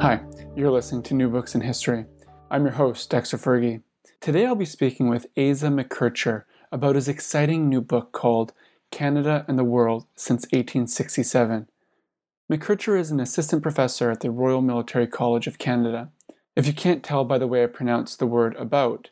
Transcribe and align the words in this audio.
Hi, 0.00 0.20
you're 0.54 0.70
listening 0.70 1.02
to 1.02 1.14
New 1.14 1.28
Books 1.28 1.56
in 1.56 1.60
History. 1.60 2.04
I'm 2.52 2.62
your 2.62 2.74
host, 2.74 3.10
Dexter 3.10 3.36
Fergie. 3.36 3.82
Today 4.20 4.46
I'll 4.46 4.54
be 4.54 4.64
speaking 4.64 5.08
with 5.08 5.26
Asa 5.36 5.70
McKercher 5.70 6.44
about 6.70 6.94
his 6.94 7.08
exciting 7.08 7.68
new 7.68 7.80
book 7.80 8.12
called 8.12 8.52
Canada 8.92 9.44
and 9.48 9.58
the 9.58 9.64
World 9.64 10.06
Since 10.14 10.44
1867. 10.52 11.66
McKercher 12.48 12.96
is 12.96 13.10
an 13.10 13.18
assistant 13.18 13.60
professor 13.60 14.08
at 14.12 14.20
the 14.20 14.30
Royal 14.30 14.62
Military 14.62 15.08
College 15.08 15.48
of 15.48 15.58
Canada. 15.58 16.10
If 16.54 16.68
you 16.68 16.72
can't 16.72 17.02
tell 17.02 17.24
by 17.24 17.38
the 17.38 17.48
way 17.48 17.64
I 17.64 17.66
pronounce 17.66 18.14
the 18.14 18.26
word 18.26 18.54
about, 18.54 19.10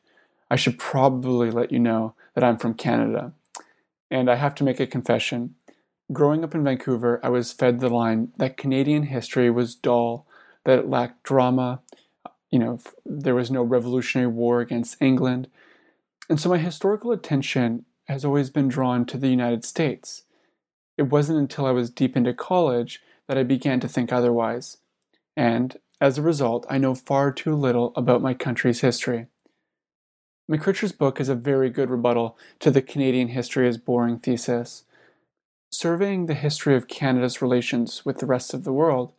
I 0.48 0.54
should 0.54 0.78
probably 0.78 1.50
let 1.50 1.72
you 1.72 1.80
know 1.80 2.14
that 2.34 2.44
I'm 2.44 2.58
from 2.58 2.74
Canada. 2.74 3.32
And 4.08 4.30
I 4.30 4.36
have 4.36 4.54
to 4.54 4.64
make 4.64 4.78
a 4.78 4.86
confession. 4.86 5.56
Growing 6.12 6.44
up 6.44 6.54
in 6.54 6.62
Vancouver, 6.62 7.18
I 7.24 7.30
was 7.30 7.52
fed 7.52 7.80
the 7.80 7.88
line 7.88 8.28
that 8.36 8.56
Canadian 8.56 9.02
history 9.02 9.50
was 9.50 9.74
dull 9.74 10.28
that 10.66 10.90
lacked 10.90 11.22
drama. 11.22 11.80
You 12.50 12.58
know, 12.58 12.80
there 13.04 13.34
was 13.34 13.50
no 13.50 13.62
Revolutionary 13.62 14.30
War 14.30 14.60
against 14.60 15.00
England. 15.00 15.48
And 16.28 16.38
so 16.38 16.50
my 16.50 16.58
historical 16.58 17.12
attention 17.12 17.86
has 18.08 18.24
always 18.24 18.50
been 18.50 18.68
drawn 18.68 19.06
to 19.06 19.16
the 19.16 19.28
United 19.28 19.64
States. 19.64 20.24
It 20.98 21.04
wasn't 21.04 21.38
until 21.38 21.66
I 21.66 21.70
was 21.70 21.90
deep 21.90 22.16
into 22.16 22.34
college 22.34 23.00
that 23.28 23.38
I 23.38 23.42
began 23.42 23.80
to 23.80 23.88
think 23.88 24.12
otherwise. 24.12 24.78
And 25.36 25.76
as 26.00 26.18
a 26.18 26.22
result, 26.22 26.66
I 26.68 26.78
know 26.78 26.94
far 26.94 27.32
too 27.32 27.54
little 27.54 27.92
about 27.96 28.22
my 28.22 28.34
country's 28.34 28.80
history. 28.80 29.26
McKercher's 30.50 30.92
book 30.92 31.20
is 31.20 31.28
a 31.28 31.34
very 31.34 31.70
good 31.70 31.90
rebuttal 31.90 32.38
to 32.60 32.70
the 32.70 32.82
Canadian 32.82 33.28
history 33.28 33.68
is 33.68 33.78
boring 33.78 34.18
thesis. 34.18 34.84
Surveying 35.70 36.26
the 36.26 36.34
history 36.34 36.76
of 36.76 36.86
Canada's 36.86 37.42
relations 37.42 38.04
with 38.04 38.18
the 38.18 38.26
rest 38.26 38.54
of 38.54 38.64
the 38.64 38.72
world, 38.72 39.12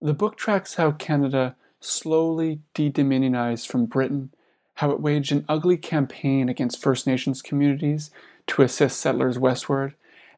the 0.00 0.14
book 0.14 0.36
tracks 0.36 0.74
how 0.74 0.92
Canada 0.92 1.56
slowly 1.80 2.60
de-Dominionized 2.74 3.66
from 3.66 3.86
Britain, 3.86 4.30
how 4.74 4.90
it 4.90 5.00
waged 5.00 5.32
an 5.32 5.44
ugly 5.48 5.76
campaign 5.76 6.48
against 6.48 6.82
First 6.82 7.06
Nations 7.06 7.40
communities 7.40 8.10
to 8.48 8.62
assist 8.62 9.00
settlers 9.00 9.38
westward, 9.38 9.94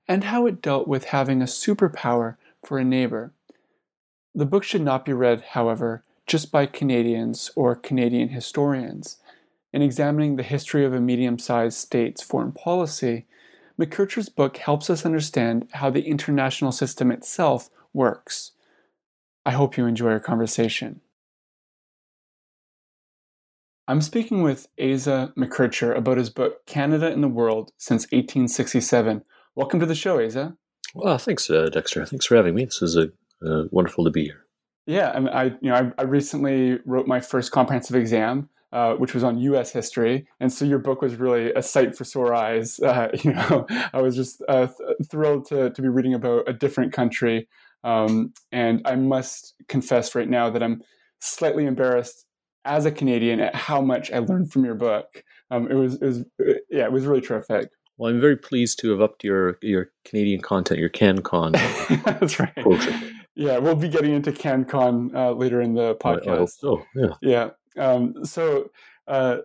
and 0.06 0.24
how 0.24 0.46
it 0.46 0.62
dealt 0.62 0.88
with 0.88 1.04
having 1.06 1.42
a 1.42 1.46
superpower 1.46 2.36
for 2.64 2.78
a 2.78 2.84
neighbor. 2.84 3.32
The 4.34 4.46
book 4.46 4.62
should 4.62 4.82
not 4.82 5.04
be 5.04 5.12
read, 5.12 5.42
however, 5.50 6.04
just 6.26 6.52
by 6.52 6.66
Canadians 6.66 7.50
or 7.56 7.74
Canadian 7.74 8.28
historians. 8.28 9.18
In 9.72 9.82
examining 9.82 10.36
the 10.36 10.42
history 10.42 10.84
of 10.84 10.94
a 10.94 11.00
medium 11.00 11.38
sized 11.38 11.78
state's 11.78 12.22
foreign 12.22 12.52
policy, 12.52 13.26
McKercher's 13.78 14.28
book 14.28 14.56
helps 14.58 14.88
us 14.88 15.04
understand 15.04 15.68
how 15.72 15.90
the 15.90 16.06
international 16.06 16.72
system 16.72 17.10
itself 17.10 17.70
works. 17.92 18.52
I 19.44 19.52
hope 19.52 19.76
you 19.76 19.86
enjoy 19.86 20.10
our 20.10 20.20
conversation. 20.20 21.00
I'm 23.88 24.02
speaking 24.02 24.42
with 24.42 24.68
Asa 24.78 25.32
McKercher 25.34 25.96
about 25.96 26.18
his 26.18 26.28
book 26.28 26.66
Canada 26.66 27.10
in 27.10 27.22
the 27.22 27.28
World 27.28 27.72
Since 27.78 28.02
1867. 28.12 29.22
Welcome 29.54 29.80
to 29.80 29.86
the 29.86 29.94
show, 29.94 30.22
Asa. 30.22 30.56
Well, 30.94 31.16
thanks, 31.16 31.48
uh, 31.48 31.70
Dexter. 31.72 32.04
Thanks 32.04 32.26
for 32.26 32.36
having 32.36 32.54
me. 32.54 32.66
This 32.66 32.82
is 32.82 32.96
a, 32.96 33.08
uh, 33.42 33.64
wonderful 33.70 34.04
to 34.04 34.10
be 34.10 34.24
here. 34.24 34.44
Yeah, 34.86 35.08
I, 35.08 35.42
I 35.42 35.44
you 35.44 35.70
know 35.70 35.74
I, 35.74 36.02
I, 36.02 36.04
recently 36.04 36.78
wrote 36.84 37.06
my 37.06 37.20
first 37.20 37.50
comprehensive 37.52 37.96
exam, 37.96 38.48
uh, 38.72 38.94
which 38.94 39.14
was 39.14 39.24
on 39.24 39.38
U.S. 39.38 39.72
history, 39.72 40.26
and 40.40 40.52
so 40.52 40.64
your 40.64 40.78
book 40.78 41.02
was 41.02 41.16
really 41.16 41.52
a 41.52 41.62
sight 41.62 41.96
for 41.96 42.04
sore 42.04 42.34
eyes. 42.34 42.80
Uh, 42.80 43.08
you 43.22 43.32
know, 43.32 43.66
I 43.92 44.02
was 44.02 44.16
just 44.16 44.42
uh, 44.48 44.66
th- 44.66 45.08
thrilled 45.10 45.46
to 45.46 45.70
to 45.70 45.82
be 45.82 45.88
reading 45.88 46.14
about 46.14 46.48
a 46.48 46.52
different 46.52 46.92
country 46.92 47.48
um, 47.84 48.32
and 48.52 48.82
I 48.84 48.96
must 48.96 49.54
confess 49.68 50.14
right 50.14 50.28
now 50.28 50.50
that 50.50 50.62
I'm 50.62 50.82
slightly 51.20 51.66
embarrassed 51.66 52.24
as 52.64 52.84
a 52.84 52.90
Canadian 52.90 53.40
at 53.40 53.54
how 53.54 53.80
much 53.80 54.10
I 54.10 54.18
learned 54.18 54.52
from 54.52 54.64
your 54.64 54.74
book. 54.74 55.24
Um, 55.50 55.70
it 55.70 55.74
was, 55.74 55.94
it 55.94 56.04
was, 56.04 56.24
yeah, 56.70 56.84
it 56.84 56.92
was 56.92 57.06
really 57.06 57.20
terrific. 57.20 57.70
Well, 57.96 58.12
I'm 58.12 58.20
very 58.20 58.36
pleased 58.36 58.78
to 58.80 58.90
have 58.90 59.00
upped 59.00 59.24
your 59.24 59.58
your 59.60 59.90
Canadian 60.04 60.40
content, 60.40 60.78
your 60.78 60.88
CanCon. 60.88 61.52
That's 62.04 62.38
right. 62.38 62.54
Quotient. 62.62 63.12
Yeah, 63.34 63.58
we'll 63.58 63.74
be 63.74 63.88
getting 63.88 64.14
into 64.14 64.30
CanCon 64.30 65.14
uh, 65.14 65.32
later 65.32 65.60
in 65.60 65.74
the 65.74 65.96
podcast. 65.96 66.56
Oh, 66.62 66.84
yeah. 66.94 67.14
Yeah. 67.22 67.50
Um, 67.76 68.24
so, 68.24 68.70
uh, 69.06 69.38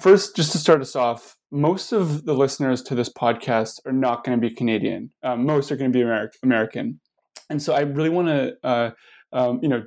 first, 0.00 0.36
just 0.36 0.52
to 0.52 0.58
start 0.58 0.80
us 0.80 0.96
off, 0.96 1.36
most 1.50 1.92
of 1.92 2.24
the 2.24 2.34
listeners 2.34 2.82
to 2.82 2.94
this 2.94 3.10
podcast 3.10 3.80
are 3.86 3.92
not 3.92 4.24
going 4.24 4.38
to 4.38 4.48
be 4.48 4.54
Canadian. 4.54 5.10
Um, 5.22 5.46
most 5.46 5.72
are 5.72 5.76
going 5.76 5.92
to 5.92 5.98
be 5.98 6.04
Ameri- 6.04 6.28
American. 6.42 7.00
And 7.50 7.62
so 7.62 7.74
I 7.74 7.80
really 7.80 8.10
want 8.10 8.28
to, 8.28 8.56
uh, 8.62 8.90
um, 9.32 9.60
you 9.62 9.68
know, 9.68 9.84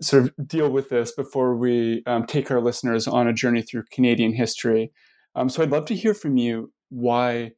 sort 0.00 0.24
of 0.24 0.48
deal 0.48 0.70
with 0.70 0.88
this 0.88 1.12
before 1.12 1.56
we 1.56 2.02
um, 2.06 2.26
take 2.26 2.50
our 2.50 2.60
listeners 2.60 3.08
on 3.08 3.26
a 3.26 3.32
journey 3.32 3.62
through 3.62 3.84
Canadian 3.90 4.32
history. 4.32 4.92
Um, 5.34 5.48
so 5.48 5.62
I'd 5.62 5.70
love 5.70 5.86
to 5.86 5.94
hear 5.94 6.14
from 6.14 6.36
you 6.36 6.72
why 6.90 7.52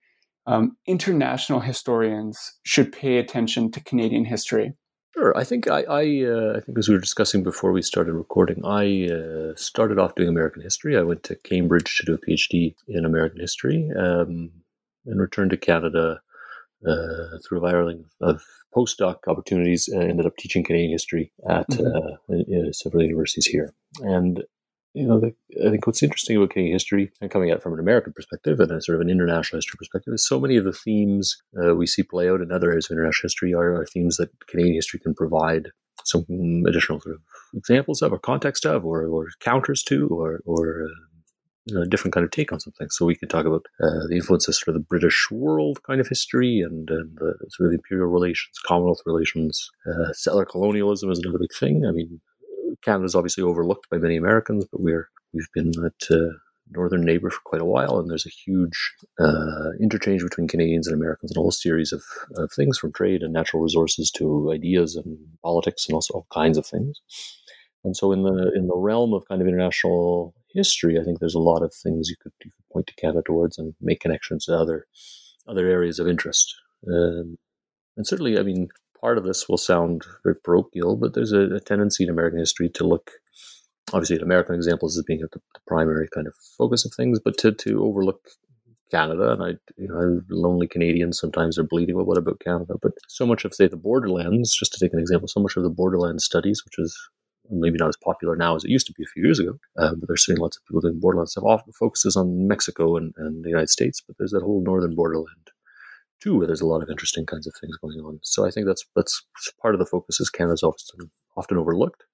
um, 0.47 0.77
international 0.87 1.61
historians 1.61 2.39
should 2.65 2.93
pay 2.93 3.19
attention 3.19 3.71
to 3.73 3.84
Canadian 3.84 4.25
history. 4.25 4.75
Sure. 5.15 5.37
I 5.37 5.45
think 5.45 5.69
I, 5.69 5.83
I, 5.83 6.25
uh, 6.25 6.57
I 6.57 6.61
think 6.61 6.78
as 6.78 6.89
we 6.89 6.95
were 6.95 7.01
discussing 7.01 7.43
before 7.43 7.72
we 7.72 7.83
started 7.83 8.12
recording, 8.12 8.65
I 8.65 9.09
uh, 9.09 9.55
started 9.57 9.99
off 9.99 10.15
doing 10.15 10.28
American 10.28 10.62
history. 10.62 10.97
I 10.97 11.03
went 11.03 11.25
to 11.25 11.37
Cambridge 11.37 11.99
to 11.99 12.07
do 12.07 12.15
a 12.15 12.19
PhD 12.19 12.75
in 12.89 13.05
American 13.05 13.41
history, 13.41 13.91
um, 13.99 14.51
and 15.07 15.21
returned 15.21 15.51
to 15.51 15.57
Canada 15.57 16.21
uh, 16.86 17.38
through 17.46 17.58
a 17.58 17.72
viral 17.72 18.04
of 18.20 18.42
postdoc 18.74 19.16
opportunities 19.26 19.88
and 19.88 20.04
ended 20.04 20.26
up 20.26 20.36
teaching 20.36 20.64
Canadian 20.64 20.92
history 20.92 21.32
at 21.48 21.68
mm-hmm. 21.68 22.32
uh, 22.32 22.72
several 22.72 23.02
universities 23.02 23.46
here. 23.46 23.74
And 24.00 24.44
you 24.94 25.06
know, 25.06 25.20
the, 25.20 25.34
I 25.64 25.70
think 25.70 25.86
what's 25.86 26.02
interesting 26.02 26.36
about 26.36 26.50
Canadian 26.50 26.74
history 26.74 27.12
and 27.20 27.30
coming 27.30 27.50
at 27.50 27.58
it 27.58 27.62
from 27.62 27.74
an 27.74 27.80
American 27.80 28.12
perspective 28.12 28.58
and 28.58 28.72
a 28.72 28.82
sort 28.82 28.96
of 28.96 29.02
an 29.02 29.10
international 29.10 29.58
history 29.58 29.76
perspective 29.78 30.12
is 30.12 30.26
so 30.26 30.41
many 30.41 30.56
of 30.56 30.64
the 30.64 30.72
themes 30.72 31.41
uh, 31.62 31.74
we 31.76 31.86
see 31.86 32.02
play 32.02 32.28
out 32.28 32.41
in 32.41 32.50
other 32.50 32.70
areas 32.70 32.91
of 32.91 32.97
international 32.97 33.26
history 33.26 33.54
are, 33.54 33.74
are, 33.74 33.86
themes 33.86 34.16
that 34.16 34.30
Canadian 34.48 34.74
history 34.74 34.98
can 34.98 35.15
provide 35.15 35.68
some 36.04 36.24
additional 36.66 37.00
sort 37.00 37.15
of 37.15 37.21
examples 37.54 38.03
of 38.03 38.12
or 38.12 38.18
context 38.18 38.66
of 38.66 38.84
or, 38.84 39.06
or 39.06 39.28
counters 39.41 39.83
to 39.84 40.09
or, 40.09 40.41
or 40.44 40.84
uh, 40.84 41.09
a 41.77 41.86
different 41.86 42.15
kind 42.15 42.24
of 42.24 42.30
take 42.30 42.53
on 42.53 42.60
something. 42.60 42.89
So 42.91 43.07
we 43.07 43.15
could 43.15 43.30
talk 43.30 43.47
about 43.47 43.66
uh, 43.83 44.07
the 44.09 44.16
influences 44.16 44.62
of 44.66 44.74
the 44.74 44.80
British 44.80 45.28
world 45.30 45.83
kind 45.83 46.01
of 46.01 46.09
history 46.09 46.60
and, 46.60 46.89
and 46.91 47.16
the 47.16 47.34
sort 47.51 47.68
of 47.68 47.74
imperial 47.74 48.09
relations, 48.09 48.59
Commonwealth 48.66 49.03
relations. 49.07 49.71
Uh, 49.86 50.12
settler 50.12 50.45
colonialism 50.45 51.10
is 51.10 51.18
another 51.18 51.39
big 51.39 51.54
thing. 51.59 51.84
I 51.86 51.92
mean, 51.92 52.21
Canada 52.83 53.04
is 53.04 53.15
obviously 53.15 53.45
overlooked 53.45 53.91
by 53.91 53.98
many 53.98 54.16
Americans, 54.16 54.66
but 54.71 54.80
we're 54.80 55.09
we've 55.33 55.51
been 55.54 55.71
that 55.72 56.10
uh, 56.10 56.36
northern 56.72 57.04
neighbor 57.04 57.30
for 57.30 57.41
quite 57.45 57.60
a 57.60 57.66
while, 57.66 57.98
and 57.98 58.09
there's 58.09 58.27
a 58.27 58.30
huge 58.30 58.95
uh, 59.18 59.71
interchange 59.80 60.22
between 60.22 60.48
Canadians 60.48 60.86
and 60.86 60.95
Americans 60.95 61.30
and 61.30 61.36
a 61.36 61.41
whole 61.41 61.51
series 61.51 61.92
of, 61.92 62.03
of 62.36 62.51
things 62.53 62.78
from 62.78 62.92
trade 62.92 63.22
and 63.22 63.33
natural 63.33 63.62
resources 63.62 64.10
to 64.12 64.51
ideas 64.53 64.97
and 64.97 65.18
politics 65.42 65.86
and 65.89 65.95
also 65.95 66.15
all 66.15 66.27
kinds 66.33 66.57
of 66.57 66.66
things. 66.66 67.01
And 67.84 67.97
so, 67.97 68.12
in 68.12 68.22
the 68.22 68.53
in 68.54 68.66
the 68.66 68.77
realm 68.77 69.12
of 69.15 69.27
kind 69.28 69.41
of 69.41 69.48
international 69.48 70.34
history, 70.52 70.98
I 70.98 71.04
think 71.04 71.18
there's 71.18 71.34
a 71.34 71.38
lot 71.38 71.62
of 71.62 71.72
things 71.74 72.08
you 72.08 72.16
could, 72.20 72.32
you 72.44 72.50
could 72.50 72.72
point 72.72 72.86
to 72.88 72.94
Canada 72.94 73.22
towards 73.24 73.58
and 73.58 73.74
make 73.80 74.00
connections 74.00 74.44
to 74.44 74.56
other 74.56 74.86
other 75.48 75.66
areas 75.68 75.98
of 75.98 76.06
interest. 76.06 76.54
Um, 76.86 77.38
and 77.97 78.06
certainly, 78.06 78.38
I 78.38 78.42
mean, 78.42 78.68
part 79.00 79.18
of 79.18 79.24
this 79.24 79.48
will 79.48 79.58
sound 79.58 80.02
very 80.22 80.36
parochial, 80.36 80.97
but 80.97 81.14
there's 81.14 81.32
a, 81.32 81.54
a 81.54 81.60
tendency 81.60 82.04
in 82.04 82.10
American 82.10 82.38
history 82.38 82.68
to 82.70 82.86
look, 82.86 83.10
obviously, 83.92 84.16
at 84.16 84.22
American 84.22 84.54
examples 84.54 84.97
as 84.97 85.04
being 85.04 85.20
the, 85.20 85.28
the 85.32 85.60
primary 85.66 86.08
kind 86.14 86.26
of 86.26 86.34
focus 86.56 86.84
of 86.84 86.92
things, 86.94 87.18
but 87.24 87.36
to, 87.38 87.52
to 87.52 87.82
overlook 87.82 88.20
Canada, 88.91 89.32
and 89.32 89.42
I, 89.42 89.48
you 89.76 89.88
know, 89.88 90.20
lonely 90.30 90.66
Canadians 90.66 91.18
sometimes 91.18 91.58
are 91.58 91.64
bleeding. 91.64 91.97
Well, 91.97 92.04
what 92.04 92.18
about 92.18 92.41
Canada? 92.41 92.74
But 92.80 92.92
so 93.08 93.24
much 93.24 93.44
of, 93.44 93.54
say, 93.54 93.68
the 93.68 93.76
borderlands, 93.76 94.54
just 94.56 94.72
to 94.72 94.84
take 94.84 94.92
an 94.92 94.98
example, 94.98 95.28
so 95.28 95.41
much 95.41 95.56
of 95.56 95.62
the 95.62 95.70
borderland 95.70 96.22
studies, 96.22 96.62
which 96.64 96.78
is 96.78 96.97
maybe 97.50 97.78
not 97.78 97.88
as 97.88 97.97
popular 97.97 98.36
now 98.36 98.56
as 98.56 98.64
it 98.64 98.70
used 98.70 98.86
to 98.86 98.92
be 98.92 99.02
a 99.02 99.06
few 99.06 99.22
years 99.22 99.38
ago, 99.38 99.58
uh, 99.78 99.94
but 99.94 100.08
there's 100.08 100.24
certainly 100.24 100.42
lots 100.42 100.56
of 100.56 100.64
people 100.66 100.80
doing 100.80 101.00
borderland 101.00 101.28
stuff. 101.28 101.44
Often 101.44 101.72
focuses 101.72 102.16
on 102.16 102.47
Mexico 102.47 102.97
and, 102.97 103.12
and 103.16 103.44
the 103.44 103.48
United 103.48 103.70
States, 103.70 104.02
but 104.06 104.16
there's 104.18 104.32
that 104.32 104.42
whole 104.42 104.62
northern 104.62 104.94
borderland 104.94 105.50
too, 106.20 106.36
where 106.36 106.47
there's 106.47 106.60
a 106.60 106.66
lot 106.66 106.82
of 106.82 106.91
interesting 106.91 107.26
kinds 107.26 107.47
of 107.47 107.54
things 107.60 107.76
going 107.78 107.98
on. 108.00 108.20
So 108.22 108.47
I 108.47 108.50
think 108.50 108.66
that's 108.66 108.84
that's 108.94 109.22
part 109.60 109.74
of 109.74 109.78
the 109.78 109.86
focus 109.86 110.20
is 110.20 110.30
Canada's 110.30 110.62
often 110.62 111.10
often 111.36 111.58
overlooked 111.58 112.04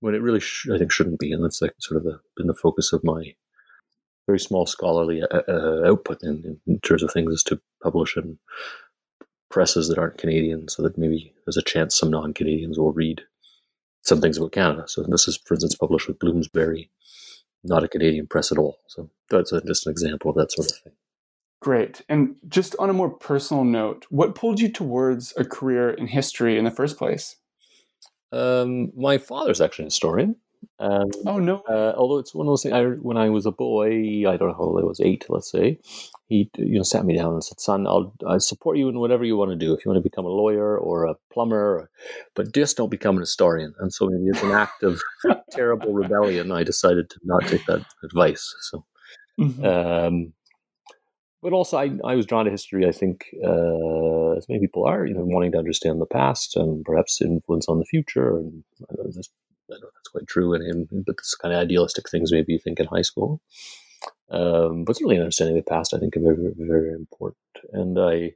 when 0.00 0.14
it 0.14 0.22
really 0.22 0.40
sh- 0.40 0.68
I 0.72 0.78
think 0.78 0.92
shouldn't 0.92 1.20
be, 1.20 1.32
and 1.32 1.44
that's 1.44 1.62
like 1.62 1.74
sort 1.78 1.98
of 1.98 2.04
the, 2.04 2.20
been 2.36 2.48
the 2.48 2.54
focus 2.54 2.92
of 2.92 3.04
my 3.04 3.34
very 4.26 4.38
small 4.38 4.66
scholarly 4.66 5.22
uh, 5.22 5.42
uh, 5.48 5.82
output 5.86 6.22
in, 6.22 6.60
in, 6.66 6.78
terms 6.80 7.02
of 7.02 7.10
things 7.12 7.32
is 7.32 7.42
to 7.42 7.60
publish 7.82 8.16
in 8.16 8.38
presses 9.50 9.88
that 9.88 9.98
aren't 9.98 10.18
Canadian, 10.18 10.68
so 10.68 10.82
that 10.82 10.98
maybe 10.98 11.32
there's 11.44 11.56
a 11.56 11.62
chance 11.62 11.96
some 11.96 12.10
non-Canadians 12.10 12.78
will 12.78 12.92
read 12.92 13.22
some 14.02 14.20
things 14.20 14.36
about 14.36 14.52
Canada. 14.52 14.84
So 14.86 15.04
this 15.08 15.26
is, 15.26 15.36
for 15.36 15.54
instance, 15.54 15.74
published 15.74 16.08
with 16.08 16.18
Bloomsbury, 16.18 16.90
not 17.64 17.84
a 17.84 17.88
Canadian 17.88 18.26
press 18.26 18.52
at 18.52 18.58
all. 18.58 18.78
So 18.88 19.10
that's 19.30 19.52
a, 19.52 19.60
just 19.62 19.86
an 19.86 19.92
example 19.92 20.30
of 20.30 20.36
that 20.36 20.52
sort 20.52 20.70
of 20.70 20.76
thing. 20.78 20.92
Great. 21.60 22.02
And 22.08 22.34
just 22.48 22.74
on 22.80 22.90
a 22.90 22.92
more 22.92 23.10
personal 23.10 23.62
note, 23.62 24.06
what 24.10 24.34
pulled 24.34 24.58
you 24.58 24.68
towards 24.68 25.32
a 25.36 25.44
career 25.44 25.90
in 25.90 26.08
history 26.08 26.58
in 26.58 26.64
the 26.64 26.72
first 26.72 26.98
place? 26.98 27.36
Um, 28.32 28.90
my 28.96 29.18
father's 29.18 29.60
actually 29.60 29.84
a 29.84 29.86
historian. 29.86 30.36
Um, 30.78 31.10
oh 31.26 31.38
no! 31.38 31.62
Uh, 31.68 31.92
although 31.96 32.18
it's 32.18 32.34
one 32.34 32.46
of 32.46 32.50
those 32.50 32.62
things. 32.62 32.74
I, 32.74 32.84
when 32.84 33.16
I 33.16 33.30
was 33.30 33.46
a 33.46 33.52
boy, 33.52 34.28
I 34.28 34.36
don't 34.36 34.48
know 34.48 34.54
how 34.54 34.64
old 34.64 34.80
I 34.80 34.84
was, 34.84 35.00
eight, 35.00 35.26
let's 35.28 35.50
say. 35.50 35.78
He, 36.28 36.50
you 36.56 36.76
know, 36.76 36.82
sat 36.82 37.04
me 37.04 37.16
down 37.16 37.32
and 37.32 37.44
said, 37.44 37.60
"Son, 37.60 37.86
I'll, 37.86 38.14
i 38.26 38.38
support 38.38 38.78
you 38.78 38.88
in 38.88 38.98
whatever 38.98 39.24
you 39.24 39.36
want 39.36 39.50
to 39.50 39.56
do. 39.56 39.72
If 39.72 39.84
you 39.84 39.90
want 39.90 40.02
to 40.02 40.08
become 40.08 40.24
a 40.24 40.28
lawyer 40.28 40.76
or 40.76 41.04
a 41.04 41.14
plumber, 41.32 41.90
but 42.34 42.54
just 42.54 42.76
don't 42.76 42.90
become 42.90 43.16
an 43.16 43.22
historian." 43.22 43.74
And 43.78 43.92
so, 43.92 44.08
maybe 44.08 44.36
as 44.36 44.42
an 44.42 44.52
act 44.52 44.82
of 44.82 45.00
terrible 45.52 45.92
rebellion, 45.92 46.50
I 46.50 46.64
decided 46.64 47.10
to 47.10 47.20
not 47.22 47.46
take 47.46 47.64
that 47.66 47.84
advice. 48.02 48.54
So, 48.62 48.84
mm-hmm. 49.38 49.64
um, 49.64 50.32
but 51.42 51.52
also 51.52 51.76
I, 51.76 51.90
I 52.04 52.14
was 52.14 52.24
drawn 52.24 52.44
to 52.44 52.50
history. 52.50 52.86
I 52.86 52.92
think 52.92 53.26
uh, 53.44 54.32
as 54.36 54.48
many 54.48 54.60
people 54.60 54.84
are, 54.84 55.04
you 55.04 55.14
know, 55.14 55.24
wanting 55.24 55.52
to 55.52 55.58
understand 55.58 56.00
the 56.00 56.06
past 56.06 56.56
and 56.56 56.84
perhaps 56.84 57.20
influence 57.20 57.68
on 57.68 57.78
the 57.78 57.84
future. 57.84 58.36
And 58.38 58.64
know, 58.80 59.10
this, 59.10 59.28
I 59.72 59.78
know 59.80 59.90
that's 59.94 60.08
quite 60.10 60.26
true 60.26 60.54
in 60.54 60.62
him, 60.62 60.88
but 60.90 61.16
this 61.16 61.34
kind 61.34 61.54
of 61.54 61.60
idealistic 61.60 62.08
things 62.08 62.32
maybe 62.32 62.52
you 62.52 62.58
think 62.58 62.80
in 62.80 62.86
high 62.86 63.02
school. 63.02 63.40
Um, 64.30 64.84
but 64.84 64.96
certainly 64.96 65.18
understanding 65.18 65.56
the 65.56 65.62
past, 65.62 65.94
I 65.94 65.98
think, 65.98 66.14
very, 66.16 66.36
very, 66.36 66.54
very 66.58 66.92
important. 66.92 67.36
And 67.72 67.98
I 67.98 68.32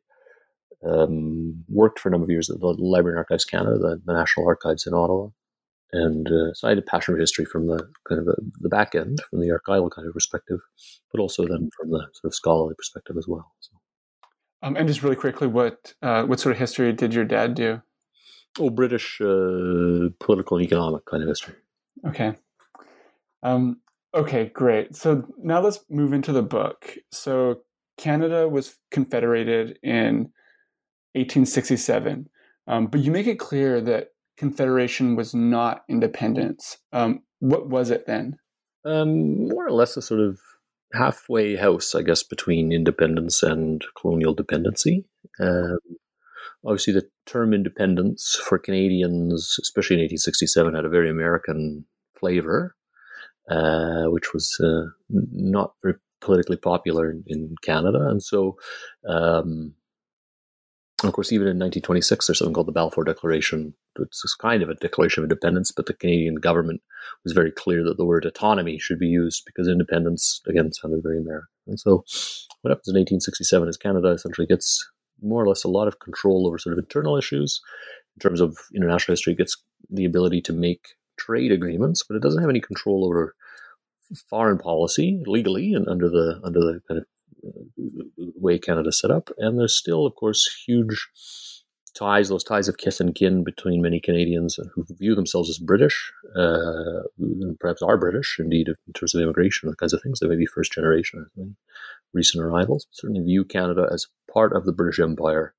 um, 0.86 1.64
worked 1.68 1.98
for 1.98 2.08
a 2.08 2.12
number 2.12 2.24
of 2.24 2.30
years 2.30 2.50
at 2.50 2.60
the 2.60 2.66
Library 2.66 3.14
and 3.14 3.18
Archives 3.18 3.44
Canada, 3.44 3.78
the, 3.78 4.00
the 4.04 4.12
National 4.12 4.46
Archives 4.46 4.86
in 4.86 4.94
Ottawa, 4.94 5.28
and 5.92 6.26
uh, 6.28 6.52
so 6.52 6.66
I 6.66 6.70
had 6.70 6.78
a 6.78 6.82
passion 6.82 7.14
for 7.14 7.18
history 7.18 7.44
from 7.44 7.68
the 7.68 7.78
kind 8.08 8.18
of 8.18 8.26
the, 8.26 8.36
the, 8.60 8.68
back 8.68 8.94
end, 8.94 9.20
from 9.30 9.40
the 9.40 9.48
archival 9.48 9.90
kind 9.90 10.06
of 10.06 10.14
perspective, 10.14 10.58
but 11.12 11.20
also 11.20 11.46
then 11.46 11.70
from 11.76 11.90
the 11.90 12.00
sort 12.12 12.24
of 12.24 12.34
scholarly 12.34 12.74
perspective 12.74 13.16
as 13.16 13.26
well. 13.28 13.52
So. 13.60 13.72
Um, 14.62 14.76
and 14.76 14.88
just 14.88 15.02
really 15.02 15.16
quickly, 15.16 15.46
what 15.46 15.94
uh, 16.02 16.24
what 16.24 16.40
sort 16.40 16.52
of 16.52 16.58
history 16.58 16.92
did 16.92 17.14
your 17.14 17.24
dad 17.24 17.54
do? 17.54 17.82
Oh, 18.58 18.70
British 18.70 19.20
uh, 19.20 20.08
political 20.20 20.56
and 20.56 20.66
economic 20.66 21.04
kind 21.06 21.22
of 21.22 21.28
history. 21.28 21.54
Okay. 22.06 22.34
Um, 23.42 23.80
okay, 24.14 24.46
great. 24.46 24.96
So 24.96 25.26
now 25.42 25.60
let's 25.60 25.80
move 25.90 26.12
into 26.12 26.32
the 26.32 26.42
book. 26.42 26.96
So 27.10 27.60
Canada 27.98 28.48
was 28.48 28.76
confederated 28.90 29.78
in 29.82 30.30
1867, 31.14 32.28
um, 32.66 32.86
but 32.86 33.00
you 33.00 33.10
make 33.10 33.26
it 33.26 33.38
clear 33.38 33.80
that 33.80 34.08
Confederation 34.36 35.16
was 35.16 35.34
not 35.34 35.84
independence. 35.88 36.76
Um, 36.92 37.22
what 37.38 37.68
was 37.68 37.90
it 37.90 38.06
then? 38.06 38.36
Um, 38.84 39.48
more 39.48 39.66
or 39.66 39.72
less 39.72 39.96
a 39.96 40.02
sort 40.02 40.20
of 40.20 40.38
halfway 40.92 41.56
house, 41.56 41.94
I 41.94 42.02
guess, 42.02 42.22
between 42.22 42.72
independence 42.72 43.42
and 43.42 43.84
colonial 44.00 44.34
dependency. 44.34 45.04
Obviously, 46.64 46.92
the 46.92 47.08
term 47.26 47.52
independence 47.52 48.40
for 48.44 48.58
Canadians, 48.58 49.56
especially 49.60 49.96
in 49.96 50.00
1867, 50.00 50.74
had 50.74 50.84
a 50.84 50.88
very 50.88 51.10
American 51.10 51.84
flavor, 52.18 52.74
uh, 53.50 54.04
which 54.04 54.32
was 54.32 54.58
uh, 54.60 54.86
not 55.08 55.74
very 55.82 55.96
politically 56.20 56.56
popular 56.56 57.10
in, 57.10 57.22
in 57.26 57.54
Canada. 57.62 58.08
And 58.08 58.22
so, 58.22 58.56
um, 59.08 59.74
of 61.04 61.12
course, 61.12 61.30
even 61.30 61.46
in 61.46 61.58
1926, 61.58 62.26
there's 62.26 62.38
something 62.38 62.54
called 62.54 62.68
the 62.68 62.72
Balfour 62.72 63.04
Declaration. 63.04 63.74
It's 63.98 64.34
kind 64.34 64.62
of 64.62 64.70
a 64.70 64.74
declaration 64.74 65.22
of 65.22 65.30
independence, 65.30 65.70
but 65.70 65.86
the 65.86 65.94
Canadian 65.94 66.36
government 66.36 66.80
was 67.22 67.32
very 67.32 67.52
clear 67.52 67.84
that 67.84 67.98
the 67.98 68.04
word 68.04 68.24
autonomy 68.24 68.78
should 68.78 68.98
be 68.98 69.06
used 69.06 69.44
because 69.44 69.68
independence, 69.68 70.40
again, 70.48 70.72
sounded 70.72 71.02
very 71.02 71.18
American. 71.18 71.48
And 71.66 71.78
so 71.78 72.04
what 72.62 72.70
happens 72.70 72.88
in 72.88 72.94
1867 72.94 73.68
is 73.68 73.76
Canada 73.76 74.08
essentially 74.08 74.46
gets 74.46 74.88
more 75.22 75.42
or 75.42 75.48
less 75.48 75.64
a 75.64 75.68
lot 75.68 75.88
of 75.88 75.98
control 76.00 76.46
over 76.46 76.58
sort 76.58 76.72
of 76.72 76.78
internal 76.78 77.16
issues. 77.16 77.60
In 78.16 78.20
terms 78.20 78.40
of 78.40 78.56
international 78.74 79.12
history, 79.12 79.34
it 79.34 79.38
gets 79.38 79.56
the 79.90 80.04
ability 80.04 80.40
to 80.42 80.52
make 80.52 80.94
trade 81.18 81.52
agreements, 81.52 82.02
but 82.02 82.16
it 82.16 82.22
doesn't 82.22 82.40
have 82.40 82.50
any 82.50 82.60
control 82.60 83.04
over 83.04 83.34
foreign 84.30 84.58
policy 84.58 85.20
legally 85.26 85.74
and 85.74 85.88
under 85.88 86.08
the 86.08 86.40
under 86.44 86.60
the 86.60 86.80
kind 86.88 87.00
of 87.00 87.06
way 88.40 88.58
Canada's 88.58 88.98
set 88.98 89.10
up. 89.10 89.30
And 89.38 89.58
there's 89.58 89.76
still, 89.76 90.06
of 90.06 90.14
course, 90.14 90.62
huge 90.66 91.08
ties, 91.94 92.28
those 92.28 92.44
ties 92.44 92.68
of 92.68 92.76
kith 92.76 93.00
and 93.00 93.14
kin 93.14 93.42
between 93.42 93.82
many 93.82 94.00
Canadians 94.00 94.58
who 94.74 94.84
view 94.98 95.14
themselves 95.14 95.48
as 95.48 95.58
British, 95.58 96.12
uh, 96.36 97.02
perhaps 97.58 97.82
are 97.82 97.96
British, 97.96 98.36
indeed, 98.38 98.68
in 98.68 98.92
terms 98.92 99.14
of 99.14 99.22
immigration 99.22 99.68
and 99.68 99.78
kinds 99.78 99.92
of 99.92 100.02
things. 100.02 100.20
They 100.20 100.28
may 100.28 100.36
be 100.36 100.46
first 100.46 100.72
generation, 100.72 101.26
recent 102.12 102.42
arrivals. 102.42 102.86
Certainly 102.92 103.24
view 103.24 103.44
Canada 103.44 103.88
as 103.92 104.06
part 104.32 104.54
of 104.54 104.64
the 104.64 104.72
British 104.72 104.98
Empire, 104.98 105.54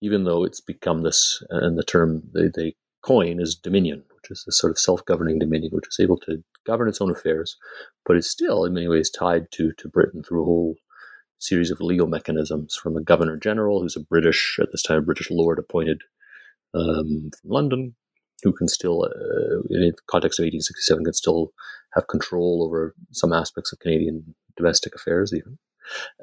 even 0.00 0.24
though 0.24 0.44
it's 0.44 0.60
become 0.60 1.02
this, 1.02 1.42
and 1.50 1.78
the 1.78 1.84
term 1.84 2.22
they, 2.34 2.48
they 2.54 2.74
coin 3.02 3.40
is 3.40 3.54
Dominion, 3.54 4.04
which 4.16 4.30
is 4.30 4.44
a 4.48 4.52
sort 4.52 4.70
of 4.70 4.78
self 4.78 5.04
governing 5.04 5.38
Dominion, 5.38 5.72
which 5.72 5.88
is 5.88 5.98
able 6.00 6.18
to 6.20 6.42
govern 6.66 6.88
its 6.88 7.00
own 7.00 7.10
affairs, 7.10 7.56
but 8.04 8.16
is 8.16 8.30
still, 8.30 8.64
in 8.64 8.74
many 8.74 8.88
ways, 8.88 9.10
tied 9.10 9.50
to, 9.52 9.72
to 9.78 9.88
Britain 9.88 10.22
through 10.22 10.42
a 10.42 10.44
whole 10.44 10.76
series 11.38 11.70
of 11.70 11.80
legal 11.80 12.06
mechanisms 12.06 12.76
from 12.76 12.96
a 12.96 13.02
governor 13.02 13.36
general 13.36 13.80
who's 13.80 13.96
a 13.96 14.00
British, 14.00 14.58
at 14.60 14.70
this 14.72 14.82
time, 14.82 14.98
a 14.98 15.02
British 15.02 15.30
lord 15.30 15.58
appointed 15.58 16.02
um, 16.74 17.30
from 17.40 17.50
London, 17.50 17.94
who 18.42 18.52
can 18.52 18.68
still, 18.68 19.04
uh, 19.04 19.60
in 19.70 19.80
the 19.80 19.92
context 20.06 20.38
of 20.38 20.44
1867, 20.44 21.04
can 21.04 21.12
still 21.12 21.52
have 21.94 22.06
control 22.08 22.62
over 22.64 22.94
some 23.12 23.32
aspects 23.32 23.72
of 23.72 23.78
Canadian 23.80 24.34
domestic 24.60 24.94
affairs, 24.94 25.32
even. 25.34 25.58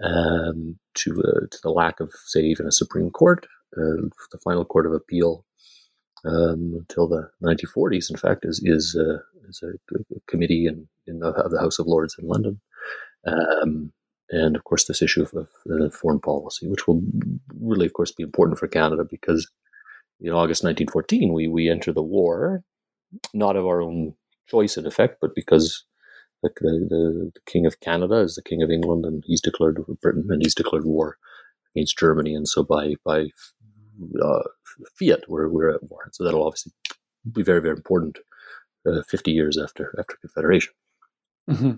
Um, 0.02 0.80
to 0.96 1.22
uh, 1.22 1.46
to 1.52 1.58
the 1.62 1.72
lack 1.72 2.00
of, 2.00 2.12
say, 2.26 2.42
even 2.42 2.68
a 2.68 2.72
Supreme 2.72 3.10
Court, 3.10 3.48
uh, 3.76 4.08
the 4.32 4.40
final 4.44 4.64
Court 4.64 4.86
of 4.86 4.94
Appeal 4.94 5.46
um, 6.26 6.76
until 6.78 7.08
the 7.08 7.30
1940s. 7.44 8.10
In 8.10 8.18
fact, 8.18 8.46
is 8.46 8.62
is, 8.64 8.96
uh, 9.00 9.20
is 9.48 9.64
a, 9.64 9.74
committee 10.28 10.68
in, 10.68 10.88
in 11.06 11.20
the, 11.20 11.32
the, 11.50 11.60
House 11.60 11.80
of 11.80 11.88
Lords 11.88 12.16
in 12.20 12.28
London. 12.28 12.60
Um, 13.26 13.92
and 14.30 14.56
of 14.56 14.64
course 14.66 14.86
this 14.86 15.02
issue 15.02 15.24
of, 15.24 15.34
of 15.34 15.48
uh, 15.72 15.90
foreign 15.90 16.20
policy, 16.20 16.68
which 16.68 16.88
will 16.88 17.02
really, 17.60 17.86
of 17.86 17.94
course, 17.94 18.12
be 18.12 18.24
important 18.24 18.60
for 18.60 18.68
Canada 18.68 19.06
because 19.10 19.50
in 20.20 20.32
August 20.32 20.64
1914 20.64 21.34
we 21.34 21.48
we 21.48 21.70
enter 21.70 21.94
the 21.94 22.04
war, 22.04 22.64
not 23.34 23.56
of 23.56 23.66
our 23.66 23.82
own 23.82 24.14
choice 24.48 24.78
in 24.78 24.86
effect, 24.86 25.18
but 25.22 25.36
because 25.36 25.86
the, 26.44 26.50
the, 26.62 27.32
the 27.34 27.42
King 27.46 27.66
of 27.66 27.80
Canada 27.80 28.18
is 28.18 28.36
the 28.36 28.44
King 28.44 28.62
of 28.62 28.70
England, 28.70 29.06
and 29.06 29.24
he's 29.26 29.42
declared 29.42 29.80
Britain, 30.02 30.28
and 30.30 30.42
he's 30.42 30.56
declared 30.56 30.86
war 30.86 31.18
against 31.76 31.98
Germany, 31.98 32.34
and 32.34 32.48
so 32.48 32.64
by 32.64 32.96
by 33.04 33.28
uh, 34.22 34.44
fiat 34.98 35.24
we're 35.28 35.50
we're 35.50 35.70
at 35.70 35.84
war. 35.84 36.02
And 36.06 36.16
So 36.16 36.24
that'll 36.24 36.46
obviously 36.46 36.74
be 37.32 37.44
very 37.44 37.62
very 37.62 37.76
important 37.76 38.20
uh, 38.88 39.02
50 39.04 39.32
years 39.32 39.58
after 39.58 39.94
after 40.00 40.18
Confederation. 40.22 40.74
Mm-hmm. 41.50 41.72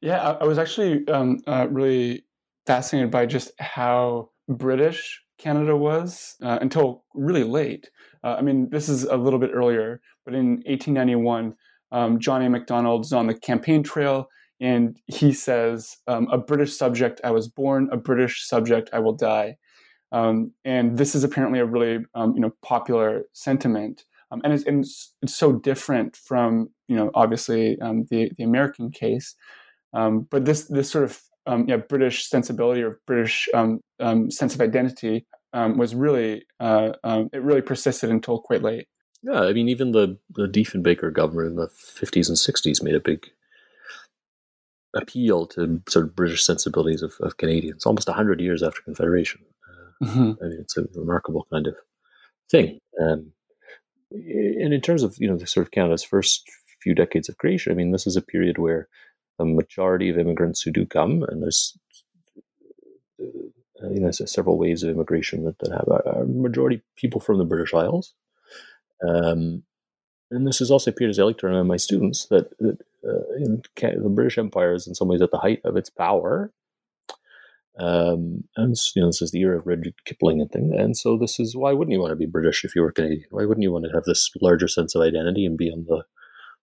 Yeah, 0.00 0.20
I, 0.20 0.32
I, 0.32 0.44
was 0.44 0.58
actually 0.58 1.06
um, 1.08 1.42
uh, 1.48 1.66
really 1.68 2.24
fascinated 2.64 3.10
by 3.10 3.26
just 3.26 3.50
how 3.58 4.30
British 4.48 5.20
Canada 5.38 5.76
was 5.76 6.36
uh, 6.42 6.58
until 6.60 7.04
really 7.12 7.42
late. 7.42 7.90
Uh, 8.22 8.36
I 8.38 8.42
mean, 8.42 8.70
this 8.70 8.88
is 8.88 9.04
a 9.04 9.16
little 9.16 9.40
bit 9.40 9.50
earlier, 9.52 10.00
but 10.24 10.34
in 10.34 10.62
1891, 10.66 11.54
um, 11.94 12.18
John 12.18 12.42
A. 12.42 12.50
Macdonald's 12.50 13.12
on 13.12 13.28
the 13.28 13.34
campaign 13.34 13.84
trail, 13.84 14.28
and 14.60 15.00
he 15.06 15.32
says, 15.32 15.96
um, 16.08 16.26
"A 16.30 16.36
British 16.36 16.76
subject 16.76 17.20
I 17.22 17.30
was 17.30 17.48
born, 17.48 17.88
a 17.92 17.96
British 17.96 18.46
subject 18.46 18.90
I 18.92 18.98
will 18.98 19.14
die." 19.14 19.56
Um, 20.10 20.52
and 20.64 20.98
this 20.98 21.14
is 21.14 21.24
apparently 21.24 21.60
a 21.60 21.64
really 21.64 22.04
um, 22.14 22.34
you 22.34 22.40
know 22.40 22.52
popular 22.62 23.22
sentiment, 23.32 24.04
um, 24.32 24.40
and, 24.44 24.52
it's, 24.52 24.64
and 24.64 24.84
it's, 25.22 25.34
so 25.34 25.52
different 25.52 26.16
from 26.16 26.68
you 26.88 26.96
know 26.96 27.12
obviously 27.14 27.78
um, 27.80 28.06
the 28.10 28.30
the 28.36 28.44
American 28.44 28.90
case. 28.90 29.36
But 29.92 30.44
this 30.44 30.66
this 30.66 30.90
sort 30.90 31.04
of 31.04 31.68
yeah, 31.68 31.76
British 31.76 32.28
sensibility 32.28 32.82
or 32.82 33.00
British 33.06 33.48
sense 34.30 34.54
of 34.54 34.60
identity 34.60 35.26
was 35.52 35.94
really 35.94 36.44
uh, 36.58 36.92
it 37.32 37.42
really 37.42 37.62
persisted 37.62 38.10
until 38.10 38.40
quite 38.40 38.62
late. 38.62 38.88
Yeah, 39.24 39.40
I 39.40 39.54
mean, 39.54 39.68
even 39.70 39.92
the 39.92 40.18
the 40.30 40.46
Diefenbaker 40.46 41.12
government 41.12 41.48
in 41.48 41.56
the 41.56 41.68
fifties 41.68 42.28
and 42.28 42.36
sixties 42.36 42.82
made 42.82 42.94
a 42.94 43.00
big 43.00 43.26
appeal 44.94 45.46
to 45.46 45.82
sort 45.88 46.04
of 46.04 46.14
British 46.14 46.44
sensibilities 46.44 47.02
of, 47.02 47.14
of 47.20 47.38
Canadians, 47.38 47.86
almost 47.86 48.08
hundred 48.08 48.40
years 48.40 48.62
after 48.62 48.82
Confederation. 48.82 49.40
Mm-hmm. 50.02 50.32
I 50.42 50.48
mean, 50.48 50.58
it's 50.60 50.76
a 50.76 50.84
remarkable 50.94 51.46
kind 51.50 51.66
of 51.66 51.74
thing. 52.50 52.78
Um, 53.00 53.32
and 54.10 54.74
in 54.74 54.80
terms 54.82 55.02
of 55.02 55.16
you 55.18 55.26
know 55.26 55.38
the 55.38 55.46
sort 55.46 55.66
of 55.66 55.70
Canada's 55.70 56.04
first 56.04 56.44
few 56.82 56.94
decades 56.94 57.30
of 57.30 57.38
creation, 57.38 57.72
I 57.72 57.76
mean, 57.76 57.92
this 57.92 58.06
is 58.06 58.16
a 58.16 58.22
period 58.22 58.58
where 58.58 58.88
a 59.38 59.46
majority 59.46 60.10
of 60.10 60.18
immigrants 60.18 60.60
who 60.60 60.70
do 60.70 60.84
come, 60.84 61.22
and 61.22 61.42
there's 61.42 61.78
uh, 63.18 63.88
you 63.88 64.00
know 64.00 64.10
several 64.10 64.58
waves 64.58 64.82
of 64.82 64.90
immigration 64.90 65.44
that, 65.44 65.58
that 65.60 65.72
have 65.72 66.16
a 66.16 66.26
majority 66.26 66.82
people 66.96 67.22
from 67.22 67.38
the 67.38 67.44
British 67.44 67.72
Isles. 67.72 68.12
Um, 69.06 69.62
and 70.30 70.46
this 70.46 70.60
is 70.60 70.70
also 70.70 70.90
a 70.90 71.24
like 71.24 71.38
to 71.38 71.46
remind 71.46 71.68
my 71.68 71.76
students, 71.76 72.26
that, 72.26 72.50
that 72.58 72.80
uh, 73.06 73.92
the 74.02 74.12
British 74.12 74.38
Empire 74.38 74.74
is 74.74 74.86
in 74.86 74.94
some 74.94 75.08
ways 75.08 75.22
at 75.22 75.30
the 75.30 75.38
height 75.38 75.60
of 75.64 75.76
its 75.76 75.90
power, 75.90 76.52
um, 77.78 78.44
and 78.56 78.76
you 78.94 79.02
know, 79.02 79.08
this 79.08 79.22
is 79.22 79.32
the 79.32 79.40
era 79.40 79.58
of 79.58 79.66
Rudyard 79.66 79.94
Kipling 80.04 80.40
and 80.40 80.50
thing. 80.50 80.72
And 80.76 80.96
so 80.96 81.18
this 81.18 81.40
is 81.40 81.56
why 81.56 81.72
wouldn't 81.72 81.92
you 81.92 82.00
want 82.00 82.12
to 82.12 82.16
be 82.16 82.26
British 82.26 82.64
if 82.64 82.74
you 82.76 82.82
were 82.82 82.92
Canadian? 82.92 83.24
Why 83.30 83.44
wouldn't 83.44 83.62
you 83.62 83.72
want 83.72 83.84
to 83.86 83.94
have 83.94 84.04
this 84.04 84.30
larger 84.40 84.68
sense 84.68 84.94
of 84.94 85.02
identity 85.02 85.44
and 85.44 85.58
be 85.58 85.70
on 85.70 85.84
the 85.88 86.04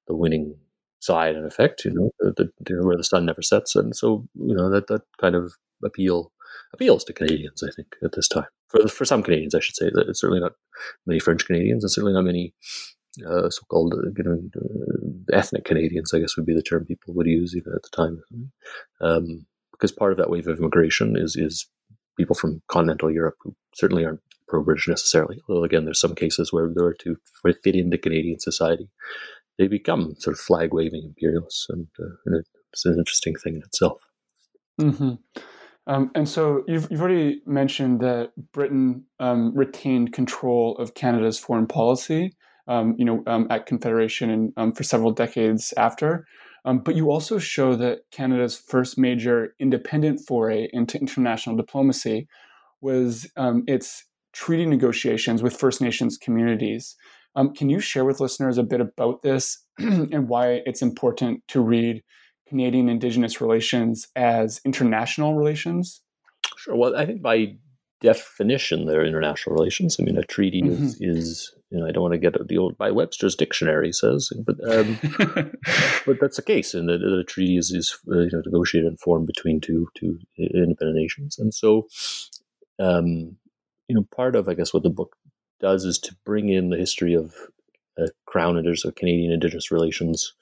the 0.08 0.16
winning 0.16 0.56
side 1.00 1.36
in 1.36 1.46
effect? 1.46 1.84
You 1.84 1.92
know, 1.92 2.12
the, 2.20 2.50
the, 2.62 2.86
where 2.86 2.96
the 2.96 3.04
sun 3.04 3.26
never 3.26 3.42
sets. 3.42 3.76
And 3.76 3.96
so 3.96 4.26
you 4.36 4.56
know 4.56 4.70
that 4.70 4.88
that 4.88 5.02
kind 5.20 5.36
of 5.36 5.54
appeal 5.84 6.32
appeals 6.74 7.04
to 7.06 7.14
Canadians, 7.14 7.62
I 7.62 7.72
think, 7.76 7.96
at 8.04 8.14
this 8.14 8.30
time. 8.30 8.48
For 8.72 8.88
for 8.88 9.06
some 9.06 9.24
Canadians, 9.24 9.56
I 9.56 9.60
should 9.60 9.76
say 9.76 9.90
that 9.94 10.08
it's 10.08 10.22
certainly 10.22 10.42
not 10.42 10.54
many 11.06 11.20
French 11.20 11.46
Canadians, 11.46 11.84
and 11.84 11.92
certainly 11.92 12.14
not 12.14 12.24
many 12.24 12.54
uh, 13.28 13.50
so-called 13.50 13.94
uh, 13.94 14.10
you 14.18 14.24
know, 14.24 14.40
uh, 14.56 15.38
ethnic 15.38 15.66
Canadians, 15.66 16.14
I 16.14 16.20
guess 16.20 16.38
would 16.38 16.46
be 16.46 16.56
the 16.56 16.64
term 16.64 16.86
people 16.86 17.14
would 17.14 17.28
use 17.28 17.56
even 17.56 17.74
at 17.74 17.84
the 17.84 17.90
time. 17.96 18.24
Um, 19.02 19.46
because 19.74 19.92
part 19.92 20.12
of 20.12 20.18
that 20.20 20.30
wave 20.30 20.48
of 20.48 20.60
immigration 20.60 21.18
is 21.18 21.36
is 21.36 21.68
people 22.18 22.36
from 22.36 22.62
continental 22.68 23.12
Europe 23.12 23.36
who 23.42 23.56
certainly 23.76 24.06
aren't 24.06 24.22
pro-British 24.48 24.88
necessarily. 24.88 25.42
Although 25.48 25.64
again, 25.64 25.86
there's 25.86 26.00
some 26.00 26.14
cases 26.16 26.54
where 26.54 26.68
they 26.68 26.84
are 26.84 26.94
to 26.94 27.18
fit 27.64 27.76
into 27.76 27.98
Canadian 27.98 28.40
society, 28.40 28.90
they 29.58 29.68
become 29.68 30.16
sort 30.20 30.36
of 30.36 30.40
flag-waving 30.40 31.04
imperialists, 31.04 31.68
and, 31.70 31.88
uh, 32.00 32.16
and 32.26 32.44
it's 32.74 32.86
an 32.86 32.98
interesting 32.98 33.36
thing 33.36 33.56
in 33.56 33.62
itself. 33.64 34.02
Mm-hmm. 34.80 35.16
Um, 35.92 36.10
and 36.16 36.28
so 36.28 36.64
you've, 36.70 36.88
you've 36.90 37.02
already 37.02 37.42
mentioned 37.46 38.00
that 38.00 38.32
Britain 38.54 39.04
um, 39.20 39.54
retained 39.54 40.14
control 40.14 40.78
of 40.78 40.94
Canada's 40.94 41.38
foreign 41.38 41.68
policy, 41.68 42.32
um, 42.70 42.96
you 42.98 43.04
know, 43.04 43.22
um, 43.28 43.46
at 43.50 43.66
Confederation 43.66 44.30
and 44.30 44.54
um, 44.56 44.72
for 44.72 44.84
several 44.84 45.12
decades 45.12 45.74
after. 45.76 46.26
Um, 46.64 46.80
but 46.80 46.96
you 46.96 47.12
also 47.12 47.40
show 47.40 47.76
that 47.76 48.04
Canada's 48.10 48.58
first 48.58 48.98
major 48.98 49.54
independent 49.60 50.22
foray 50.26 50.70
into 50.72 50.98
international 50.98 51.58
diplomacy 51.58 52.30
was 52.80 53.30
its 53.68 54.06
treaty 54.32 54.66
negotiations 54.66 55.44
with 55.44 55.58
First 55.58 55.82
Nations 55.82 56.18
communities. 56.18 56.96
Can 57.58 57.70
you 57.70 57.82
share 57.82 58.06
with 58.06 58.22
listeners 58.22 58.58
a 58.58 58.64
bit 58.64 58.80
about 58.80 59.24
this 59.24 59.66
and 59.78 60.30
why 60.30 60.62
it's 60.66 60.82
important 60.82 61.44
to 61.50 61.60
read 61.60 62.02
Canadian 62.52 62.90
Indigenous 62.90 63.40
relations 63.40 64.10
as 64.18 64.60
international 64.66 65.36
relations? 65.36 66.02
Sure. 66.58 66.76
Well, 66.76 66.98
I 66.98 67.06
think 67.06 67.22
by 67.22 67.56
definition, 68.02 68.88
they're 68.88 69.06
international 69.06 69.56
relations. 69.56 69.96
I 69.98 70.04
mean, 70.04 70.18
a 70.18 70.24
treaty 70.24 70.62
mm-hmm. 70.62 70.84
is, 70.84 70.98
is 71.00 71.56
you 71.70 71.80
know, 71.80 71.88
I 71.88 71.92
don't 71.92 72.02
want 72.02 72.14
to 72.14 72.18
get 72.18 72.36
the 72.46 72.58
old 72.58 72.78
by 72.78 72.92
Webster's 72.92 73.36
dictionary 73.36 73.94
says, 73.94 74.30
but 74.46 74.58
um, 74.70 75.00
but 76.06 76.20
that's 76.20 76.36
the 76.36 76.44
case, 76.46 76.74
and 76.74 76.90
the, 76.90 76.98
the 76.98 77.24
treaty 77.26 77.56
is, 77.56 77.72
is 77.72 77.98
uh, 78.12 78.20
you 78.20 78.30
know 78.34 78.42
negotiated 78.46 78.90
and 78.90 79.00
formed 79.00 79.28
between 79.28 79.62
two 79.62 79.88
two 79.96 80.20
independent 80.38 80.98
nations, 80.98 81.40
and 81.40 81.54
so 81.54 81.88
um, 82.80 83.38
you 83.88 83.96
know 83.96 84.06
part 84.14 84.36
of 84.36 84.50
I 84.50 84.56
guess 84.56 84.74
what 84.74 84.84
the 84.84 84.90
book 84.90 85.16
does 85.62 85.86
is 85.86 86.00
to 86.00 86.16
bring 86.26 86.50
in 86.50 86.70
the 86.70 86.78
history 86.78 87.14
of 87.14 87.34
uh, 87.98 88.08
Crown 88.26 88.58
Indigenous 88.58 88.84
of 88.84 88.96
Canadian 88.96 89.32
Indigenous 89.32 89.72
relations 89.72 90.34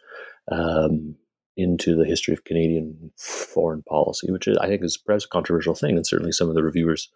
um, 0.52 1.16
into 1.60 1.96
the 1.96 2.06
history 2.06 2.34
of 2.34 2.46
Canadian 2.46 3.12
foreign 3.18 3.84
policy, 3.84 4.32
which 4.32 4.48
I 4.48 4.68
think 4.68 4.84
is 4.84 4.98
perhaps 4.98 5.26
a 5.26 5.30
controversial 5.30 5.76
thing, 5.76 5.96
and 5.96 6.08
certainly 6.08 6.32
some 6.32 6.50
of 6.50 6.56
the 6.56 6.64
reviewers 6.64 7.10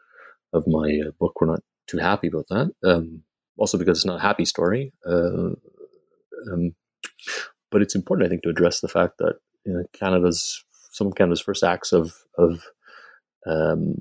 of 0.52 0.68
my 0.68 1.00
uh, 1.06 1.12
book 1.20 1.40
were 1.40 1.48
not 1.48 1.62
too 1.88 1.98
happy 1.98 2.28
about 2.28 2.48
that. 2.50 2.72
Um, 2.84 3.24
also 3.58 3.78
because 3.78 4.00
it's 4.00 4.06
not 4.06 4.20
a 4.20 4.22
happy 4.22 4.46
story. 4.46 4.94
Uh, 5.06 5.52
um, 6.52 6.76
but 7.72 7.82
it's 7.82 7.96
important, 7.96 8.28
I 8.28 8.30
think, 8.30 8.44
to 8.44 8.50
address 8.50 8.82
the 8.82 8.88
fact 8.88 9.18
that 9.20 9.36
you 9.66 9.74
know, 9.74 9.84
Canada's 9.94 10.64
some 10.92 11.08
of 11.08 11.16
Canada's 11.16 11.42
first 11.42 11.64
acts 11.64 11.92
of 11.94 12.14
of, 12.38 12.64
um, 13.48 13.96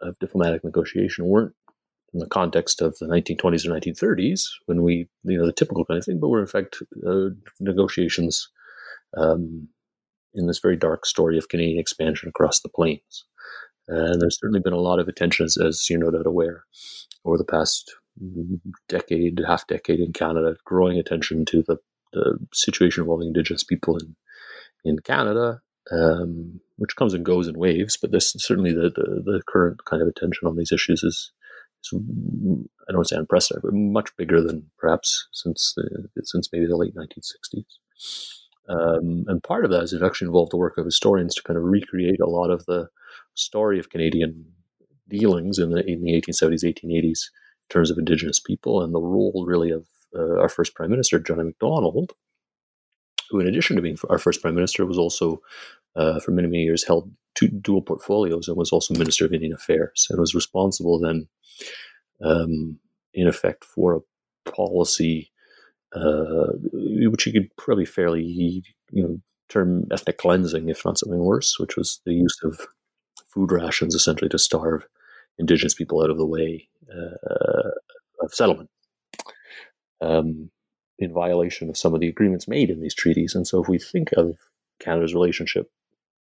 of 0.00 0.18
diplomatic 0.18 0.64
negotiation 0.64 1.26
weren't 1.26 1.54
in 2.12 2.20
the 2.20 2.26
context 2.26 2.80
of 2.80 2.96
the 2.98 3.06
1920s 3.06 3.66
or 3.66 3.78
1930s 3.78 4.44
when 4.66 4.82
we, 4.82 5.08
you 5.24 5.38
know, 5.38 5.44
the 5.44 5.52
typical 5.52 5.84
kind 5.84 5.98
of 5.98 6.04
thing, 6.04 6.18
but 6.18 6.28
were 6.28 6.40
in 6.40 6.46
fact 6.46 6.82
uh, 7.06 7.28
negotiations 7.60 8.48
um, 9.16 9.68
in 10.34 10.46
this 10.46 10.58
very 10.58 10.76
dark 10.76 11.06
story 11.06 11.38
of 11.38 11.48
Canadian 11.48 11.78
expansion 11.78 12.28
across 12.28 12.60
the 12.60 12.68
plains. 12.68 13.24
And 13.88 14.20
there's 14.20 14.38
certainly 14.40 14.60
been 14.60 14.72
a 14.72 14.80
lot 14.80 14.98
of 14.98 15.08
attention, 15.08 15.44
as, 15.44 15.56
as 15.56 15.88
you're 15.88 16.00
no 16.00 16.10
doubt 16.10 16.26
aware, 16.26 16.64
over 17.24 17.38
the 17.38 17.44
past 17.44 17.94
decade, 18.88 19.40
half 19.46 19.66
decade 19.66 20.00
in 20.00 20.12
Canada, 20.12 20.56
growing 20.64 20.98
attention 20.98 21.44
to 21.46 21.62
the, 21.66 21.76
the 22.12 22.38
situation 22.52 23.02
involving 23.02 23.28
Indigenous 23.28 23.64
people 23.64 23.96
in 23.96 24.16
in 24.86 25.00
Canada, 25.00 25.60
um, 25.90 26.60
which 26.76 26.96
comes 26.96 27.12
and 27.12 27.24
goes 27.24 27.48
in 27.48 27.58
waves. 27.58 27.98
But 28.00 28.12
this 28.12 28.32
certainly 28.38 28.72
the, 28.72 28.90
the, 28.94 29.22
the 29.24 29.42
current 29.46 29.84
kind 29.84 30.00
of 30.00 30.08
attention 30.08 30.46
on 30.46 30.56
these 30.56 30.72
issues 30.72 31.02
is, 31.02 31.32
is 31.82 31.92
I 31.92 32.92
don't 32.92 32.98
want 32.98 33.08
to 33.08 33.14
say 33.14 33.18
unprecedented, 33.18 33.62
but 33.62 33.76
much 33.76 34.16
bigger 34.16 34.40
than 34.40 34.70
perhaps 34.78 35.28
since 35.32 35.74
the, 35.76 36.08
since 36.22 36.48
maybe 36.52 36.66
the 36.66 36.76
late 36.76 36.94
1960s. 36.94 37.64
Um, 38.68 39.24
and 39.28 39.42
part 39.42 39.64
of 39.64 39.70
that 39.70 39.80
has 39.80 39.94
actually 40.02 40.26
involved 40.26 40.52
the 40.52 40.56
work 40.56 40.76
of 40.78 40.84
historians 40.84 41.34
to 41.34 41.42
kind 41.42 41.56
of 41.56 41.64
recreate 41.64 42.20
a 42.20 42.28
lot 42.28 42.50
of 42.50 42.66
the 42.66 42.88
story 43.34 43.78
of 43.78 43.90
Canadian 43.90 44.46
dealings 45.08 45.58
in 45.58 45.70
the 45.70 45.84
in 45.86 46.02
the 46.02 46.12
1870s, 46.12 46.64
1880s 46.64 46.84
in 46.84 47.70
terms 47.70 47.90
of 47.90 47.98
Indigenous 47.98 48.40
people 48.40 48.82
and 48.82 48.94
the 48.94 49.00
role 49.00 49.44
really 49.46 49.70
of 49.70 49.86
uh, 50.14 50.40
our 50.40 50.48
first 50.48 50.74
Prime 50.74 50.90
Minister, 50.90 51.18
John 51.18 51.44
Macdonald, 51.44 52.12
who, 53.30 53.40
in 53.40 53.46
addition 53.46 53.76
to 53.76 53.82
being 53.82 53.98
our 54.08 54.18
first 54.18 54.42
Prime 54.42 54.54
Minister, 54.54 54.86
was 54.86 54.98
also 54.98 55.40
uh, 55.94 56.20
for 56.20 56.30
many, 56.30 56.48
many 56.48 56.62
years 56.62 56.84
held 56.84 57.10
two 57.34 57.48
dual 57.48 57.82
portfolios 57.82 58.48
and 58.48 58.56
was 58.56 58.72
also 58.72 58.94
Minister 58.94 59.26
of 59.26 59.32
Indian 59.32 59.52
Affairs 59.52 60.06
and 60.10 60.18
was 60.18 60.34
responsible 60.34 60.98
then, 60.98 61.28
um, 62.22 62.78
in 63.14 63.26
effect, 63.26 63.64
for 63.64 63.96
a 63.96 64.50
policy 64.50 65.30
uh, 65.96 66.52
which 67.10 67.26
you 67.26 67.32
could 67.32 67.48
probably 67.56 67.86
fairly, 67.86 68.22
you 68.22 69.02
know, 69.02 69.18
term 69.48 69.86
ethnic 69.90 70.18
cleansing, 70.18 70.68
if 70.68 70.84
not 70.84 70.98
something 70.98 71.20
worse, 71.20 71.58
which 71.58 71.76
was 71.76 72.00
the 72.04 72.12
use 72.12 72.38
of 72.42 72.66
food 73.26 73.52
rations 73.52 73.94
essentially 73.94 74.28
to 74.28 74.38
starve 74.38 74.86
indigenous 75.38 75.74
people 75.74 76.02
out 76.02 76.10
of 76.10 76.18
the 76.18 76.26
way 76.26 76.68
uh, 76.92 77.70
of 78.20 78.34
settlement 78.34 78.70
um, 80.00 80.50
in 80.98 81.12
violation 81.12 81.68
of 81.68 81.76
some 81.76 81.94
of 81.94 82.00
the 82.00 82.08
agreements 82.08 82.48
made 82.48 82.70
in 82.70 82.80
these 82.80 82.94
treaties. 82.94 83.34
And 83.34 83.46
so, 83.46 83.62
if 83.62 83.68
we 83.68 83.78
think 83.78 84.10
of 84.16 84.36
Canada's 84.80 85.14
relationship 85.14 85.70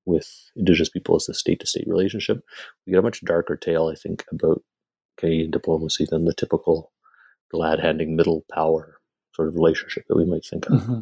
with 0.04 0.28
indigenous 0.56 0.88
people 0.88 1.14
as 1.14 1.28
a 1.28 1.34
state 1.34 1.60
to 1.60 1.66
state 1.66 1.86
relationship, 1.86 2.42
we 2.86 2.92
get 2.92 2.98
a 2.98 3.02
much 3.02 3.24
darker 3.24 3.56
tale, 3.56 3.88
I 3.88 3.94
think, 3.94 4.24
about 4.32 4.62
Canadian 5.16 5.50
diplomacy 5.50 6.06
than 6.10 6.24
the 6.24 6.34
typical 6.34 6.92
glad 7.50 7.80
handing 7.80 8.16
middle 8.16 8.44
power 8.52 8.98
sort 9.34 9.48
of 9.48 9.54
relationship 9.54 10.04
that 10.08 10.16
we 10.16 10.24
might 10.24 10.44
think 10.44 10.66
of. 10.66 10.80
Mm-hmm. 10.80 11.00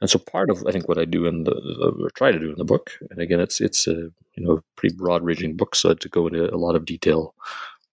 And 0.00 0.08
so 0.08 0.18
part 0.18 0.50
of 0.50 0.64
I 0.66 0.72
think 0.72 0.88
what 0.88 0.98
I 0.98 1.04
do 1.04 1.26
in 1.26 1.44
the 1.44 1.52
or 2.00 2.10
try 2.10 2.30
to 2.30 2.38
do 2.38 2.50
in 2.50 2.58
the 2.58 2.64
book, 2.64 2.92
and 3.10 3.20
again 3.20 3.40
it's 3.40 3.60
it's 3.60 3.86
a 3.86 4.10
you 4.34 4.46
know 4.46 4.62
pretty 4.76 4.94
broad 4.94 5.24
ranging 5.24 5.56
book, 5.56 5.74
so 5.74 5.94
to 5.94 6.08
go 6.08 6.26
into 6.26 6.52
a 6.52 6.56
lot 6.56 6.76
of 6.76 6.84
detail 6.84 7.34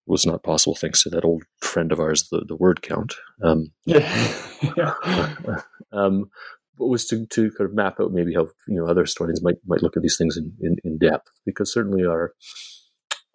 was 0.06 0.26
not 0.26 0.44
possible 0.44 0.76
thanks 0.76 1.04
to 1.04 1.10
that 1.10 1.26
old 1.26 1.44
friend 1.62 1.92
of 1.92 2.00
ours, 2.00 2.30
the, 2.30 2.42
the 2.48 2.56
word 2.56 2.82
count. 2.84 3.16
Um, 3.42 3.72
yeah. 3.86 4.34
yeah. 4.78 4.94
um, 5.92 6.30
but 6.78 6.88
was 6.88 7.08
to, 7.08 7.26
to 7.26 7.52
kind 7.52 7.70
of 7.70 7.74
map 7.74 8.00
out 8.00 8.12
maybe 8.12 8.34
how 8.34 8.48
you 8.68 8.76
know 8.76 8.86
other 8.86 9.02
historians 9.02 9.42
might 9.42 9.56
might 9.66 9.82
look 9.82 9.96
at 9.96 10.04
these 10.04 10.18
things 10.18 10.38
in, 10.38 10.54
in, 10.62 10.78
in 10.84 10.98
depth 10.98 11.32
because 11.46 11.72
certainly 11.72 12.06
our 12.06 12.34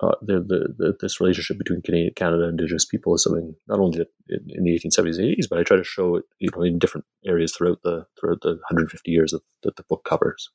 uh, 0.03 0.15
the, 0.23 0.41
the, 0.79 0.97
this 1.01 1.21
relationship 1.21 1.59
between 1.59 1.83
Canada, 1.83 2.11
Canada 2.17 2.43
and 2.45 2.53
Indigenous 2.53 2.87
people 2.87 3.15
is 3.15 3.23
something 3.23 3.55
not 3.69 3.81
only 3.81 4.01
in, 4.29 4.41
in, 4.49 4.65
the 4.65 4.71
1870s 4.71 5.19
and 5.19 5.37
80s, 5.37 5.49
but 5.49 5.59
I 5.59 5.63
try 5.63 5.77
to 5.77 5.85
show 5.85 6.17
it 6.17 6.25
you 6.39 6.49
know 6.55 6.63
in 6.63 6.79
different 6.79 7.05
areas 7.27 7.53
throughout 7.53 7.83
the 7.83 8.07
throughout 8.19 8.41
the 8.43 8.51
150 8.51 9.11
years 9.11 9.33
that, 9.33 9.43
that 9.63 9.77
the 9.77 9.83
book 9.85 10.05
covers, 10.05 10.51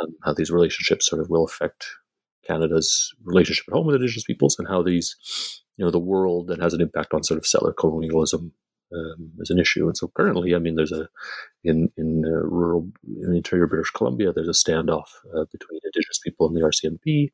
um, 0.00 0.16
how 0.24 0.32
these 0.32 0.50
relationships 0.50 1.06
sort 1.06 1.22
of 1.22 1.30
will 1.30 1.44
affect 1.44 1.86
Canada's 2.46 3.14
relationship 3.24 3.66
at 3.68 3.74
home 3.74 3.86
with 3.86 3.96
Indigenous 3.96 4.24
peoples, 4.24 4.56
and 4.58 4.66
how 4.66 4.82
these 4.82 5.62
you 5.76 5.84
know 5.84 5.90
the 5.90 5.98
world 5.98 6.48
that 6.48 6.60
has 6.60 6.74
an 6.74 6.80
impact 6.80 7.14
on 7.14 7.22
sort 7.22 7.38
of 7.38 7.46
settler 7.46 7.72
colonialism 7.72 8.52
um, 8.92 9.32
an 9.48 9.58
issue. 9.58 9.86
And 9.86 9.96
so 9.96 10.08
currently, 10.08 10.54
I 10.54 10.58
mean, 10.58 10.76
there's 10.76 10.92
a 10.92 11.08
in 11.64 11.90
in 11.96 12.24
uh, 12.24 12.46
rural 12.46 12.88
in 13.04 13.34
interior 13.34 13.66
British 13.66 13.90
Columbia, 13.90 14.32
there's 14.32 14.48
a 14.48 14.52
standoff 14.52 15.08
uh, 15.34 15.44
between 15.52 15.80
Indigenous 15.84 16.18
people 16.18 16.46
and 16.46 16.56
the 16.56 16.60
RCMP. 16.60 17.30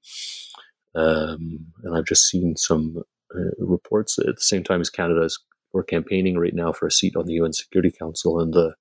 Um, 0.94 1.66
and 1.82 1.96
I've 1.96 2.04
just 2.04 2.28
seen 2.28 2.56
some 2.56 3.02
uh, 3.34 3.50
reports 3.58 4.18
at 4.18 4.26
the 4.26 4.40
same 4.40 4.62
time 4.62 4.80
as 4.80 4.90
Canada 4.90 5.22
is 5.22 5.38
we're 5.72 5.82
campaigning 5.82 6.38
right 6.38 6.54
now 6.54 6.72
for 6.72 6.86
a 6.86 6.90
seat 6.90 7.16
on 7.16 7.26
the 7.26 7.34
UN 7.34 7.52
Security 7.52 7.90
Council, 7.90 8.38
and 8.40 8.52
the 8.52 8.74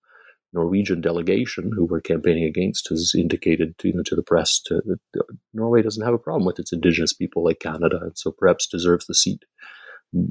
Norwegian 0.53 0.99
delegation, 0.99 1.71
who 1.73 1.85
we're 1.85 2.01
campaigning 2.01 2.43
against, 2.43 2.89
has 2.89 3.13
indicated 3.15 3.77
to, 3.77 3.87
you 3.87 3.93
know, 3.93 4.03
to 4.03 4.15
the 4.15 4.23
press 4.23 4.59
to, 4.65 4.81
that 5.13 5.23
Norway 5.53 5.81
doesn't 5.81 6.03
have 6.03 6.13
a 6.13 6.19
problem 6.19 6.45
with 6.45 6.59
its 6.59 6.73
indigenous 6.73 7.13
people 7.13 7.43
like 7.43 7.59
Canada, 7.59 7.99
and 8.01 8.17
so 8.17 8.31
perhaps 8.31 8.67
deserves 8.67 9.05
the 9.07 9.15
seat 9.15 9.43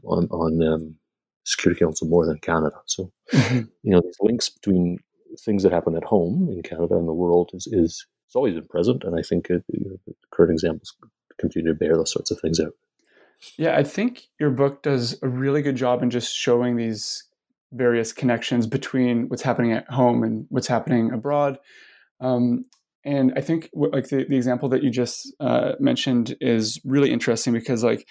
on 0.05 0.27
on 0.31 0.63
um, 0.63 0.97
Security 1.45 1.81
Council 1.81 2.07
more 2.07 2.27
than 2.27 2.39
Canada. 2.39 2.77
So, 2.87 3.11
mm-hmm. 3.33 3.61
you 3.83 3.93
know, 3.93 4.03
these 4.03 4.19
links 4.21 4.51
between 4.51 4.99
things 5.41 5.63
that 5.63 5.73
happen 5.73 5.97
at 5.97 6.05
home 6.05 6.49
in 6.53 6.63
Canada 6.63 6.97
and 6.97 7.09
the 7.09 7.15
world 7.15 7.51
is 7.55 7.67
is, 7.67 8.07
is 8.29 8.35
always 8.35 8.55
been 8.55 8.69
present, 8.69 9.05
and 9.05 9.19
I 9.19 9.23
think 9.23 9.49
it, 9.49 9.65
you 9.69 9.91
know, 9.91 9.97
the 10.07 10.15
current 10.31 10.53
examples 10.53 10.95
continue 11.41 11.73
to 11.73 11.79
bear 11.79 11.97
those 11.97 12.13
sorts 12.13 12.31
of 12.31 12.41
things 12.41 12.61
out. 12.61 12.73
Yeah, 13.57 13.77
I 13.77 13.83
think 13.83 14.25
your 14.39 14.51
book 14.51 14.83
does 14.83 15.19
a 15.23 15.29
really 15.29 15.63
good 15.63 15.77
job 15.77 16.03
in 16.03 16.11
just 16.11 16.35
showing 16.35 16.77
these 16.77 17.25
various 17.73 18.13
connections 18.13 18.67
between 18.67 19.29
what's 19.29 19.43
happening 19.43 19.73
at 19.73 19.89
home 19.89 20.23
and 20.23 20.47
what's 20.51 20.67
happening 20.67 21.13
abroad. 21.13 21.59
Um, 22.21 22.67
and 23.05 23.33
I 23.37 23.41
think 23.41 23.71
like 23.73 24.09
the, 24.09 24.27
the 24.29 24.37
example 24.37 24.69
that 24.71 24.83
you 24.83 24.91
just 24.91 25.33
uh, 25.41 25.73
mentioned 25.81 26.37
is 26.41 26.81
really 26.85 27.13
interesting 27.13 27.55
because 27.55 27.83
like 27.83 28.07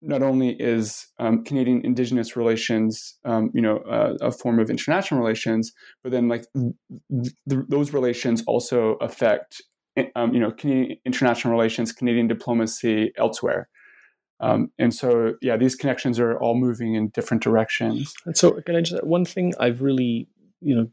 not 0.00 0.22
only 0.22 0.50
is 0.50 1.06
um, 1.18 1.44
Canadian 1.44 1.84
Indigenous 1.84 2.36
relations, 2.36 3.18
um, 3.24 3.50
you 3.54 3.60
know, 3.60 3.78
uh, 3.78 4.14
a 4.20 4.30
form 4.30 4.58
of 4.58 4.70
international 4.70 5.20
relations, 5.20 5.72
but 6.02 6.12
then 6.12 6.28
like 6.28 6.46
th- 6.54 7.32
th- 7.48 7.64
those 7.68 7.92
relations 7.92 8.42
also 8.46 8.94
affect, 9.00 9.62
um, 10.16 10.34
you 10.34 10.40
know, 10.40 10.50
Canadian 10.50 10.98
international 11.04 11.52
relations, 11.52 11.92
Canadian 11.92 12.26
diplomacy 12.28 13.12
elsewhere. 13.16 13.68
Um, 14.40 14.70
and 14.78 14.92
so, 14.92 15.34
yeah, 15.40 15.56
these 15.56 15.76
connections 15.76 16.18
are 16.18 16.36
all 16.38 16.56
moving 16.56 16.94
in 16.94 17.08
different 17.08 17.42
directions. 17.42 18.12
And 18.26 18.36
so, 18.36 18.60
can 18.62 18.76
I 18.76 18.80
just 18.80 19.04
one 19.04 19.24
thing 19.24 19.54
I've 19.60 19.80
really, 19.80 20.28
you 20.60 20.74
know, 20.74 20.90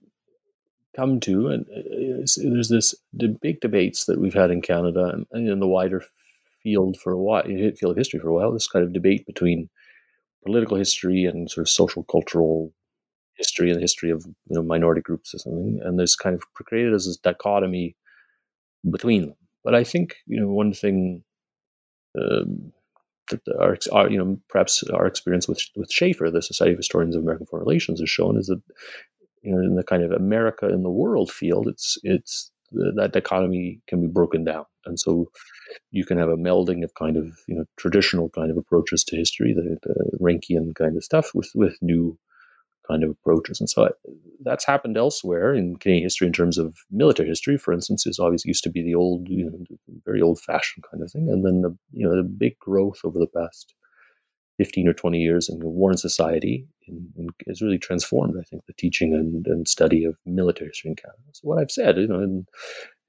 come 0.95 1.19
to, 1.21 1.47
and 1.47 1.65
uh, 1.65 2.25
there's 2.37 2.69
this 2.69 2.93
the 3.13 3.35
big 3.41 3.59
debates 3.61 4.05
that 4.05 4.19
we've 4.19 4.33
had 4.33 4.51
in 4.51 4.61
Canada 4.61 5.05
and, 5.13 5.25
and 5.31 5.49
in 5.49 5.59
the 5.59 5.67
wider 5.67 6.03
field 6.61 6.97
for 6.97 7.11
a 7.11 7.17
while, 7.17 7.43
field 7.43 7.91
of 7.91 7.97
history 7.97 8.19
for 8.19 8.29
a 8.29 8.33
while. 8.33 8.51
This 8.51 8.67
kind 8.67 8.85
of 8.85 8.93
debate 8.93 9.25
between 9.25 9.69
political 10.45 10.77
history 10.77 11.25
and 11.25 11.49
sort 11.49 11.65
of 11.65 11.69
social 11.69 12.03
cultural 12.03 12.73
history 13.35 13.69
and 13.69 13.77
the 13.77 13.81
history 13.81 14.11
of 14.11 14.23
you 14.25 14.55
know 14.55 14.61
minority 14.61 15.01
groups 15.01 15.33
or 15.33 15.39
something, 15.39 15.79
and 15.83 15.97
there's 15.97 16.15
kind 16.15 16.35
of 16.35 16.41
created 16.53 16.93
as 16.93 17.05
this 17.05 17.17
dichotomy 17.17 17.95
between 18.89 19.27
them. 19.27 19.35
But 19.63 19.75
I 19.75 19.83
think 19.83 20.15
you 20.25 20.39
know 20.39 20.49
one 20.49 20.73
thing. 20.73 21.23
Um, 22.19 22.73
our, 23.57 23.77
our, 23.93 24.09
you 24.09 24.17
know, 24.17 24.37
perhaps 24.49 24.83
our 24.93 25.05
experience 25.05 25.47
with 25.47 25.61
with 25.75 25.89
SHAFR, 25.89 26.33
the 26.33 26.41
Society 26.41 26.73
of 26.73 26.79
Historians 26.79 27.15
of 27.15 27.23
American 27.23 27.45
Foreign 27.45 27.65
Relations, 27.65 28.01
has 28.01 28.09
shown 28.09 28.37
is 28.37 28.47
that 28.47 28.61
you 29.41 29.53
know 29.53 29.61
in 29.61 29.75
the 29.75 29.83
kind 29.83 30.03
of 30.03 30.11
America 30.11 30.67
in 30.67 30.83
the 30.83 30.89
world 30.89 31.31
field, 31.31 31.67
it's 31.67 31.97
it's 32.03 32.51
that 32.71 33.11
dichotomy 33.13 33.81
can 33.87 34.01
be 34.01 34.07
broken 34.07 34.43
down, 34.43 34.65
and 34.85 34.99
so 34.99 35.27
you 35.91 36.05
can 36.05 36.17
have 36.17 36.29
a 36.29 36.37
melding 36.37 36.83
of 36.83 36.93
kind 36.95 37.17
of 37.17 37.25
you 37.47 37.55
know 37.55 37.65
traditional 37.77 38.29
kind 38.29 38.51
of 38.51 38.57
approaches 38.57 39.03
to 39.05 39.15
history, 39.15 39.53
the, 39.53 39.77
the 39.83 40.17
Rankian 40.19 40.75
kind 40.75 40.97
of 40.97 41.03
stuff, 41.03 41.31
with 41.33 41.51
with 41.55 41.77
new 41.81 42.17
kind 42.87 43.03
of 43.03 43.11
approaches. 43.11 43.59
And 43.59 43.69
so 43.69 43.91
that's 44.43 44.65
happened 44.65 44.97
elsewhere 44.97 45.53
in 45.53 45.75
Canadian 45.77 46.03
history 46.03 46.27
in 46.27 46.33
terms 46.33 46.57
of 46.57 46.77
military 46.89 47.29
history, 47.29 47.57
for 47.57 47.73
instance, 47.73 48.05
is 48.05 48.19
obviously 48.19 48.49
used 48.49 48.63
to 48.63 48.69
be 48.69 48.81
the 48.81 48.95
old, 48.95 49.27
you 49.27 49.45
know, 49.45 49.77
very 50.05 50.21
old 50.21 50.39
fashioned 50.39 50.83
kind 50.89 51.03
of 51.03 51.11
thing. 51.11 51.29
And 51.29 51.45
then 51.45 51.61
the, 51.61 51.77
you 51.91 52.07
know, 52.07 52.15
the 52.15 52.23
big 52.23 52.57
growth 52.59 52.99
over 53.03 53.19
the 53.19 53.27
past 53.27 53.73
15 54.57 54.87
or 54.87 54.93
20 54.93 55.19
years 55.19 55.49
in 55.49 55.59
the 55.59 55.67
war 55.67 55.89
and 55.89 55.99
society 55.99 56.67
in, 56.87 57.11
in, 57.17 57.27
has 57.47 57.61
really 57.61 57.79
transformed, 57.79 58.35
I 58.39 58.43
think, 58.43 58.65
the 58.65 58.73
teaching 58.73 59.13
and, 59.13 59.45
and 59.47 59.67
study 59.67 60.05
of 60.05 60.15
military 60.25 60.69
history 60.69 60.91
in 60.91 60.95
Canada. 60.95 61.19
So 61.33 61.47
what 61.47 61.59
I've 61.59 61.71
said, 61.71 61.97
you 61.97 62.07
know, 62.07 62.21
in, 62.21 62.45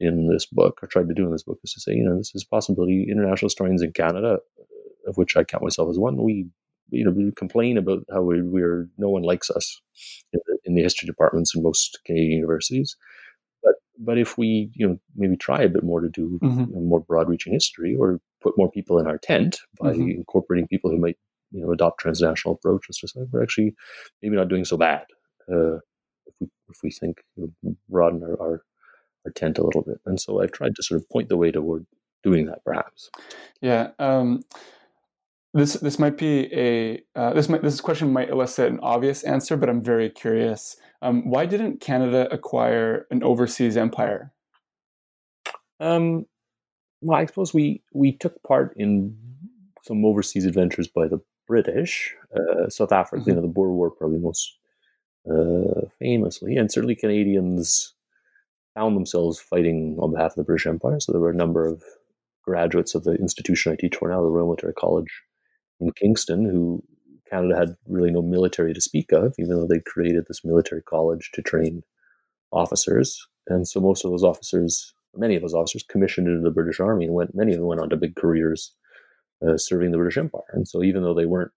in 0.01 0.29
this 0.29 0.47
book, 0.47 0.81
or 0.83 0.87
tried 0.87 1.09
to 1.09 1.15
do 1.15 1.27
in 1.27 1.33
this 1.33 1.43
book, 1.43 1.59
is 1.65 1.73
to 1.75 1.81
say, 1.81 1.95
you 1.95 2.05
know, 2.05 2.17
this 2.17 2.35
is 2.35 2.45
a 2.45 2.49
possibility. 2.49 3.07
International 3.11 3.47
historians 3.47 3.83
in 3.83 3.93
Canada, 3.93 4.39
uh, 4.59 5.11
of 5.11 5.17
which 5.17 5.37
I 5.37 5.45
count 5.45 5.63
myself 5.63 5.91
as 5.91 5.99
one, 5.99 6.23
we 6.23 6.47
you 6.93 7.05
know 7.05 7.11
we 7.11 7.33
complain 7.33 7.79
about 7.79 8.05
how 8.13 8.23
we, 8.23 8.43
we're 8.43 8.89
no 8.99 9.09
one 9.09 9.23
likes 9.23 9.51
us 9.51 9.81
in 10.33 10.41
in 10.65 10.75
the 10.75 10.83
history 10.83 11.07
departments 11.07 11.55
in 11.55 11.63
most 11.63 11.99
Canadian 12.05 12.33
universities. 12.33 12.97
But 13.63 13.75
but 13.99 14.19
if 14.19 14.37
we 14.39 14.71
you 14.75 14.89
know 14.89 15.01
maybe 15.17 15.37
try 15.37 15.63
a 15.63 15.69
bit 15.69 15.85
more 15.85 16.01
to 16.01 16.09
do 16.09 16.39
mm-hmm. 16.43 16.61
you 16.61 16.67
know, 16.75 16.81
more 16.81 17.01
broad-reaching 17.01 17.53
history, 17.53 17.95
or 17.95 18.21
put 18.41 18.59
more 18.59 18.71
people 18.71 18.99
in 18.99 19.07
our 19.07 19.19
tent 19.19 19.59
by 19.81 19.93
mm-hmm. 19.93 20.11
incorporating 20.11 20.69
people 20.69 20.91
who 20.91 20.99
might 20.99 21.17
you 21.51 21.65
know 21.65 21.73
adopt 21.73 22.01
transnational 22.01 22.55
approaches, 22.55 22.99
to 22.99 23.09
something, 23.09 23.31
we're 23.33 23.43
actually 23.43 23.75
maybe 24.23 24.37
not 24.37 24.49
doing 24.49 24.65
so 24.65 24.77
bad 24.77 25.05
uh, 25.51 25.77
if 26.27 26.35
we 26.41 26.49
if 26.71 26.79
we 26.83 26.91
think 26.91 27.23
you 27.37 27.53
know, 27.63 27.75
broaden 27.89 28.23
our, 28.23 28.41
our 28.41 28.63
our 29.25 29.33
tent 29.33 29.59
a 29.59 29.65
little 29.65 29.83
bit. 29.83 30.01
And 30.07 30.21
so 30.21 30.43
I've 30.43 30.53
tried 30.53 30.75
to 30.77 30.83
sort 30.83 31.01
of 31.01 31.09
point 31.09 31.29
the 31.29 31.37
way 31.37 31.51
toward 31.51 31.87
doing 32.23 32.47
that, 32.47 32.65
perhaps. 32.65 33.11
Yeah. 33.61 33.91
Um, 33.99 34.43
this 35.55 35.75
this 35.75 35.99
might 35.99 36.17
be 36.17 36.53
a 36.53 37.03
uh, 37.15 37.35
this 37.35 37.49
might 37.49 37.63
this 37.63 37.81
question 37.81 38.13
might 38.13 38.31
elicit 38.31 38.71
an 38.71 38.81
obvious 38.81 39.23
answer, 39.23 39.57
but 39.57 39.69
I'm 39.69 39.83
very 39.83 40.09
curious. 40.09 40.77
Um, 41.03 41.29
why 41.29 41.47
didn't 41.47 41.81
Canada 41.81 42.29
acquire 42.33 43.07
an 43.11 43.23
overseas 43.23 43.77
empire? 43.77 44.33
Um, 45.79 46.27
well, 47.03 47.19
I 47.19 47.27
suppose 47.27 47.53
we 47.53 47.83
we 47.93 48.13
took 48.17 48.43
part 48.45 48.75
in 48.77 49.17
some 49.83 50.05
overseas 50.05 50.47
adventures 50.47 50.89
by 50.89 51.07
the 51.07 51.21
British, 51.47 52.15
uh, 52.35 52.69
South 52.71 52.93
Africa. 52.93 53.23
Mm-hmm. 53.23 53.31
You 53.31 53.37
know, 53.37 53.43
the 53.43 53.49
Boer 53.49 53.73
War 53.73 53.91
probably 53.91 54.19
most 54.19 54.57
uh, 55.31 55.87
famously, 55.99 56.57
and 56.57 56.73
certainly 56.73 56.95
Canadians 56.95 57.95
found 58.75 58.97
themselves 58.97 59.39
fighting 59.39 59.99
on 60.01 60.13
behalf 60.13 60.31
of 60.31 60.37
the 60.37 60.45
British 60.45 60.67
Empire. 60.67 60.99
So 60.99 61.13
there 61.13 61.21
were 61.21 61.31
a 61.31 61.35
number 61.35 61.67
of 61.67 61.83
graduates 62.43 62.95
of 62.95 63.05
the 63.05 63.13
institution 63.17 63.71
I 63.71 63.77
teach 63.77 63.97
for 63.97 64.09
now, 64.09 64.23
the 64.23 64.31
Royal 64.31 64.47
Military 64.47 64.73
College 64.73 65.11
in 65.83 65.93
Kingston 65.93 66.45
who 66.45 66.83
Canada 67.29 67.57
had 67.57 67.77
really 67.89 68.11
no 68.11 68.23
military 68.23 68.75
to 68.75 68.81
speak 68.81 69.11
of, 69.13 69.35
even 69.39 69.57
though 69.57 69.67
they 69.67 69.81
created 69.81 70.25
this 70.29 70.45
military 70.45 70.83
college 70.83 71.31
to 71.33 71.43
train 71.43 71.83
officers. 72.53 73.27
And 73.49 73.67
so 73.67 73.81
most 73.81 74.05
of 74.05 74.11
those 74.11 74.23
officers, 74.23 74.93
many 75.17 75.35
of 75.35 75.43
those 75.43 75.55
officers, 75.55 75.85
commissioned 75.89 76.29
into 76.29 76.43
the 76.43 76.51
British 76.51 76.79
Army 76.79 77.07
and 77.07 77.15
went. 77.15 77.35
Many 77.35 77.53
of 77.53 77.59
them 77.59 77.67
went 77.67 77.81
on 77.81 77.89
to 77.91 77.97
big 77.97 78.17
careers 78.17 78.75
uh, 79.47 79.57
serving 79.57 79.91
the 79.91 79.97
British 79.97 80.19
Empire. 80.19 80.43
And 80.53 80.69
so 80.69 80.83
even 80.83 81.03
though 81.03 81.15
they 81.15 81.27
weren't 81.27 81.53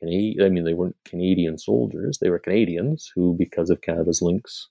Canadian, 0.00 0.44
I 0.44 0.48
mean, 0.48 0.64
they 0.64 0.74
weren't 0.74 0.96
Canadian 1.04 1.56
soldiers. 1.56 2.18
They 2.20 2.30
were 2.30 2.38
Canadians 2.38 3.10
who, 3.14 3.36
because 3.38 3.70
of 3.70 3.80
Canada's 3.80 4.20
links 4.20 4.68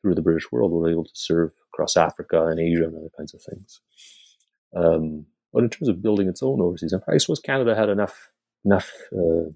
through 0.00 0.14
the 0.14 0.22
British 0.22 0.50
world, 0.52 0.70
were 0.70 0.90
able 0.90 1.04
to 1.04 1.10
serve 1.12 1.50
across 1.74 1.96
Africa 1.96 2.46
and 2.46 2.60
Asia 2.60 2.84
and 2.84 2.96
other 2.96 3.10
kinds 3.16 3.34
of 3.34 3.42
things. 3.42 3.80
Um, 4.76 5.26
but 5.52 5.64
in 5.64 5.70
terms 5.70 5.88
of 5.88 6.02
building 6.02 6.28
its 6.28 6.42
own 6.42 6.60
overseas 6.60 6.92
empire, 6.92 7.16
I 7.16 7.18
suppose 7.18 7.40
Canada 7.40 7.74
had 7.74 7.88
enough 7.88 8.30
enough 8.68 8.90
uh, 9.12 9.48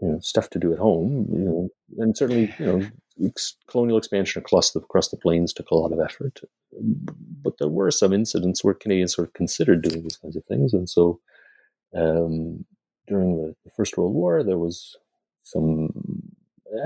you 0.00 0.08
know 0.08 0.18
stuff 0.20 0.50
to 0.50 0.58
do 0.58 0.72
at 0.72 0.78
home. 0.78 1.26
You 1.32 1.38
know, 1.38 1.68
and 1.98 2.16
certainly 2.16 2.54
you 2.58 2.66
know 2.66 2.86
ex- 3.24 3.56
colonial 3.68 3.98
expansion 3.98 4.40
across 4.40 4.72
the 4.72 4.80
across 4.80 5.08
the 5.08 5.16
plains 5.16 5.52
took 5.52 5.70
a 5.70 5.74
lot 5.74 5.92
of 5.92 6.00
effort. 6.00 6.40
But 7.42 7.58
there 7.58 7.68
were 7.68 7.90
some 7.90 8.12
incidents 8.12 8.64
where 8.64 8.74
Canadians 8.74 9.14
sort 9.14 9.28
of 9.28 9.34
considered 9.34 9.82
doing 9.82 10.02
these 10.02 10.16
kinds 10.16 10.36
of 10.36 10.44
things, 10.44 10.72
and 10.72 10.88
so 10.88 11.20
um, 11.94 12.64
during 13.06 13.36
the, 13.36 13.54
the 13.64 13.70
First 13.76 13.96
World 13.96 14.14
War, 14.14 14.42
there 14.42 14.58
was 14.58 14.96
some 15.44 15.90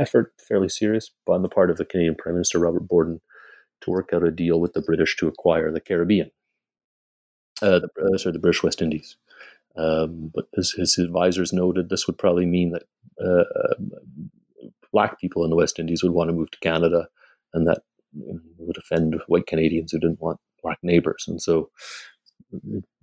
effort, 0.00 0.32
fairly 0.38 0.68
serious, 0.68 1.10
on 1.28 1.42
the 1.42 1.48
part 1.48 1.70
of 1.70 1.76
the 1.76 1.84
Canadian 1.84 2.16
Prime 2.16 2.34
Minister 2.34 2.58
Robert 2.58 2.88
Borden 2.88 3.20
to 3.82 3.90
work 3.90 4.10
out 4.12 4.24
a 4.24 4.30
deal 4.30 4.60
with 4.60 4.72
the 4.72 4.82
British 4.82 5.16
to 5.16 5.28
acquire 5.28 5.70
the 5.70 5.80
Caribbean, 5.80 6.30
uh, 7.62 7.80
the, 7.80 7.88
uh, 8.02 8.18
sorry, 8.18 8.32
the 8.32 8.38
British 8.38 8.62
West 8.62 8.82
Indies. 8.82 9.16
Um, 9.76 10.30
but 10.34 10.46
as 10.56 10.70
his 10.70 10.98
advisors 10.98 11.52
noted, 11.52 11.88
this 11.88 12.06
would 12.06 12.18
probably 12.18 12.46
mean 12.46 12.72
that 12.72 12.84
uh, 13.24 13.74
black 14.92 15.20
people 15.20 15.44
in 15.44 15.50
the 15.50 15.56
West 15.56 15.78
Indies 15.78 16.02
would 16.02 16.12
want 16.12 16.28
to 16.28 16.34
move 16.34 16.50
to 16.50 16.58
Canada, 16.60 17.08
and 17.52 17.66
that 17.66 17.82
would 18.58 18.78
offend 18.78 19.20
white 19.28 19.46
Canadians 19.46 19.92
who 19.92 19.98
didn't 19.98 20.20
want 20.20 20.40
black 20.62 20.78
neighbors. 20.82 21.24
And 21.28 21.40
so 21.40 21.70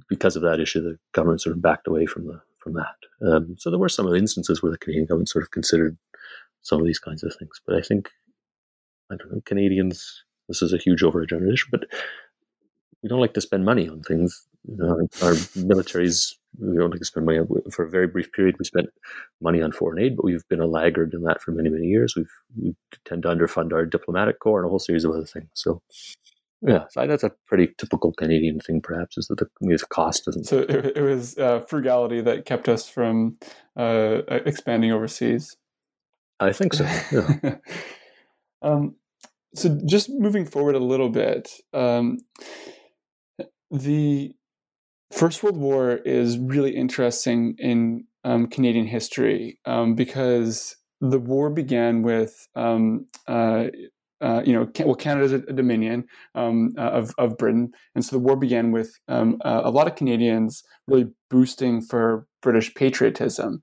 because 0.09 0.35
of 0.35 0.41
that 0.43 0.59
issue, 0.59 0.81
the 0.81 0.97
government 1.13 1.41
sort 1.41 1.55
of 1.55 1.61
backed 1.61 1.87
away 1.87 2.05
from 2.05 2.27
the 2.27 2.41
from 2.59 2.73
that. 2.73 2.95
Um, 3.27 3.55
so 3.57 3.69
there 3.69 3.79
were 3.79 3.89
some 3.89 4.13
instances 4.15 4.63
where 4.63 4.71
the 4.71 4.77
Canadian 4.77 5.05
government 5.05 5.29
sort 5.29 5.43
of 5.43 5.51
considered 5.51 5.97
some 6.61 6.79
of 6.79 6.85
these 6.85 6.99
kinds 6.99 7.23
of 7.23 7.35
things. 7.37 7.59
But 7.65 7.75
I 7.75 7.81
think 7.81 8.09
I 9.11 9.15
don't 9.15 9.31
know 9.31 9.41
Canadians. 9.45 10.23
This 10.47 10.61
is 10.61 10.73
a 10.73 10.77
huge 10.77 11.01
overgeneralization, 11.01 11.71
but 11.71 11.85
we 13.01 13.09
don't 13.09 13.21
like 13.21 13.33
to 13.33 13.41
spend 13.41 13.65
money 13.65 13.87
on 13.87 14.01
things. 14.01 14.47
You 14.65 14.77
know, 14.77 15.07
our 15.21 15.33
militaries 15.55 16.33
we 16.59 16.77
don't 16.77 16.91
like 16.91 16.99
to 16.99 17.05
spend 17.05 17.25
money 17.25 17.39
for 17.71 17.85
a 17.85 17.89
very 17.89 18.07
brief 18.07 18.31
period. 18.31 18.55
We 18.59 18.65
spent 18.65 18.87
money 19.41 19.61
on 19.61 19.71
foreign 19.71 20.03
aid, 20.03 20.15
but 20.15 20.25
we've 20.25 20.47
been 20.49 20.59
a 20.59 20.67
laggard 20.67 21.13
in 21.13 21.23
that 21.23 21.41
for 21.41 21.51
many 21.51 21.69
many 21.69 21.87
years. 21.87 22.15
We've 22.15 22.31
we 22.55 22.75
tend 23.05 23.23
to 23.23 23.29
underfund 23.29 23.73
our 23.73 23.85
diplomatic 23.85 24.39
corps 24.39 24.59
and 24.59 24.65
a 24.65 24.69
whole 24.69 24.79
series 24.79 25.03
of 25.03 25.11
other 25.11 25.25
things. 25.25 25.49
So 25.53 25.81
yeah, 26.65 26.85
so 26.89 27.05
that's 27.05 27.23
a 27.23 27.31
pretty 27.45 27.73
typical 27.77 28.13
Canadian 28.13 28.59
thing, 28.59 28.79
perhaps, 28.79 29.17
is 29.17 29.27
that 29.27 29.39
the, 29.39 29.47
the 29.59 29.85
cost 29.89 30.25
doesn't. 30.25 30.45
So 30.45 30.59
it, 30.59 30.97
it 30.97 31.01
was 31.01 31.37
uh, 31.37 31.59
frugality 31.61 32.21
that 32.21 32.45
kept 32.45 32.69
us 32.69 32.87
from 32.87 33.37
uh, 33.75 34.21
expanding 34.29 34.93
overseas. 34.93 35.57
I 36.39 36.53
think 36.53 36.73
so. 36.73 36.85
Yeah. 37.11 37.55
um, 38.61 38.95
so 39.55 39.77
just 39.85 40.09
moving 40.09 40.45
forward 40.45 40.75
a 40.75 40.79
little 40.79 41.09
bit, 41.09 41.51
um, 41.73 42.19
the 43.69 44.33
First 45.13 45.43
World 45.43 45.57
War 45.57 45.97
is 46.05 46.39
really 46.39 46.75
interesting 46.75 47.55
in 47.59 48.05
um, 48.23 48.47
Canadian 48.47 48.87
history 48.87 49.59
um, 49.65 49.93
because 49.93 50.75
the 51.01 51.19
war 51.19 51.51
began 51.51 52.01
with 52.01 52.47
um, 52.55 53.05
uh, 53.27 53.65
uh, 54.21 54.41
you 54.43 54.53
know, 54.53 54.67
well, 54.85 54.95
Canada 54.95 55.25
is 55.25 55.33
a, 55.33 55.39
dominion 55.53 56.05
um, 56.33 56.71
uh, 56.79 56.89
of 56.89 57.13
of 57.19 57.37
Britain, 57.37 57.71
and 57.93 58.03
so 58.03 58.15
the 58.15 58.23
war 58.23 58.35
began 58.35 58.71
with 58.71 58.97
um, 59.07 59.39
uh, 59.45 59.61
a 59.63 59.69
lot 59.69 59.85
of 59.85 59.95
Canadians 59.95 60.63
really 60.87 61.05
boosting 61.29 61.81
for 61.81 62.25
British 62.41 62.73
patriotism. 62.73 63.61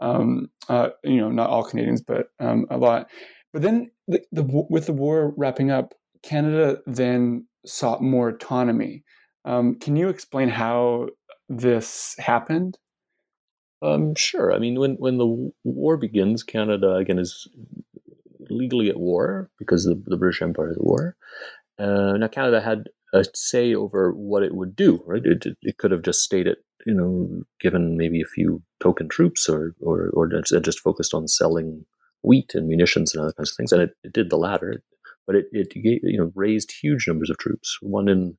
Um, 0.00 0.50
uh, 0.68 0.90
you 1.02 1.16
know, 1.16 1.30
not 1.30 1.50
all 1.50 1.64
Canadians, 1.64 2.02
but 2.02 2.28
um, 2.38 2.66
a 2.70 2.76
lot. 2.76 3.08
But 3.52 3.62
then, 3.62 3.90
the, 4.06 4.22
the, 4.30 4.44
with 4.70 4.86
the 4.86 4.92
war 4.92 5.32
wrapping 5.36 5.70
up, 5.70 5.94
Canada 6.22 6.78
then 6.86 7.46
sought 7.64 8.02
more 8.02 8.28
autonomy. 8.28 9.02
Um, 9.44 9.76
can 9.76 9.96
you 9.96 10.08
explain 10.08 10.48
how 10.48 11.08
this 11.48 12.14
happened? 12.18 12.78
Um, 13.82 14.14
sure. 14.14 14.52
I 14.52 14.58
mean, 14.58 14.78
when 14.78 14.94
when 14.94 15.18
the 15.18 15.52
war 15.64 15.96
begins, 15.96 16.42
Canada 16.42 16.94
again 16.94 17.18
is 17.18 17.48
legally 18.50 18.88
at 18.88 19.00
war 19.00 19.50
because 19.58 19.84
the, 19.84 20.00
the 20.06 20.16
British 20.16 20.42
Empire 20.42 20.70
is 20.70 20.76
at 20.76 20.84
war. 20.84 21.16
Uh, 21.78 22.16
now, 22.16 22.28
Canada 22.28 22.60
had 22.60 22.88
a 23.12 23.24
say 23.34 23.74
over 23.74 24.12
what 24.12 24.42
it 24.44 24.54
would 24.54 24.76
do. 24.76 25.02
Right? 25.04 25.22
It, 25.24 25.46
it 25.62 25.78
could 25.78 25.90
have 25.90 26.02
just 26.02 26.20
stayed 26.20 26.46
at 26.46 26.58
you 26.86 26.94
know, 26.94 27.42
given 27.60 27.96
maybe 27.96 28.20
a 28.20 28.26
few 28.26 28.62
token 28.80 29.08
troops, 29.08 29.48
or 29.48 29.74
or 29.80 30.10
or 30.12 30.28
just 30.28 30.80
focused 30.80 31.14
on 31.14 31.28
selling 31.28 31.84
wheat 32.22 32.54
and 32.54 32.68
munitions 32.68 33.14
and 33.14 33.22
other 33.22 33.32
kinds 33.32 33.50
of 33.50 33.56
things. 33.56 33.72
And 33.72 33.82
it, 33.82 33.90
it 34.04 34.12
did 34.12 34.30
the 34.30 34.36
latter, 34.36 34.82
but 35.26 35.36
it, 35.36 35.46
it 35.52 35.72
you 35.74 36.18
know 36.18 36.32
raised 36.34 36.72
huge 36.72 37.06
numbers 37.06 37.30
of 37.30 37.38
troops. 37.38 37.78
One 37.80 38.08
in 38.08 38.36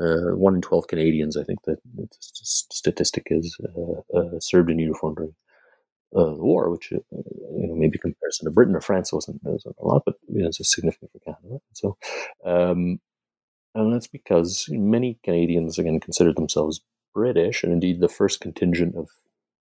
uh, 0.00 0.36
one 0.36 0.54
in 0.54 0.60
twelve 0.60 0.86
Canadians, 0.86 1.36
I 1.36 1.44
think 1.44 1.60
that 1.64 1.78
statistic 2.20 3.28
is, 3.30 3.56
uh, 3.76 4.18
uh, 4.18 4.40
served 4.40 4.70
in 4.70 4.78
uniform 4.78 5.14
during 5.14 5.34
uh, 6.16 6.34
the 6.36 6.44
war, 6.44 6.70
which 6.70 6.92
uh, 6.92 6.98
you 7.12 7.66
know 7.66 7.74
maybe 7.74 7.98
comparison 7.98 8.46
to 8.46 8.50
Britain 8.50 8.74
or 8.74 8.80
France 8.80 9.12
wasn't, 9.12 9.40
wasn't 9.42 9.76
a 9.80 9.86
lot, 9.86 10.02
but 10.06 10.14
you 10.28 10.42
know, 10.42 10.48
it's 10.48 10.74
significant 10.74 11.10
for 11.12 11.18
Canada. 11.20 11.60
So, 11.74 11.96
um, 12.44 13.00
and 13.74 13.92
that's 13.92 14.06
because 14.06 14.66
many 14.70 15.18
Canadians 15.22 15.78
again 15.78 16.00
considered 16.00 16.36
themselves 16.36 16.80
British, 17.14 17.62
and 17.62 17.72
indeed 17.72 18.00
the 18.00 18.08
first 18.08 18.40
contingent 18.40 18.94
of 18.96 19.08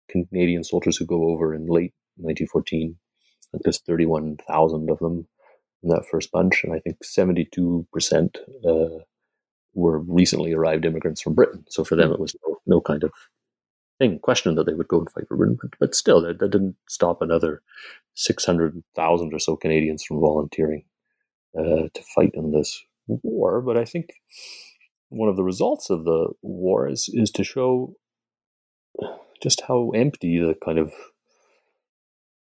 Canadian 0.10 0.63
soldiers 0.63 0.98
who 0.98 1.06
go 1.06 1.30
over 1.30 1.54
in 1.54 1.67
late 1.67 1.93
1914, 2.17 2.96
I 2.98 3.48
think 3.52 3.63
there's 3.63 3.82
31,000 3.82 4.89
of 4.89 5.00
them 5.00 5.28
in 5.82 5.89
that 5.89 6.06
first 6.10 6.32
bunch, 6.32 6.63
and 6.63 6.74
I 6.74 6.80
think 6.80 7.04
72 7.04 7.88
percent 7.91 8.38
uh, 8.67 9.00
were 9.74 10.00
recently 10.00 10.54
arrived 10.54 10.86
immigrants 10.86 11.22
from 11.22 11.34
Britain. 11.34 11.66
So 11.70 11.84
for 11.84 11.96
them, 11.96 12.12
it 12.12 12.20
was 12.20 12.36
no, 12.46 12.58
no 12.66 12.82
kind 12.82 13.04
of 13.04 13.12
thing, 14.00 14.20
question 14.20 14.56
that 14.56 14.66
they 14.66 14.74
would 14.74 14.88
go 14.88 15.00
and 15.00 15.12
fight 15.12 15.28
for 15.28 15.38
Britain. 15.38 15.58
But, 15.62 15.72
but 15.80 15.96
still, 15.96 16.22
that, 16.22 16.40
that 16.40 16.52
didn't 16.52 16.76
stop 16.88 17.22
another 17.22 17.62
600,000 18.16 19.34
or 19.34 19.40
so 19.40 19.56
Canadians 19.56 20.04
from 20.04 20.20
volunteering 20.20 20.84
uh, 21.58 21.90
to 21.94 22.04
fight 22.16 22.32
in 22.34 22.52
this 22.52 22.84
war. 23.08 23.62
But 23.62 23.78
I 23.78 23.86
think 23.86 24.14
one 25.10 25.30
of 25.30 25.36
the 25.36 25.44
results 25.44 25.90
of 25.90 26.06
the 26.06 26.30
war 26.42 26.88
is, 26.88 27.10
is 27.14 27.32
to 27.32 27.44
show 27.44 27.96
just 29.42 29.62
how 29.68 29.92
empty 29.92 30.40
the 30.40 30.56
kind 30.64 30.80
of 30.80 30.94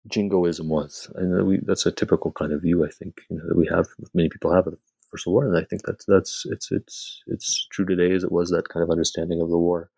jingoism 0.08 0.68
was. 0.68 1.10
And 1.16 1.48
we, 1.48 1.60
that's 1.64 1.86
a 1.86 1.92
typical 1.92 2.32
kind 2.32 2.52
of 2.52 2.62
view, 2.62 2.86
I 2.86 2.90
think, 2.90 3.22
you 3.30 3.38
know, 3.38 3.44
that 3.48 3.58
we 3.58 3.68
have, 3.68 3.88
many 4.14 4.30
people 4.30 4.54
have 4.54 4.68
First 5.14 5.28
World 5.28 5.46
War. 5.46 5.56
And 5.56 5.64
I 5.64 5.68
think 5.68 5.84
that's, 5.86 6.06
that's, 6.06 6.44
it's, 6.46 6.72
it's, 6.72 7.22
it's 7.28 7.68
true 7.72 7.86
today 7.86 8.14
as 8.14 8.24
it 8.24 8.32
was 8.32 8.50
that 8.50 8.70
kind 8.70 8.84
of 8.84 8.90
understanding 8.90 9.42
of 9.42 9.50
the 9.50 9.58
war 9.58 9.90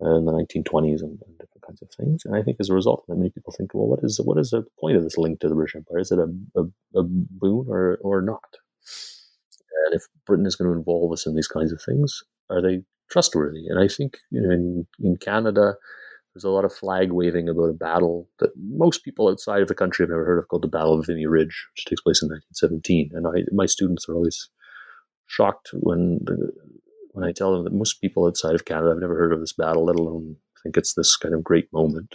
uh, 0.00 0.16
in 0.16 0.24
the 0.24 0.32
1920s 0.32 1.00
and, 1.00 1.20
and, 1.26 1.38
different 1.38 1.64
kinds 1.66 1.82
of 1.82 1.88
things. 1.90 2.24
And 2.24 2.36
I 2.36 2.42
think 2.42 2.58
as 2.60 2.70
a 2.70 2.74
result 2.74 3.04
many 3.08 3.30
people 3.30 3.52
think, 3.56 3.74
well, 3.74 3.86
what 3.86 4.00
is 4.02 4.20
what 4.24 4.38
is 4.38 4.50
the 4.50 4.64
point 4.80 4.96
of 4.96 5.02
this 5.02 5.18
link 5.18 5.40
to 5.40 5.48
the 5.48 5.54
British 5.54 5.76
Empire? 5.76 5.98
Is 5.98 6.12
it 6.12 6.18
a, 6.18 6.28
a, 6.56 6.62
a 6.98 7.02
boon 7.02 7.66
or 7.68 7.98
or 8.02 8.22
not? 8.22 8.56
And 9.86 9.94
if 9.94 10.02
Britain 10.26 10.46
is 10.46 10.56
going 10.56 10.70
to 10.70 10.76
involve 10.76 11.12
us 11.12 11.26
in 11.26 11.34
these 11.34 11.48
kinds 11.48 11.72
of 11.72 11.80
things, 11.82 12.22
are 12.50 12.62
they 12.62 12.82
trustworthy? 13.10 13.66
And 13.68 13.78
I 13.78 13.88
think 13.88 14.18
you 14.30 14.40
know, 14.40 14.50
in 14.50 14.86
in 15.00 15.16
Canada, 15.16 15.74
there's 16.34 16.44
a 16.44 16.50
lot 16.50 16.64
of 16.64 16.72
flag 16.72 17.12
waving 17.12 17.48
about 17.48 17.68
a 17.68 17.74
battle 17.74 18.28
that 18.38 18.50
most 18.56 19.04
people 19.04 19.28
outside 19.28 19.62
of 19.62 19.68
the 19.68 19.74
country 19.74 20.02
have 20.02 20.10
never 20.10 20.24
heard 20.24 20.38
of, 20.38 20.48
called 20.48 20.62
the 20.62 20.68
Battle 20.68 20.98
of 20.98 21.06
Vimy 21.06 21.26
Ridge, 21.26 21.66
which 21.74 21.84
takes 21.84 22.00
place 22.00 22.22
in 22.22 22.28
1917. 22.28 23.10
And 23.12 23.26
I, 23.26 23.44
my 23.52 23.66
students 23.66 24.08
are 24.08 24.14
always 24.14 24.48
shocked 25.26 25.70
when 25.74 26.20
when 27.12 27.26
I 27.26 27.32
tell 27.32 27.52
them 27.52 27.64
that 27.64 27.74
most 27.74 28.00
people 28.00 28.26
outside 28.26 28.54
of 28.54 28.64
Canada 28.64 28.88
have 28.88 28.98
never 28.98 29.16
heard 29.16 29.32
of 29.32 29.40
this 29.40 29.52
battle, 29.52 29.84
let 29.84 29.96
alone 29.96 30.36
think 30.62 30.76
it's 30.76 30.94
this 30.94 31.16
kind 31.16 31.34
of 31.34 31.44
great 31.44 31.70
moment. 31.72 32.14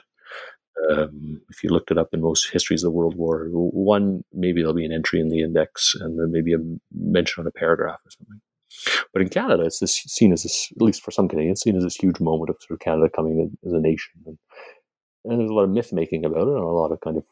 Um, 0.90 1.42
if 1.50 1.64
you 1.64 1.70
looked 1.70 1.92
it 1.92 1.98
up 1.98 2.10
in 2.14 2.22
most 2.22 2.52
histories 2.52 2.84
of 2.84 2.88
the 2.88 2.98
World 2.98 3.16
War 3.16 3.48
One, 3.50 4.24
maybe 4.34 4.62
there'll 4.62 4.74
be 4.74 4.86
an 4.86 4.92
entry 4.92 5.20
in 5.20 5.30
the 5.30 5.42
index 5.42 5.96
and 6.00 6.18
there 6.18 6.28
may 6.28 6.42
be 6.42 6.54
a 6.54 6.60
mention 6.94 7.42
on 7.42 7.48
a 7.48 7.52
paragraph 7.52 8.00
or 8.06 8.12
something. 8.12 8.42
But 9.14 9.22
in 9.22 9.30
Canada, 9.30 9.64
it's 9.64 9.80
this, 9.80 9.96
seen 9.96 10.34
as 10.34 10.44
this, 10.44 10.72
at 10.76 10.82
least 10.82 11.02
for 11.02 11.12
some 11.12 11.28
Canadians, 11.28 11.62
seen 11.62 11.76
as 11.76 11.84
this 11.84 11.96
huge 11.96 12.20
moment 12.20 12.50
of 12.50 12.58
sort 12.60 12.80
of 12.80 12.80
Canada 12.80 13.10
coming 13.10 13.58
as 13.66 13.74
a 13.74 13.80
nation. 13.80 14.14
And, 14.26 14.38
and 15.26 15.40
there's 15.40 15.50
a 15.50 15.54
lot 15.54 15.64
of 15.64 15.70
myth 15.70 15.92
making 15.94 16.26
about 16.26 16.48
it 16.48 16.54
and 16.54 16.64
a 16.64 16.68
lot 16.68 16.92
of 16.92 17.02
kind 17.02 17.18
of 17.18 17.24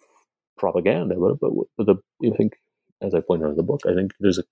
propaganda 0.57 1.15
about 1.15 1.33
it. 1.33 1.39
But, 1.77 1.85
the, 1.85 1.95
I 2.25 2.35
think, 2.35 2.53
as 3.01 3.13
I 3.13 3.19
point 3.19 3.43
out 3.43 3.51
in 3.51 3.57
the 3.57 3.63
book, 3.63 3.81
I 3.85 3.93
think 3.93 4.13
there's 4.19 4.39
a 4.39 4.43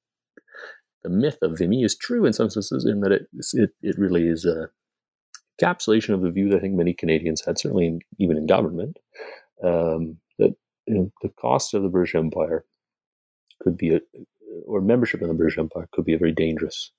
the 1.04 1.10
myth 1.10 1.38
of 1.42 1.58
Vimy 1.58 1.84
is 1.84 1.96
true 1.96 2.26
in 2.26 2.34
some 2.34 2.50
senses 2.50 2.86
in 2.86 3.02
that 3.02 3.12
it 3.12 3.28
it, 3.54 3.72
it 3.82 4.00
really 4.00 4.28
is 4.28 4.46
a 4.46 4.70
encapsulation 5.62 6.14
of 6.14 6.22
the 6.22 6.32
view 6.32 6.50
that 6.50 6.58
I 6.58 6.60
think 6.60 6.76
many 6.76 6.94
Canadians 6.94 7.44
had, 7.46 7.60
certainly 7.60 7.86
in, 7.86 8.00
even 8.18 8.38
in 8.38 8.48
government, 8.48 8.98
um, 9.64 10.18
that 10.40 10.56
you 10.88 10.96
know, 10.96 11.12
the 11.22 11.30
cost 11.30 11.74
of 11.74 11.84
the 11.84 11.90
British 11.90 12.16
Empire 12.16 12.66
could 13.62 13.78
be 13.78 13.96
a, 13.96 14.00
or 14.66 14.82
membership 14.82 15.22
in 15.22 15.28
the 15.28 15.34
British 15.34 15.58
Empire 15.58 15.88
could 15.92 16.06
be 16.06 16.14
a 16.14 16.20
very 16.20 16.32
dangerous 16.32 16.92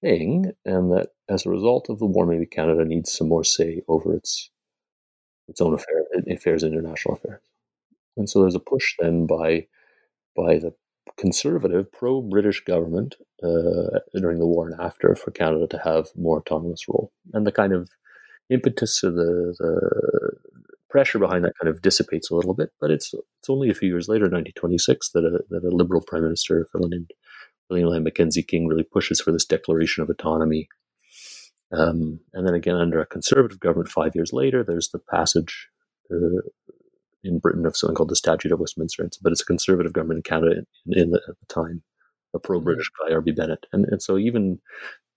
thing, 0.00 0.52
and 0.64 0.90
that 0.92 1.08
as 1.28 1.46
a 1.46 1.50
result 1.50 1.88
of 1.88 1.98
the 1.98 2.06
war, 2.06 2.26
maybe 2.26 2.46
Canada 2.46 2.84
needs 2.84 3.12
some 3.12 3.28
more 3.28 3.44
say 3.44 3.82
over 3.88 4.14
its 4.14 4.50
its 5.48 5.60
own 5.60 5.74
affair, 5.74 6.04
affairs, 6.30 6.62
international 6.62 7.16
affairs. 7.16 7.42
And 8.16 8.28
so 8.28 8.40
there's 8.40 8.54
a 8.54 8.60
push 8.60 8.94
then 8.98 9.26
by 9.26 9.66
by 10.36 10.58
the 10.58 10.74
conservative, 11.18 11.90
pro 11.92 12.22
British 12.22 12.64
government 12.64 13.16
uh, 13.42 13.98
during 14.14 14.38
the 14.38 14.46
war 14.46 14.68
and 14.68 14.80
after 14.80 15.14
for 15.14 15.30
Canada 15.30 15.66
to 15.68 15.78
have 15.78 16.08
more 16.16 16.38
autonomous 16.38 16.88
role. 16.88 17.12
And 17.32 17.46
the 17.46 17.52
kind 17.52 17.72
of 17.72 17.88
impetus 18.50 19.02
of 19.02 19.14
the, 19.14 19.54
the 19.58 20.30
pressure 20.92 21.18
behind 21.18 21.42
that 21.42 21.54
kind 21.60 21.74
of 21.74 21.80
dissipates 21.80 22.30
a 22.30 22.34
little 22.34 22.54
bit. 22.54 22.70
But 22.80 22.90
it's 22.90 23.12
it's 23.14 23.48
only 23.48 23.70
a 23.70 23.74
few 23.74 23.88
years 23.88 24.08
later, 24.08 24.24
1926, 24.24 25.10
that 25.12 25.24
a, 25.24 25.40
that 25.48 25.64
a 25.64 25.74
Liberal 25.74 26.02
Prime 26.06 26.22
Minister, 26.22 26.60
a 26.60 26.66
fellow 26.66 26.86
named 26.86 27.10
William 27.68 27.88
Lyon 27.88 28.04
Mackenzie 28.04 28.42
King, 28.42 28.68
really 28.68 28.84
pushes 28.84 29.20
for 29.20 29.32
this 29.32 29.46
declaration 29.46 30.02
of 30.02 30.10
autonomy. 30.10 30.68
Um, 31.72 32.20
and 32.34 32.46
then 32.46 32.54
again, 32.54 32.76
under 32.76 33.00
a 33.00 33.06
conservative 33.06 33.58
government, 33.58 33.88
five 33.88 34.14
years 34.14 34.32
later, 34.32 34.62
there's 34.62 34.90
the 34.90 34.98
passage 34.98 35.68
uh, 36.12 36.42
in 37.24 37.38
Britain 37.38 37.64
of 37.64 37.76
something 37.76 37.94
called 37.94 38.10
the 38.10 38.16
Statute 38.16 38.52
of 38.52 38.60
Westminster, 38.60 39.08
but 39.22 39.32
it's 39.32 39.40
a 39.40 39.46
conservative 39.46 39.94
government 39.94 40.18
in 40.18 40.22
Canada 40.22 40.56
in, 40.86 41.02
in 41.02 41.10
the, 41.12 41.22
at 41.26 41.34
the 41.40 41.54
time, 41.54 41.82
a 42.34 42.38
pro-British 42.38 42.90
mm-hmm. 42.90 43.08
guy, 43.08 43.14
R.B. 43.14 43.32
Bennett, 43.32 43.64
and 43.72 43.86
and 43.86 44.02
so 44.02 44.18
even 44.18 44.60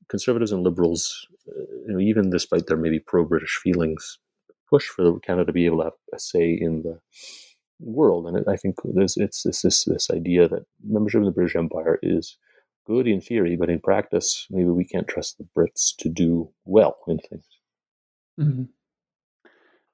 conservatives 0.07 0.53
and 0.53 0.63
liberals, 0.63 1.27
uh, 1.49 1.59
you 1.87 1.93
know, 1.93 1.99
even 1.99 2.29
despite 2.29 2.67
their 2.67 2.77
maybe 2.77 2.99
pro-British 2.99 3.59
feelings, 3.61 4.19
push 4.69 4.87
for 4.87 5.19
Canada 5.19 5.47
to 5.47 5.53
be 5.53 5.65
able 5.65 5.79
to 5.79 5.83
have 5.85 5.93
a 6.13 6.19
say 6.19 6.57
in 6.59 6.83
the 6.83 6.99
world. 7.79 8.27
And 8.27 8.45
I 8.47 8.55
think 8.55 8.75
there's 8.83 9.17
it's 9.17 9.43
this 9.43 9.61
this 9.61 9.85
this 9.85 10.09
idea 10.09 10.47
that 10.47 10.65
membership 10.83 11.21
of 11.21 11.25
the 11.25 11.31
British 11.31 11.55
Empire 11.55 11.99
is 12.01 12.37
good 12.85 13.07
in 13.07 13.21
theory, 13.21 13.55
but 13.55 13.69
in 13.69 13.79
practice, 13.79 14.45
maybe 14.49 14.69
we 14.69 14.85
can't 14.85 15.07
trust 15.07 15.37
the 15.37 15.47
Brits 15.57 15.95
to 15.97 16.09
do 16.09 16.49
well 16.65 16.97
in 17.07 17.17
things. 17.17 17.45
Mm-hmm. 18.39 18.63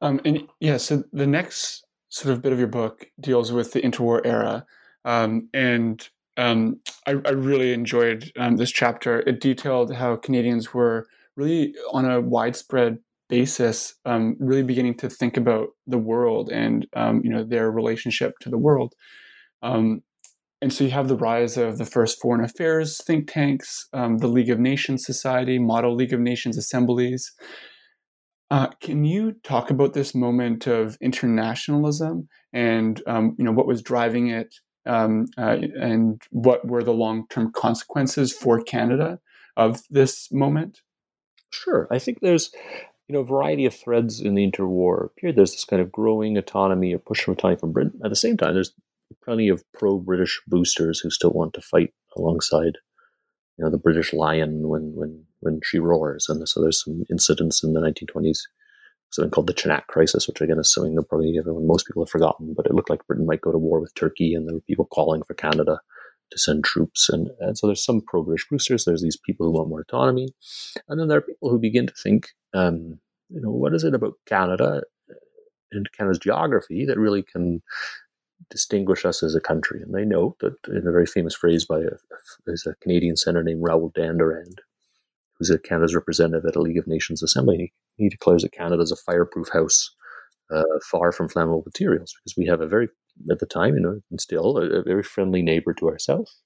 Um, 0.02 0.20
and 0.26 0.48
yeah, 0.60 0.78
so 0.78 1.04
the 1.14 1.28
next 1.28 1.86
sort 2.10 2.34
of 2.34 2.42
bit 2.42 2.52
of 2.52 2.60
your 2.60 2.68
book 2.68 3.06
deals 3.20 3.52
with 3.52 3.72
the 3.72 3.82
interwar 3.82 4.26
era, 4.26 4.66
um, 5.06 5.48
and 5.54 6.08
um, 6.38 6.80
I, 7.08 7.12
I, 7.12 7.32
really 7.32 7.74
enjoyed 7.74 8.32
um, 8.38 8.58
this 8.58 8.72
chapter. 8.72 9.20
It 9.22 9.42
detailed 9.42 9.94
how 9.94 10.16
Canadians 10.16 10.74
were 10.74 11.08
really 11.36 11.76
on 11.92 12.10
a 12.10 12.20
widespread 12.20 13.00
basis, 13.32 13.96
um, 14.06 14.36
really 14.40 14.62
beginning 14.62 14.98
to 14.98 15.10
think 15.10 15.38
about 15.38 15.70
the 15.88 15.98
world 15.98 16.52
and 16.52 16.86
um, 16.96 17.22
you 17.24 17.32
know 17.32 17.44
their 17.44 17.72
relationship 17.72 18.34
to 18.42 18.50
the 18.50 18.58
world. 18.58 18.94
Um, 19.64 20.04
and 20.62 20.72
so 20.72 20.84
you 20.84 20.92
have 20.92 21.08
the 21.08 21.18
rise 21.18 21.58
of 21.58 21.80
the 21.80 21.86
first 21.86 22.22
foreign 22.22 22.44
affairs 22.44 23.02
think 23.04 23.32
tanks, 23.32 23.88
um, 23.94 24.20
the 24.20 24.28
League 24.28 24.52
of 24.52 24.60
Nations 24.60 25.04
Society, 25.04 25.58
Model 25.58 25.96
League 25.96 26.14
of 26.14 26.20
Nations 26.20 26.56
assemblies. 26.56 27.32
Uh, 28.52 28.68
can 28.84 29.06
you 29.06 29.32
talk 29.44 29.72
about 29.72 29.94
this 29.94 30.14
moment 30.14 30.68
of 30.68 30.98
internationalism 31.02 32.28
and 32.54 33.02
um, 33.08 33.34
you 33.40 33.46
know 33.46 33.54
what 33.54 33.66
was 33.66 33.82
driving 33.82 34.28
it, 34.28 34.54
um, 34.86 35.26
uh, 35.38 35.58
and 35.80 36.22
what 36.32 36.68
were 36.68 36.84
the 36.84 36.94
long-term 36.94 37.52
consequences 37.56 38.34
for 38.34 38.62
Canada 38.62 39.20
of 39.56 39.82
this 39.90 40.30
moment? 40.32 40.82
Sure, 41.54 41.88
I 41.92 41.98
think 41.98 42.20
there's 42.22 42.52
you 43.12 43.18
know 43.18 43.24
a 43.24 43.26
variety 43.26 43.66
of 43.66 43.76
threads 43.76 44.22
in 44.22 44.36
the 44.36 44.50
interwar 44.50 45.10
period. 45.18 45.36
There's 45.36 45.52
this 45.52 45.66
kind 45.66 45.82
of 45.82 45.92
growing 45.92 46.38
autonomy 46.38 46.94
or 46.94 46.98
push 46.98 47.24
for 47.24 47.34
autonomy 47.34 47.60
from 47.60 47.74
Britain. 47.74 48.00
At 48.06 48.10
the 48.10 48.16
same 48.16 48.38
time, 48.38 48.54
there's 48.54 48.72
plenty 49.22 49.50
of 49.50 49.66
pro-British 49.74 50.42
boosters 50.48 51.02
who 51.02 51.10
still 51.10 51.32
want 51.32 51.54
to 51.56 51.62
fight 51.62 51.94
alongside, 52.16 52.78
you 53.58 53.66
know, 53.66 53.70
the 53.70 53.78
British 53.78 54.14
Lion 54.14 54.70
when 54.70 54.94
when 54.96 55.26
when 55.42 55.60
she 55.62 55.78
roars. 55.78 56.28
And 56.30 56.48
so 56.48 56.62
there's 56.62 56.82
some 56.82 57.04
incidents 57.12 57.62
in 57.62 57.74
the 57.74 57.82
1920s, 57.82 58.44
something 59.10 59.30
called 59.30 59.48
the 59.48 59.54
Chanak 59.54 59.88
Crisis, 59.88 60.26
which 60.26 60.40
again 60.40 60.60
is 60.60 60.72
something 60.72 60.96
that 60.96 61.10
probably 61.10 61.38
everyone, 61.38 61.68
most 61.68 61.88
people 61.88 62.06
have 62.06 62.10
forgotten. 62.10 62.54
But 62.56 62.68
it 62.68 62.74
looked 62.74 62.90
like 62.90 63.06
Britain 63.08 63.26
might 63.26 63.42
go 63.42 63.52
to 63.52 63.58
war 63.58 63.82
with 63.82 63.94
Turkey, 63.94 64.34
and 64.34 64.48
there 64.48 64.56
were 64.56 64.62
people 64.62 64.86
calling 64.86 65.22
for 65.24 65.34
Canada 65.34 65.82
to 66.32 66.38
send 66.38 66.64
troops. 66.64 67.10
And, 67.10 67.30
and 67.40 67.58
so 67.58 67.68
there's 67.68 67.84
some 67.84 68.02
pro-British 68.02 68.48
boosters. 68.50 68.86
There's 68.86 69.02
these 69.02 69.18
people 69.18 69.46
who 69.46 69.54
want 69.54 69.70
more 69.70 69.82
autonomy, 69.82 70.34
and 70.88 71.00
then 71.00 71.08
there 71.08 71.18
are 71.20 71.22
people 71.22 71.50
who 71.50 71.60
begin 71.60 71.88
to 71.88 71.94
think, 71.94 72.30
um, 72.54 73.00
you 73.30 73.42
know, 73.42 73.52
what 73.52 73.74
is 73.74 73.84
it 73.84 73.94
about 73.94 74.14
Canada 74.26 74.84
and 75.72 75.92
Canada's 75.94 76.20
geography 76.20 76.86
that 76.86 76.98
really 76.98 77.24
can 77.24 77.62
distinguish 78.50 79.06
us 79.06 79.24
as 79.24 79.36
a 79.36 79.40
country. 79.40 79.82
And 79.82 79.94
they 79.94 80.04
note 80.04 80.38
that 80.40 80.56
in 80.68 80.88
a 80.88 80.92
very 80.92 81.06
famous 81.06 81.36
phrase 81.36 81.66
by 81.66 81.80
a, 81.80 81.92
there's 82.46 82.66
a 82.66 82.76
Canadian 82.82 83.16
senator 83.16 83.44
named 83.44 83.62
Raoul 83.64 83.92
Dandurand, 83.96 84.60
who's 85.38 85.50
a 85.50 85.60
Canada's 85.60 85.96
representative 85.96 86.46
at 86.46 86.56
a 86.56 86.62
League 86.62 86.78
of 86.78 86.88
Nations 86.88 87.24
Assembly. 87.24 87.72
He, 87.98 88.04
he 88.04 88.10
declares 88.10 88.42
that 88.42 88.52
Canada 88.52 88.82
is 88.82 88.92
a 88.92 88.96
fireproof 88.96 89.50
house, 89.54 89.92
uh, 90.50 90.64
far 90.90 91.12
from 91.12 91.30
flammable 91.30 91.66
materials, 91.66 92.14
because 92.18 92.36
we 92.36 92.46
have 92.48 92.62
a 92.62 92.68
very, 92.68 92.90
at 93.30 93.40
the 93.40 93.46
time, 93.46 93.76
you 93.76 93.80
know, 93.80 94.00
and 94.10 94.22
still 94.22 94.58
a, 94.58 94.80
a 94.80 94.84
very 94.84 95.04
friendly 95.04 95.42
neighbor 95.42 95.74
to 95.74 95.90
ourselves. 95.90 96.42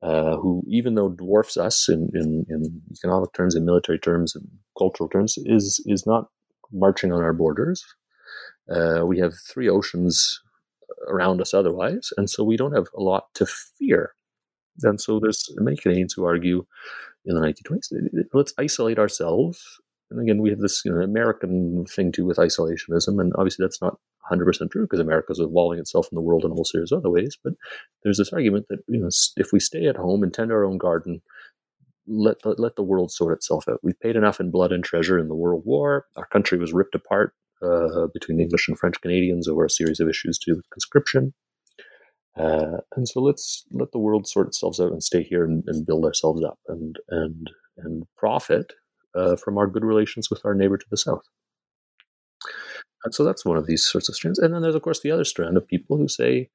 Uh, 0.00 0.36
who, 0.36 0.62
even 0.68 0.94
though 0.94 1.08
dwarfs 1.08 1.56
us 1.56 1.88
in, 1.88 2.08
in, 2.14 2.46
in 2.48 2.80
economic 2.92 3.32
terms, 3.32 3.56
in 3.56 3.64
military 3.64 3.98
terms, 3.98 4.36
and 4.36 4.46
cultural 4.78 5.08
terms, 5.08 5.36
is 5.44 5.82
is 5.86 6.06
not 6.06 6.28
marching 6.72 7.12
on 7.12 7.20
our 7.20 7.32
borders. 7.32 7.84
Uh, 8.70 9.02
we 9.04 9.18
have 9.18 9.32
three 9.48 9.68
oceans 9.68 10.40
around 11.08 11.40
us 11.40 11.52
otherwise, 11.52 12.10
and 12.16 12.30
so 12.30 12.44
we 12.44 12.56
don't 12.56 12.74
have 12.74 12.86
a 12.96 13.00
lot 13.00 13.24
to 13.34 13.44
fear. 13.46 14.14
And 14.84 15.00
so 15.00 15.18
there's 15.18 15.48
many 15.56 15.76
Canadians 15.76 16.12
who 16.12 16.24
argue 16.24 16.64
in 17.24 17.34
the 17.34 17.40
1920s, 17.40 18.24
let's 18.32 18.54
isolate 18.58 18.98
ourselves. 18.98 19.60
And 20.10 20.20
again, 20.20 20.40
we 20.40 20.50
have 20.50 20.60
this 20.60 20.82
you 20.84 20.92
know, 20.92 21.00
American 21.00 21.84
thing 21.86 22.12
too 22.12 22.24
with 22.24 22.38
isolationism, 22.38 23.20
and 23.20 23.32
obviously 23.36 23.64
that's 23.64 23.82
not 23.82 23.98
100% 24.30 24.70
true 24.70 24.82
because 24.82 25.00
America 25.00 25.32
is 25.32 25.40
evolving 25.40 25.78
itself 25.78 26.08
in 26.10 26.16
the 26.16 26.22
world 26.22 26.44
in 26.44 26.50
a 26.50 26.54
whole 26.54 26.64
series 26.64 26.92
of 26.92 26.98
other 26.98 27.10
ways. 27.10 27.36
But 27.42 27.54
there's 28.02 28.18
this 28.18 28.32
argument 28.32 28.66
that 28.68 28.80
you 28.88 29.00
know 29.00 29.08
if 29.36 29.52
we 29.52 29.60
stay 29.60 29.86
at 29.86 29.96
home 29.96 30.22
and 30.22 30.32
tend 30.32 30.52
our 30.52 30.64
own 30.64 30.78
garden, 30.78 31.20
let 32.06 32.42
the, 32.42 32.54
let 32.58 32.76
the 32.76 32.82
world 32.82 33.10
sort 33.12 33.34
itself 33.34 33.64
out. 33.68 33.80
We've 33.82 34.00
paid 34.00 34.16
enough 34.16 34.40
in 34.40 34.50
blood 34.50 34.72
and 34.72 34.82
treasure 34.82 35.18
in 35.18 35.28
the 35.28 35.34
World 35.34 35.62
War. 35.64 36.06
Our 36.16 36.26
country 36.26 36.58
was 36.58 36.72
ripped 36.72 36.94
apart 36.94 37.34
uh, 37.62 38.06
between 38.12 38.40
English 38.40 38.68
and 38.68 38.78
French 38.78 39.00
Canadians 39.00 39.48
over 39.48 39.64
a 39.64 39.70
series 39.70 40.00
of 40.00 40.08
issues 40.08 40.38
to 40.38 40.52
do 40.52 40.56
with 40.56 40.70
conscription. 40.70 41.34
Uh, 42.38 42.78
and 42.94 43.08
so 43.08 43.20
let's 43.20 43.64
let 43.72 43.90
the 43.92 43.98
world 43.98 44.28
sort 44.28 44.46
itself 44.46 44.78
out 44.80 44.92
and 44.92 45.02
stay 45.02 45.22
here 45.22 45.44
and, 45.44 45.64
and 45.66 45.84
build 45.84 46.04
ourselves 46.04 46.42
up 46.44 46.58
and 46.68 46.96
and 47.08 47.50
and 47.78 48.04
profit 48.16 48.72
uh, 49.14 49.36
from 49.36 49.58
our 49.58 49.66
good 49.66 49.84
relations 49.84 50.30
with 50.30 50.40
our 50.44 50.54
neighbor 50.54 50.78
to 50.78 50.86
the 50.90 50.96
south. 50.96 51.22
And 53.08 53.14
so 53.14 53.24
that's 53.24 53.42
one 53.42 53.56
of 53.56 53.64
these 53.64 53.82
sorts 53.82 54.10
of 54.10 54.16
strands. 54.16 54.38
And 54.38 54.52
then 54.52 54.60
there's 54.60 54.74
of 54.74 54.82
course 54.82 55.00
the 55.00 55.10
other 55.10 55.24
strand 55.24 55.56
of 55.56 55.66
people 55.66 55.96
who 55.96 56.08
say, 56.08 56.50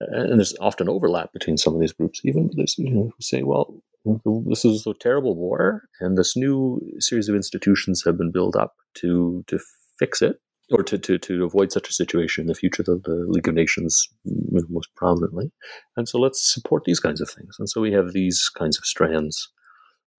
and 0.00 0.40
there's 0.40 0.56
often 0.60 0.88
overlap 0.88 1.32
between 1.32 1.56
some 1.56 1.72
of 1.72 1.80
these 1.80 1.92
groups. 1.92 2.20
Even 2.24 2.50
there's 2.56 2.76
you 2.78 2.90
know 2.90 3.12
who 3.16 3.20
say, 3.20 3.44
well, 3.44 3.72
this 4.24 4.64
is 4.64 4.88
a 4.88 4.94
terrible 4.94 5.36
war, 5.36 5.84
and 6.00 6.18
this 6.18 6.36
new 6.36 6.80
series 6.98 7.28
of 7.28 7.36
institutions 7.36 8.02
have 8.04 8.18
been 8.18 8.32
built 8.32 8.56
up 8.56 8.74
to 8.94 9.44
to 9.46 9.60
fix 10.00 10.20
it 10.20 10.40
or 10.72 10.82
to, 10.82 10.98
to, 10.98 11.16
to 11.16 11.44
avoid 11.44 11.70
such 11.70 11.88
a 11.88 11.92
situation 11.92 12.42
in 12.42 12.48
the 12.48 12.56
future, 12.56 12.82
the, 12.82 13.00
the 13.04 13.24
League 13.28 13.46
of 13.46 13.54
Nations 13.54 14.08
most 14.24 14.92
prominently. 14.96 15.52
And 15.96 16.08
so 16.08 16.18
let's 16.18 16.52
support 16.52 16.82
these 16.86 16.98
kinds 16.98 17.20
of 17.20 17.30
things. 17.30 17.54
And 17.60 17.70
so 17.70 17.80
we 17.80 17.92
have 17.92 18.12
these 18.12 18.50
kinds 18.50 18.78
of 18.78 18.84
strands 18.84 19.48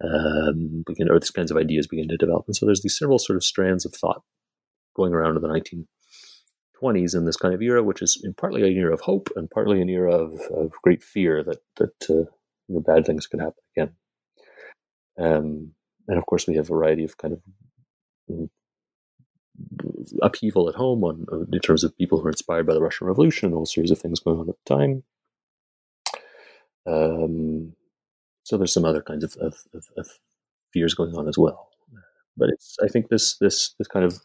um, 0.01 0.83
begin, 0.87 1.11
or 1.11 1.19
these 1.19 1.29
kinds 1.29 1.51
of 1.51 1.57
ideas 1.57 1.85
begin 1.85 2.07
to 2.07 2.17
develop. 2.17 2.45
And 2.47 2.55
so 2.55 2.65
there's 2.65 2.81
these 2.81 2.97
several 2.97 3.19
sort 3.19 3.35
of 3.35 3.43
strands 3.43 3.85
of 3.85 3.93
thought 3.93 4.23
going 4.99 5.13
around 5.13 5.37
in 5.37 5.41
the 5.41 5.85
1920s 6.81 7.15
in 7.15 7.25
this 7.25 7.37
kind 7.37 7.53
of 7.53 7.61
era, 7.61 7.81
which 7.81 8.01
is 8.01 8.21
partly 8.37 8.61
an 8.63 8.77
era 8.77 8.93
of 8.93 8.99
hope 8.99 9.29
and 9.35 9.49
partly 9.49 9.81
an 9.81 9.89
era 9.89 10.13
of, 10.13 10.39
of 10.51 10.73
great 10.83 11.01
fear 11.01 11.41
that, 11.43 11.61
that 11.77 12.09
uh, 12.09 12.29
you 12.67 12.75
know, 12.75 12.81
bad 12.81 13.05
things 13.05 13.27
could 13.27 13.39
happen 13.39 13.63
again. 13.75 13.91
Um, 15.17 15.71
and 16.07 16.17
of 16.17 16.25
course, 16.25 16.47
we 16.47 16.55
have 16.55 16.65
a 16.65 16.73
variety 16.73 17.05
of 17.05 17.17
kind 17.17 17.33
of 17.33 18.49
upheaval 20.21 20.69
at 20.69 20.75
home 20.75 21.03
on 21.03 21.25
in 21.51 21.59
terms 21.59 21.83
of 21.83 21.97
people 21.97 22.19
who 22.19 22.27
are 22.27 22.31
inspired 22.31 22.67
by 22.67 22.73
the 22.73 22.81
Russian 22.81 23.07
Revolution 23.07 23.47
and 23.47 23.53
a 23.53 23.57
whole 23.57 23.65
series 23.65 23.91
of 23.91 23.99
things 23.99 24.19
going 24.19 24.39
on 24.39 24.49
at 24.49 24.55
the 24.65 24.75
time. 24.75 25.03
Um, 26.85 27.73
so 28.43 28.57
there's 28.57 28.73
some 28.73 28.85
other 28.85 29.01
kinds 29.01 29.23
of, 29.23 29.35
of, 29.39 29.55
of, 29.73 29.85
of, 29.97 30.07
fears 30.73 30.93
going 30.93 31.15
on 31.15 31.27
as 31.27 31.37
well. 31.37 31.69
But 32.37 32.49
it's 32.49 32.77
I 32.83 32.87
think 32.87 33.09
this 33.09 33.37
this 33.37 33.75
this 33.77 33.87
kind 33.87 34.05
of 34.05 34.19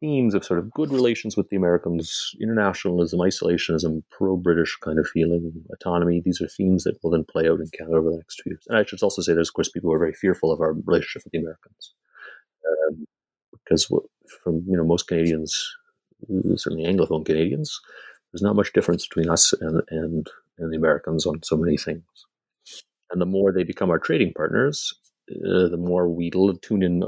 themes 0.00 0.34
of 0.34 0.44
sort 0.44 0.58
of 0.58 0.70
good 0.72 0.90
relations 0.90 1.36
with 1.36 1.48
the 1.50 1.56
Americans, 1.56 2.34
internationalism, 2.40 3.20
isolationism, 3.20 4.02
pro-British 4.10 4.76
kind 4.80 4.98
of 4.98 5.06
feeling, 5.06 5.52
autonomy. 5.72 6.20
These 6.20 6.40
are 6.40 6.48
themes 6.48 6.84
that 6.84 6.98
will 7.02 7.10
then 7.10 7.24
play 7.30 7.48
out 7.48 7.60
in 7.60 7.68
Canada 7.68 7.98
over 7.98 8.10
the 8.10 8.16
next 8.16 8.36
two 8.36 8.50
years. 8.50 8.64
And 8.68 8.78
I 8.78 8.84
should 8.84 9.02
also 9.02 9.22
say, 9.22 9.34
there's 9.34 9.50
of 9.50 9.54
course 9.54 9.68
people 9.68 9.90
who 9.90 9.94
are 9.94 9.98
very 9.98 10.14
fearful 10.14 10.50
of 10.50 10.60
our 10.60 10.72
relationship 10.72 11.22
with 11.24 11.32
the 11.32 11.38
Americans, 11.38 11.94
um, 12.66 13.06
because 13.52 13.86
from 14.42 14.64
you 14.66 14.76
know 14.76 14.84
most 14.84 15.06
Canadians, 15.06 15.76
certainly 16.56 16.84
Anglophone 16.84 17.24
Canadians, 17.24 17.80
there's 18.32 18.42
not 18.42 18.56
much 18.56 18.72
difference 18.72 19.06
between 19.06 19.28
us 19.28 19.52
and, 19.60 19.82
and, 19.90 20.26
and 20.58 20.72
the 20.72 20.76
Americans 20.76 21.26
on 21.26 21.42
so 21.42 21.56
many 21.56 21.76
things. 21.76 22.04
And 23.10 23.20
the 23.20 23.26
more 23.26 23.52
they 23.52 23.64
become 23.64 23.90
our 23.90 23.98
trading 23.98 24.32
partners, 24.34 24.94
uh, 25.30 25.68
the 25.68 25.76
more 25.76 26.08
we 26.08 26.30
tune 26.30 26.82
in 26.82 27.04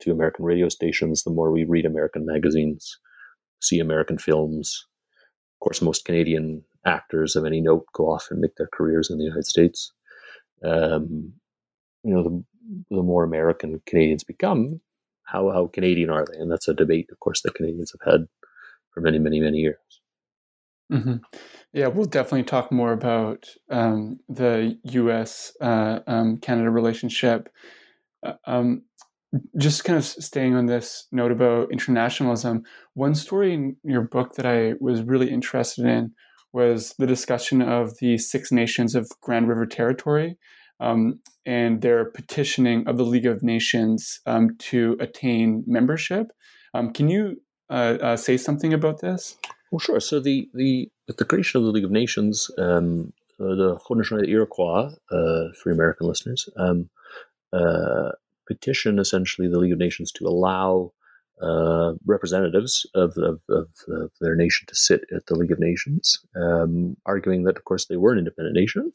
to 0.00 0.12
American 0.12 0.44
radio 0.44 0.68
stations, 0.68 1.22
the 1.22 1.30
more 1.30 1.50
we 1.50 1.64
read 1.64 1.86
American 1.86 2.26
magazines, 2.26 2.98
see 3.60 3.78
American 3.78 4.18
films. 4.18 4.86
Of 5.56 5.64
course, 5.64 5.82
most 5.82 6.04
Canadian 6.04 6.64
actors 6.84 7.36
of 7.36 7.44
any 7.44 7.60
note 7.60 7.86
go 7.94 8.04
off 8.04 8.28
and 8.30 8.40
make 8.40 8.56
their 8.56 8.68
careers 8.72 9.10
in 9.10 9.18
the 9.18 9.24
United 9.24 9.46
States. 9.46 9.92
Um, 10.64 11.32
you 12.02 12.14
know, 12.14 12.22
the, 12.22 12.44
the 12.96 13.02
more 13.02 13.24
American 13.24 13.80
Canadians 13.86 14.24
become, 14.24 14.80
how 15.24 15.50
how 15.50 15.66
Canadian 15.66 16.10
are 16.10 16.24
they? 16.24 16.38
And 16.38 16.50
that's 16.50 16.68
a 16.68 16.74
debate, 16.74 17.08
of 17.10 17.20
course, 17.20 17.42
that 17.42 17.54
Canadians 17.54 17.92
have 17.92 18.12
had 18.12 18.26
for 18.92 19.00
many, 19.00 19.18
many, 19.18 19.40
many 19.40 19.58
years. 19.58 19.76
Mm-hmm. 20.92 21.16
Yeah, 21.72 21.88
we'll 21.88 22.06
definitely 22.06 22.44
talk 22.44 22.70
more 22.70 22.92
about 22.92 23.48
um, 23.70 24.20
the 24.28 24.78
U.S. 24.84 25.52
Uh, 25.60 26.00
um, 26.06 26.38
Canada 26.38 26.70
relationship. 26.70 27.48
Uh, 28.22 28.34
um, 28.46 28.82
just 29.58 29.84
kind 29.84 29.98
of 29.98 30.04
staying 30.04 30.54
on 30.54 30.66
this 30.66 31.06
note 31.12 31.32
about 31.32 31.72
internationalism, 31.72 32.62
one 32.94 33.14
story 33.14 33.54
in 33.54 33.76
your 33.82 34.02
book 34.02 34.34
that 34.34 34.46
I 34.46 34.74
was 34.80 35.02
really 35.02 35.30
interested 35.30 35.84
in 35.86 36.12
was 36.52 36.94
the 36.98 37.06
discussion 37.06 37.60
of 37.60 37.98
the 37.98 38.18
Six 38.18 38.50
Nations 38.50 38.94
of 38.94 39.10
Grand 39.20 39.48
River 39.48 39.66
Territory 39.66 40.38
um, 40.80 41.20
and 41.44 41.82
their 41.82 42.06
petitioning 42.06 42.86
of 42.86 42.96
the 42.96 43.04
League 43.04 43.26
of 43.26 43.42
Nations 43.42 44.20
um, 44.26 44.56
to 44.58 44.96
attain 45.00 45.64
membership. 45.66 46.28
Um, 46.74 46.92
can 46.92 47.08
you 47.08 47.40
uh, 47.70 47.98
uh, 48.00 48.16
say 48.16 48.36
something 48.36 48.72
about 48.72 49.00
this? 49.00 49.36
Well, 49.70 49.80
sure. 49.80 50.00
So 50.00 50.20
the 50.20 50.48
the 50.54 50.88
the 51.06 51.24
creation 51.24 51.58
of 51.58 51.64
the 51.64 51.72
League 51.72 51.84
of 51.84 51.90
Nations, 51.90 52.50
um, 52.58 53.12
uh, 53.40 53.54
the 53.54 53.78
Haudenosaunee 53.88 54.28
Iroquois, 54.28 54.90
uh, 55.10 55.52
for 55.62 55.70
American 55.70 56.06
listeners, 56.06 56.48
um, 56.56 56.88
uh, 57.52 58.10
petition 58.46 58.98
essentially 58.98 59.48
the 59.48 59.58
League 59.58 59.72
of 59.72 59.78
Nations 59.78 60.12
to 60.12 60.26
allow 60.26 60.92
uh, 61.42 61.92
representatives 62.06 62.86
of, 62.94 63.16
of, 63.18 63.40
of, 63.50 63.68
of, 63.88 64.10
their 64.20 64.34
nation 64.34 64.64
to 64.66 64.74
sit 64.74 65.02
at 65.14 65.26
the 65.26 65.34
League 65.34 65.52
of 65.52 65.58
Nations, 65.58 66.18
um, 66.34 66.96
arguing 67.04 67.44
that, 67.44 67.58
of 67.58 67.64
course, 67.64 67.86
they 67.86 67.98
were 67.98 68.12
an 68.12 68.18
independent 68.18 68.56
nation. 68.56 68.90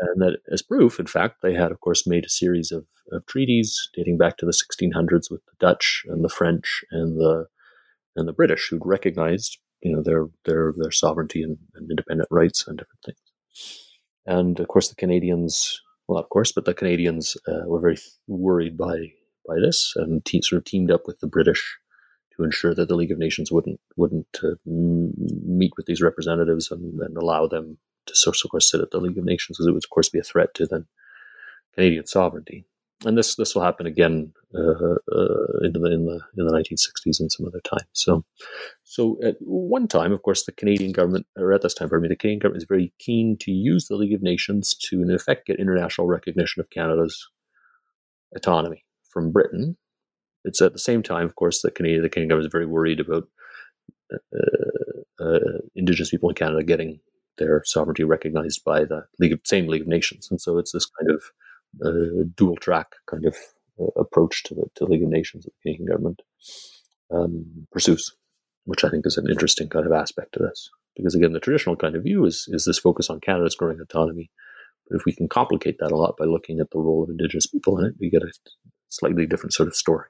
And 0.00 0.22
that, 0.22 0.38
as 0.50 0.62
proof, 0.62 0.98
in 0.98 1.06
fact, 1.06 1.42
they 1.42 1.54
had, 1.54 1.70
of 1.70 1.80
course, 1.80 2.06
made 2.06 2.24
a 2.24 2.30
series 2.30 2.72
of, 2.72 2.86
of 3.12 3.26
treaties 3.26 3.90
dating 3.94 4.18
back 4.18 4.36
to 4.38 4.46
the 4.46 4.52
1600s 4.52 5.30
with 5.30 5.44
the 5.44 5.52
Dutch 5.58 6.04
and 6.08 6.24
the 6.24 6.28
French 6.28 6.84
and 6.90 7.18
the 7.18 7.46
and 8.14 8.26
the 8.26 8.32
British, 8.32 8.68
who'd 8.68 8.86
recognized, 8.86 9.58
you 9.82 9.92
know, 9.92 10.02
their 10.02 10.26
their 10.46 10.72
their 10.76 10.90
sovereignty 10.90 11.42
and, 11.42 11.58
and 11.74 11.90
independent 11.90 12.28
rights 12.30 12.66
and 12.66 12.78
different 12.78 13.02
things. 13.04 13.18
And 14.26 14.58
of 14.58 14.68
course, 14.68 14.88
the 14.88 14.96
Canadians, 14.96 15.80
well, 16.08 16.18
of 16.18 16.28
course, 16.28 16.52
but 16.52 16.64
the 16.64 16.74
Canadians 16.74 17.36
uh, 17.48 17.66
were 17.66 17.80
very 17.80 17.98
worried 18.26 18.76
by 18.76 19.12
by 19.46 19.56
this 19.60 19.92
and 19.96 20.24
te- 20.24 20.42
sort 20.42 20.58
of 20.58 20.64
teamed 20.64 20.90
up 20.90 21.02
with 21.06 21.20
the 21.20 21.26
British 21.26 21.78
to 22.36 22.44
ensure 22.44 22.74
that 22.74 22.88
the 22.88 22.96
League 22.96 23.12
of 23.12 23.18
Nations 23.18 23.50
wouldn't 23.50 23.80
wouldn't 23.96 24.38
uh, 24.42 24.54
meet 24.64 25.72
with 25.76 25.86
these 25.86 26.02
representatives 26.02 26.70
and, 26.70 27.00
and 27.00 27.16
allow 27.16 27.46
them 27.46 27.78
to 28.06 28.14
sort 28.14 28.36
of 28.44 28.50
course 28.50 28.70
sit 28.70 28.80
at 28.80 28.90
the 28.90 28.98
League 28.98 29.18
of 29.18 29.24
Nations 29.24 29.56
because 29.56 29.66
it 29.66 29.72
would 29.72 29.84
of 29.84 29.90
course 29.90 30.08
be 30.08 30.18
a 30.18 30.24
threat 30.24 30.54
to 30.54 30.66
then 30.66 30.86
Canadian 31.74 32.06
sovereignty. 32.06 32.66
And 33.04 33.18
this 33.18 33.36
this 33.36 33.54
will 33.54 33.62
happen 33.62 33.86
again 33.86 34.32
uh, 34.54 34.94
uh, 35.12 35.58
in 35.62 35.72
the 35.72 35.84
in 35.92 36.06
the 36.06 36.20
in 36.36 36.46
the 36.46 36.52
1960s 36.52 37.20
and 37.20 37.30
some 37.30 37.46
other 37.46 37.60
time. 37.60 37.86
So, 37.92 38.24
so 38.84 39.18
at 39.22 39.36
one 39.40 39.86
time, 39.86 40.12
of 40.12 40.22
course, 40.22 40.44
the 40.44 40.52
Canadian 40.52 40.92
government, 40.92 41.26
or 41.36 41.52
at 41.52 41.60
this 41.60 41.74
time, 41.74 41.90
pardon 41.90 42.02
me, 42.02 42.08
the 42.08 42.16
Canadian 42.16 42.40
government 42.40 42.62
is 42.62 42.68
very 42.68 42.94
keen 42.98 43.36
to 43.40 43.52
use 43.52 43.86
the 43.86 43.96
League 43.96 44.14
of 44.14 44.22
Nations 44.22 44.74
to, 44.88 45.02
in 45.02 45.10
effect, 45.10 45.46
get 45.46 45.60
international 45.60 46.06
recognition 46.06 46.60
of 46.60 46.70
Canada's 46.70 47.28
autonomy 48.34 48.84
from 49.10 49.30
Britain. 49.30 49.76
It's 50.44 50.62
at 50.62 50.72
the 50.72 50.78
same 50.78 51.02
time, 51.02 51.26
of 51.26 51.34
course, 51.34 51.60
that 51.62 51.74
Canada, 51.74 52.00
the 52.00 52.08
Canadian 52.08 52.30
government 52.30 52.46
is 52.46 52.52
very 52.52 52.66
worried 52.66 53.00
about 53.00 53.28
uh, 54.12 55.22
uh, 55.22 55.38
Indigenous 55.74 56.10
people 56.10 56.30
in 56.30 56.34
Canada 56.34 56.62
getting 56.62 57.00
their 57.36 57.62
sovereignty 57.64 58.04
recognized 58.04 58.64
by 58.64 58.84
the 58.84 59.04
League 59.18 59.32
of, 59.32 59.40
same 59.44 59.66
League 59.66 59.82
of 59.82 59.88
Nations, 59.88 60.28
and 60.30 60.40
so 60.40 60.56
it's 60.58 60.72
this 60.72 60.86
kind 60.98 61.10
of 61.10 61.16
uh, 61.16 61.45
dual 62.36 62.56
track 62.56 62.88
kind 63.10 63.24
of 63.26 63.36
uh, 63.80 64.00
approach 64.00 64.42
to 64.44 64.54
the 64.54 64.66
to 64.76 64.84
League 64.84 65.02
of 65.02 65.08
Nations 65.08 65.44
that 65.44 65.52
the 65.52 65.70
Canadian 65.70 65.88
government 65.88 66.22
um, 67.12 67.66
pursues, 67.72 68.14
which 68.64 68.84
I 68.84 68.88
think 68.88 69.06
is 69.06 69.16
an 69.16 69.28
interesting 69.28 69.68
kind 69.68 69.86
of 69.86 69.92
aspect 69.92 70.32
to 70.34 70.40
this. 70.40 70.70
Because 70.96 71.14
again, 71.14 71.32
the 71.32 71.40
traditional 71.40 71.76
kind 71.76 71.94
of 71.94 72.04
view 72.04 72.24
is 72.24 72.46
is 72.48 72.64
this 72.64 72.78
focus 72.78 73.10
on 73.10 73.20
Canada's 73.20 73.54
growing 73.54 73.80
autonomy. 73.80 74.30
But 74.88 74.96
if 74.96 75.04
we 75.04 75.12
can 75.12 75.28
complicate 75.28 75.76
that 75.80 75.92
a 75.92 75.96
lot 75.96 76.16
by 76.16 76.24
looking 76.24 76.60
at 76.60 76.70
the 76.70 76.78
role 76.78 77.02
of 77.02 77.10
Indigenous 77.10 77.46
people 77.46 77.78
in 77.78 77.86
it, 77.86 77.94
we 78.00 78.08
get 78.08 78.22
a 78.22 78.30
slightly 78.88 79.26
different 79.26 79.52
sort 79.52 79.68
of 79.68 79.74
story. 79.74 80.06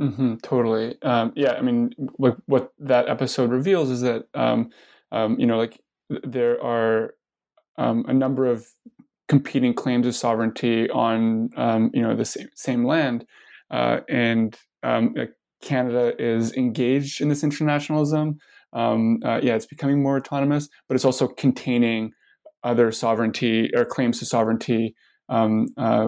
Mm-hmm, 0.00 0.36
totally. 0.42 1.00
Um, 1.02 1.32
yeah, 1.36 1.52
I 1.52 1.60
mean, 1.60 1.92
what, 2.16 2.38
what 2.46 2.72
that 2.80 3.08
episode 3.08 3.50
reveals 3.50 3.90
is 3.90 4.00
that, 4.00 4.24
um, 4.34 4.70
um, 5.12 5.38
you 5.38 5.46
know, 5.46 5.58
like 5.58 5.80
there 6.24 6.62
are 6.64 7.14
um, 7.78 8.04
a 8.08 8.12
number 8.12 8.46
of 8.46 8.66
competing 9.34 9.74
claims 9.74 10.06
of 10.06 10.14
sovereignty 10.14 10.88
on, 10.90 11.50
um, 11.56 11.90
you 11.92 12.00
know, 12.00 12.14
the 12.14 12.24
same, 12.24 12.48
same 12.54 12.86
land, 12.86 13.26
uh, 13.72 13.98
and 14.08 14.56
um, 14.84 15.12
Canada 15.60 16.12
is 16.20 16.52
engaged 16.54 17.20
in 17.20 17.28
this 17.28 17.42
internationalism. 17.42 18.38
Uh, 18.72 19.40
yeah, 19.42 19.56
it's 19.56 19.66
becoming 19.66 20.00
more 20.00 20.16
autonomous, 20.16 20.68
but 20.86 20.94
it's 20.94 21.04
also 21.04 21.26
containing 21.26 22.12
other 22.62 22.92
sovereignty 22.92 23.70
or 23.74 23.84
claims 23.84 24.20
to 24.20 24.24
sovereignty 24.24 24.94
um, 25.28 25.66
uh, 25.76 26.04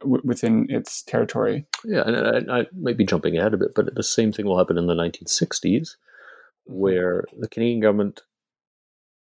w- 0.00 0.22
within 0.24 0.66
its 0.68 1.02
territory. 1.02 1.64
Yeah, 1.84 2.02
and 2.04 2.50
I, 2.50 2.60
I, 2.60 2.66
might 2.76 2.96
be 2.96 3.04
jumping 3.04 3.36
ahead 3.38 3.54
a 3.54 3.58
bit, 3.58 3.68
but 3.76 3.94
the 3.94 4.02
same 4.02 4.32
thing 4.32 4.46
will 4.46 4.58
happen 4.58 4.78
in 4.78 4.86
the 4.86 4.94
1960s, 4.94 5.62
mm-hmm. 5.62 6.74
where 6.74 7.24
the 7.38 7.48
Canadian 7.48 7.80
government 7.80 8.22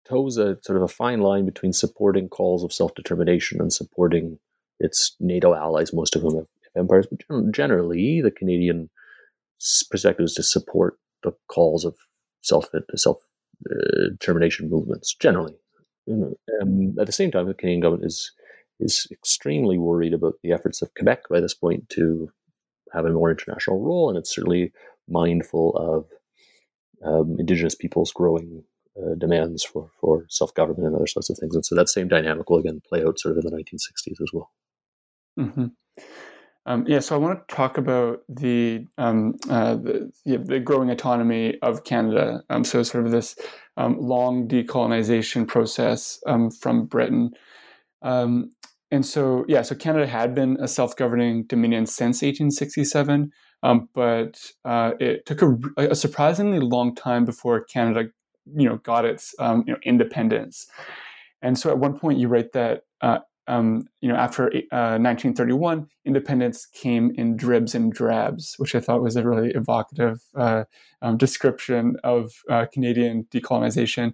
toes 0.07 0.37
a 0.37 0.57
sort 0.61 0.77
of 0.77 0.83
a 0.83 0.87
fine 0.87 1.21
line 1.21 1.45
between 1.45 1.73
supporting 1.73 2.29
calls 2.29 2.63
of 2.63 2.73
self 2.73 2.93
determination 2.95 3.61
and 3.61 3.71
supporting 3.73 4.39
its 4.79 5.15
NATO 5.19 5.53
allies, 5.53 5.93
most 5.93 6.15
of 6.15 6.21
whom 6.21 6.35
have, 6.35 6.47
empires. 6.75 7.07
But 7.07 7.51
generally, 7.51 8.21
the 8.21 8.31
Canadian 8.31 8.89
perspective 9.89 10.25
is 10.25 10.33
to 10.35 10.43
support 10.43 10.97
the 11.23 11.33
calls 11.47 11.85
of 11.85 11.95
self 12.41 12.69
self 12.95 13.17
uh, 13.69 14.09
determination 14.11 14.69
movements. 14.69 15.15
Generally, 15.15 15.55
um, 16.09 16.95
at 16.99 17.05
the 17.05 17.11
same 17.11 17.31
time, 17.31 17.47
the 17.47 17.53
Canadian 17.53 17.81
government 17.81 18.05
is 18.05 18.31
is 18.79 19.07
extremely 19.11 19.77
worried 19.77 20.13
about 20.13 20.35
the 20.43 20.51
efforts 20.51 20.81
of 20.81 20.93
Quebec 20.93 21.23
by 21.29 21.39
this 21.39 21.55
point 21.55 21.89
to 21.89 22.29
have 22.93 23.05
a 23.05 23.09
more 23.09 23.31
international 23.31 23.81
role, 23.81 24.09
and 24.09 24.17
it's 24.17 24.33
certainly 24.33 24.71
mindful 25.09 25.75
of 25.75 26.05
um, 27.03 27.37
Indigenous 27.39 27.75
peoples' 27.75 28.11
growing 28.11 28.63
uh, 29.01 29.15
demands 29.15 29.63
for, 29.63 29.89
for 29.99 30.25
self 30.29 30.53
government 30.53 30.87
and 30.87 30.95
other 30.95 31.07
sorts 31.07 31.29
of 31.29 31.37
things. 31.37 31.55
And 31.55 31.65
so 31.65 31.75
that 31.75 31.89
same 31.89 32.07
dynamic 32.07 32.49
will 32.49 32.59
again 32.59 32.81
play 32.87 33.03
out 33.03 33.19
sort 33.19 33.37
of 33.37 33.43
in 33.43 33.51
the 33.51 33.57
1960s 33.57 34.21
as 34.21 34.29
well. 34.33 34.51
Mm-hmm. 35.39 35.65
Um, 36.65 36.83
yeah, 36.85 36.99
so 36.99 37.15
I 37.15 37.17
want 37.17 37.47
to 37.47 37.55
talk 37.55 37.77
about 37.77 38.23
the 38.27 38.85
um, 38.97 39.35
uh, 39.49 39.75
the, 39.75 40.11
the, 40.25 40.59
growing 40.59 40.89
autonomy 40.89 41.57
of 41.61 41.85
Canada. 41.85 42.43
Um, 42.49 42.65
so 42.65 42.83
sort 42.83 43.05
of 43.05 43.11
this 43.11 43.37
um, 43.77 43.97
long 43.97 44.49
decolonization 44.49 45.47
process 45.47 46.19
um, 46.27 46.51
from 46.51 46.85
Britain. 46.85 47.31
Um, 48.01 48.51
and 48.91 49.05
so, 49.05 49.45
yeah, 49.47 49.61
so 49.61 49.75
Canada 49.75 50.07
had 50.07 50.33
been 50.33 50.57
a 50.59 50.67
self 50.67 50.95
governing 50.95 51.43
dominion 51.43 51.85
since 51.85 52.21
1867, 52.21 53.31
um, 53.63 53.89
but 53.93 54.39
uh, 54.65 54.91
it 54.99 55.25
took 55.25 55.41
a, 55.41 55.57
a, 55.77 55.95
surprisingly 55.95 56.59
long 56.59 56.95
time 56.95 57.25
before 57.25 57.63
Canada, 57.63 58.09
you 58.55 58.67
know, 58.67 58.77
got 58.77 59.05
its 59.05 59.33
um, 59.39 59.63
you 59.67 59.73
know, 59.73 59.79
independence. 59.83 60.67
And 61.41 61.57
so, 61.57 61.69
at 61.69 61.77
one 61.77 61.99
point, 61.99 62.19
you 62.19 62.27
write 62.27 62.53
that 62.53 62.83
uh, 63.01 63.19
um, 63.47 63.83
you 64.01 64.09
know 64.09 64.15
after 64.15 64.47
uh, 64.47 64.97
1931, 64.99 65.87
independence 66.05 66.65
came 66.65 67.11
in 67.15 67.37
dribs 67.37 67.75
and 67.75 67.91
drabs, 67.91 68.55
which 68.57 68.75
I 68.75 68.79
thought 68.79 69.01
was 69.01 69.15
a 69.15 69.23
really 69.23 69.51
evocative 69.51 70.21
uh, 70.35 70.63
um, 71.01 71.17
description 71.17 71.95
of 72.03 72.31
uh, 72.49 72.65
Canadian 72.71 73.25
decolonization. 73.31 74.13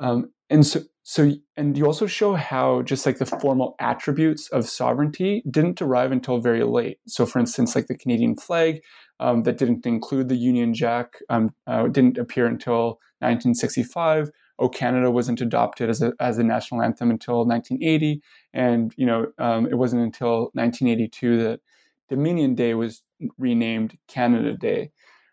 Um, 0.00 0.30
and 0.50 0.66
so 0.66 0.80
so 1.02 1.32
and 1.56 1.76
you 1.76 1.86
also 1.86 2.06
show 2.06 2.34
how 2.34 2.82
just 2.82 3.06
like 3.06 3.18
the 3.18 3.26
formal 3.26 3.74
attributes 3.80 4.48
of 4.50 4.68
sovereignty 4.68 5.42
didn't 5.50 5.80
arrive 5.80 6.12
until 6.12 6.38
very 6.38 6.64
late 6.64 6.98
so 7.06 7.26
for 7.26 7.38
instance 7.38 7.74
like 7.74 7.86
the 7.86 7.96
canadian 7.96 8.36
flag 8.36 8.82
um, 9.20 9.42
that 9.42 9.58
didn't 9.58 9.86
include 9.86 10.28
the 10.28 10.36
union 10.36 10.74
jack 10.74 11.18
um, 11.28 11.52
uh, 11.66 11.86
didn't 11.88 12.18
appear 12.18 12.46
until 12.46 13.00
1965 13.20 14.30
oh 14.58 14.68
canada 14.68 15.10
wasn't 15.10 15.40
adopted 15.40 15.90
as 15.90 16.02
a, 16.02 16.12
as 16.20 16.38
a 16.38 16.44
national 16.44 16.82
anthem 16.82 17.10
until 17.10 17.46
1980 17.46 18.22
and 18.52 18.94
you 18.96 19.06
know 19.06 19.26
um, 19.38 19.66
it 19.66 19.74
wasn't 19.74 20.02
until 20.02 20.50
1982 20.54 21.42
that 21.42 21.60
dominion 22.08 22.54
day 22.54 22.74
was 22.74 23.02
renamed 23.38 23.96
canada 24.06 24.54
day 24.54 24.90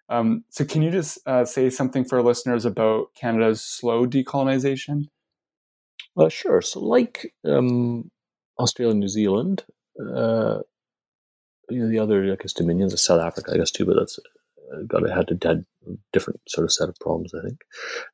um, 0.09 0.43
so, 0.49 0.65
can 0.65 0.81
you 0.81 0.91
just 0.91 1.17
uh, 1.25 1.45
say 1.45 1.69
something 1.69 2.05
for 2.05 2.21
listeners 2.21 2.65
about 2.65 3.13
Canada's 3.15 3.61
slow 3.61 4.05
decolonization? 4.05 5.05
Uh, 6.15 6.29
sure. 6.29 6.61
So, 6.61 6.79
like 6.79 7.33
um, 7.43 8.11
Australia 8.59 8.91
and 8.91 8.99
New 8.99 9.07
Zealand, 9.07 9.65
uh, 9.99 10.59
you 11.69 11.81
know, 11.81 11.89
the 11.89 11.99
other, 11.99 12.31
I 12.31 12.35
guess, 12.35 12.53
dominions 12.53 12.93
of 12.93 12.99
South 12.99 13.21
Africa, 13.21 13.51
I 13.53 13.57
guess, 13.57 13.71
too, 13.71 13.85
but 13.85 13.95
that's 13.97 14.19
uh, 14.73 14.81
got 14.87 15.07
had 15.09 15.31
a 15.31 15.47
had 15.47 15.65
different 16.13 16.41
sort 16.47 16.65
of 16.65 16.73
set 16.73 16.89
of 16.89 16.95
problems, 16.99 17.33
I 17.33 17.41
think. 17.45 17.61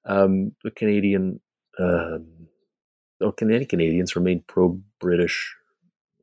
Um, 0.06 0.56
the 0.64 0.72
Canadian, 0.72 1.40
um, 1.80 2.28
or 3.20 3.34
Canadian 3.34 3.68
Canadians 3.68 4.16
remain 4.16 4.44
pro 4.48 4.80
British 5.00 5.56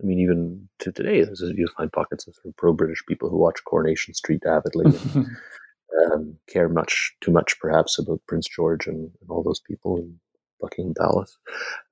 I 0.00 0.06
mean, 0.06 0.20
even 0.20 0.68
to 0.80 0.92
today, 0.92 1.18
you 1.40 1.66
find 1.76 1.92
pockets 1.92 2.26
of, 2.26 2.34
sort 2.34 2.46
of 2.46 2.56
pro-British 2.56 3.04
people 3.06 3.28
who 3.28 3.36
watch 3.36 3.64
Coronation 3.64 4.14
Street 4.14 4.44
avidly 4.46 4.86
and 4.86 5.26
um, 6.12 6.36
care 6.46 6.68
much 6.68 7.14
too 7.20 7.32
much, 7.32 7.58
perhaps, 7.60 7.98
about 7.98 8.20
Prince 8.28 8.48
George 8.48 8.86
and, 8.86 9.10
and 9.20 9.30
all 9.30 9.42
those 9.42 9.60
people 9.60 9.96
in 9.96 10.20
Buckingham 10.60 10.94
Palace. 10.94 11.36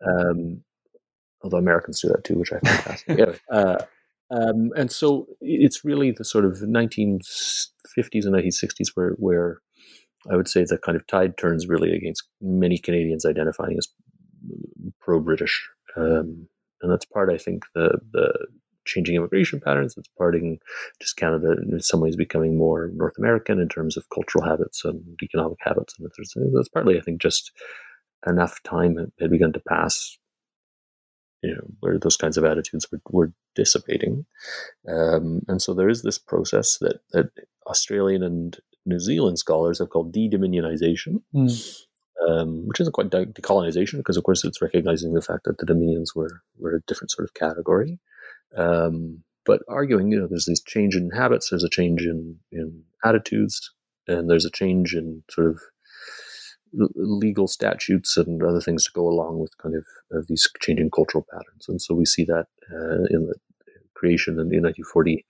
Um, 0.07 0.63
although 1.43 1.57
Americans 1.57 2.01
do 2.01 2.09
that 2.09 2.23
too, 2.23 2.39
which 2.39 2.53
I 2.53 2.61
find 2.61 2.81
fascinating. 2.85 3.35
uh, 3.51 3.79
um, 4.31 4.70
and 4.77 4.91
so 4.91 5.27
it's 5.41 5.85
really 5.85 6.11
the 6.11 6.24
sort 6.24 6.45
of 6.45 6.59
1950s 6.59 7.20
and 8.24 8.35
1960s 8.35 8.89
where, 8.95 9.11
where 9.18 9.61
I 10.31 10.37
would 10.37 10.49
say 10.49 10.64
the 10.64 10.79
kind 10.79 10.97
of 10.97 11.07
tide 11.07 11.39
turns 11.39 11.68
really 11.68 11.95
against 11.95 12.24
many 12.41 12.79
Canadians 12.79 13.24
identifying 13.24 13.77
as 13.79 13.89
pro-British. 15.01 15.68
Um, 15.97 16.49
and 16.83 16.93
that's 16.93 17.05
part, 17.05 17.33
I 17.33 17.39
think, 17.39 17.64
the 17.74 17.99
the 18.12 18.47
changing 18.85 19.16
immigration 19.16 19.61
patterns. 19.61 19.95
It's 19.97 20.09
parting 20.18 20.59
just 21.01 21.16
Canada 21.16 21.57
in 21.70 21.81
some 21.81 22.01
ways 22.01 22.16
becoming 22.16 22.57
more 22.57 22.91
North 22.95 23.14
American 23.18 23.59
in 23.59 23.68
terms 23.68 23.97
of 23.97 24.09
cultural 24.11 24.45
habits 24.45 24.85
and 24.85 25.03
economic 25.22 25.59
habits, 25.61 25.95
and 25.99 26.09
that's 26.55 26.68
partly, 26.68 26.99
I 26.99 27.01
think, 27.01 27.20
just 27.20 27.51
enough 28.27 28.62
time 28.62 28.97
had 29.20 29.31
begun 29.31 29.53
to 29.53 29.62
pass, 29.68 30.18
you 31.43 31.55
know, 31.55 31.66
where 31.80 31.99
those 31.99 32.16
kinds 32.16 32.37
of 32.37 32.45
attitudes 32.45 32.87
were, 32.91 33.01
were 33.11 33.32
dissipating. 33.55 34.26
Um, 34.89 35.43
and 35.49 35.61
so 35.61 35.74
there 35.74 35.89
is 35.89 36.03
this 36.03 36.18
process 36.18 36.78
that, 36.78 37.01
that 37.12 37.30
Australian 37.66 38.22
and 38.22 38.59
New 38.84 39.01
Zealand 39.01 39.39
scholars 39.39 39.78
have 39.78 39.91
called 39.91 40.12
de-dominionization, 40.12 41.22
mm. 41.34 41.76
um, 42.26 42.66
which 42.66 42.80
isn't 42.80 42.93
quite 42.93 43.11
de- 43.11 43.26
decolonization 43.26 43.99
because, 43.99 44.16
of 44.16 44.24
course, 44.24 44.45
it's 44.45 44.62
recognizing 44.62 45.12
the 45.12 45.22
fact 45.22 45.45
that 45.45 45.59
the 45.59 45.66
dominions 45.66 46.14
were 46.14 46.43
were 46.59 46.76
a 46.76 46.82
different 46.87 47.11
sort 47.11 47.28
of 47.28 47.34
category. 47.34 47.99
Um, 48.57 49.22
but 49.45 49.62
arguing, 49.68 50.11
you 50.11 50.20
know, 50.20 50.26
there's 50.26 50.47
this 50.47 50.62
change 50.62 50.97
in 50.97 51.11
habits, 51.11 51.51
there's 51.51 51.64
a 51.64 51.68
change 51.68 52.03
in 52.03 52.39
in 52.53 52.84
attitudes, 53.05 53.72
and 54.07 54.30
there's 54.30 54.45
a 54.45 54.51
change 54.51 54.95
in 54.95 55.22
sort 55.30 55.49
of 55.49 55.61
legal 56.95 57.49
statutes 57.49 58.16
and 58.16 58.43
other 58.43 58.61
things 58.61 58.85
to 58.85 58.91
go 58.93 59.09
along 59.09 59.39
with 59.39 59.57
kind 59.59 59.74
of, 59.74 59.85
of 60.12 60.27
these 60.27 60.49
changing 60.61 60.91
cultural 60.91 61.27
patterns. 61.31 61.66
And 61.68 61.81
so 61.81 61.95
we 61.95 62.05
see 62.05 62.24
that 62.24 62.47
uh, 62.72 63.05
in 63.11 63.27
the 63.27 63.35
creation 63.95 64.33
in 64.33 64.49
the 64.49 64.61
1940 64.61 65.24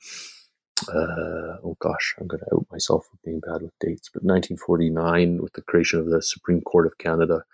uh, 0.88 1.57
oh 1.64 1.76
gosh, 1.80 2.14
I'm 2.20 2.26
going 2.26 2.40
to 2.40 2.55
out 2.55 2.66
myself 2.70 3.07
for 3.07 3.18
being 3.24 3.40
bad 3.40 3.62
with 3.62 3.72
dates, 3.80 4.11
but 4.12 4.22
1949, 4.22 5.42
with 5.42 5.55
the 5.55 5.62
creation 5.62 5.99
of 5.99 6.11
the 6.11 6.22
Supreme 6.22 6.61
Court 6.61 6.86
of 6.86 6.99
Canada 6.99 7.44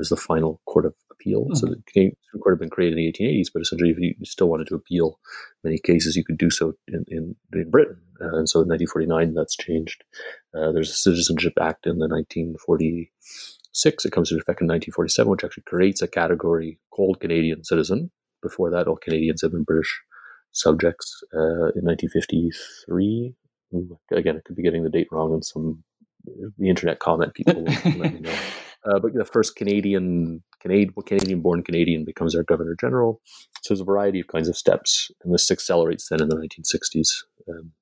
as 0.00 0.08
the 0.08 0.16
final 0.16 0.60
court 0.66 0.86
of 0.86 0.94
appeal. 1.12 1.42
Mm-hmm. 1.42 1.54
So 1.54 1.66
the 1.66 1.82
Supreme 1.86 2.16
Court 2.42 2.54
had 2.54 2.60
been 2.60 2.70
created 2.70 2.98
in 2.98 3.04
the 3.04 3.12
1880s, 3.12 3.48
but 3.52 3.62
essentially, 3.62 3.90
if 3.90 3.98
you 3.98 4.14
still 4.24 4.48
wanted 4.48 4.66
to 4.68 4.74
appeal 4.74 5.18
many 5.62 5.78
cases, 5.78 6.16
you 6.16 6.24
could 6.24 6.38
do 6.38 6.50
so 6.50 6.74
in, 6.88 7.04
in, 7.08 7.36
in 7.52 7.70
Britain. 7.70 7.98
Uh, 8.20 8.36
and 8.36 8.48
so 8.48 8.60
in 8.60 8.68
1949, 8.68 9.34
that's 9.34 9.56
changed. 9.56 10.04
Uh, 10.54 10.72
there's 10.72 10.90
a 10.90 10.94
Citizenship 10.94 11.54
Act 11.60 11.86
in 11.86 11.98
the 11.98 12.08
1946. 12.08 14.04
It 14.04 14.12
comes 14.12 14.30
into 14.30 14.40
effect 14.40 14.60
in 14.60 14.68
1947, 14.68 15.30
which 15.30 15.44
actually 15.44 15.64
creates 15.64 16.02
a 16.02 16.08
category 16.08 16.78
called 16.90 17.20
Canadian 17.20 17.64
citizen. 17.64 18.10
Before 18.42 18.70
that, 18.70 18.88
all 18.88 18.96
Canadians 18.96 19.42
have 19.42 19.52
been 19.52 19.64
British 19.64 20.00
subjects 20.52 21.22
uh, 21.34 21.72
in 21.74 21.84
1953. 21.84 23.34
Again, 24.12 24.36
I 24.36 24.40
could 24.44 24.56
be 24.56 24.62
getting 24.62 24.84
the 24.84 24.90
date 24.90 25.08
wrong, 25.10 25.32
and 25.32 25.44
some 25.44 25.82
the 26.58 26.68
internet 26.68 26.98
comment 27.00 27.34
people 27.34 27.64
let 27.64 28.14
me 28.14 28.20
know. 28.20 28.34
Uh, 28.84 28.98
but 28.98 29.14
the 29.14 29.24
first 29.24 29.54
Canadian 29.54 30.42
Canadian 30.62 30.92
Canadian-born 31.04 31.62
Canadian 31.62 32.04
becomes 32.04 32.34
our 32.34 32.44
Governor 32.44 32.76
General. 32.80 33.20
So 33.62 33.74
there's 33.74 33.80
a 33.80 33.84
variety 33.84 34.20
of 34.20 34.28
kinds 34.28 34.48
of 34.48 34.56
steps, 34.56 35.10
and 35.22 35.34
this 35.34 35.50
accelerates 35.50 36.08
then 36.08 36.22
in 36.22 36.28
the 36.28 36.36
1960s. 36.36 37.08
Um, 37.48 37.72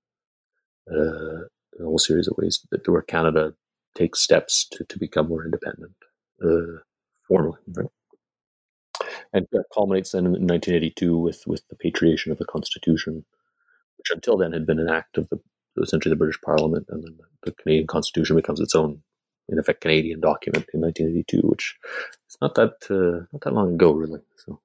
uh, 0.91 1.45
a 1.79 1.85
whole 1.85 1.99
series 1.99 2.27
of 2.27 2.35
ways 2.37 2.67
that 2.71 2.89
where 2.89 3.03
Canada 3.03 3.53
takes 3.95 4.21
steps 4.21 4.67
to, 4.73 4.85
to 4.85 4.99
become 4.99 5.29
more 5.29 5.45
independent 5.45 5.95
uh, 6.43 6.81
formally. 7.29 7.59
Right? 7.69 7.87
and 9.33 9.47
that 9.53 9.65
culminates 9.73 10.13
then 10.13 10.27
in 10.27 10.33
1982 10.33 11.17
with 11.17 11.43
with 11.47 11.63
the 11.69 11.77
patriation 11.77 12.33
of 12.33 12.39
the 12.39 12.45
Constitution, 12.45 13.25
which 13.97 14.11
until 14.11 14.37
then 14.37 14.53
had 14.53 14.67
been 14.67 14.79
an 14.79 14.89
act 14.89 15.19
of 15.19 15.29
the 15.29 15.41
essentially 15.81 16.11
the 16.11 16.17
British 16.17 16.41
Parliament, 16.45 16.87
and 16.91 17.03
then 17.05 17.17
the 17.45 17.53
Canadian 17.53 17.87
Constitution 17.87 18.37
becomes 18.37 18.61
its 18.61 18.75
own, 18.75 19.03
in 19.49 19.59
effect, 19.59 19.81
Canadian 19.81 20.21
document 20.21 20.67
in 20.75 20.81
1982, 20.81 21.49
which 21.49 21.77
not 22.41 22.55
that 22.55 22.75
uh, 22.91 23.27
not 23.33 23.43
that 23.43 23.55
long 23.55 23.75
ago, 23.75 23.93
really. 23.93 24.21
So. 24.37 24.61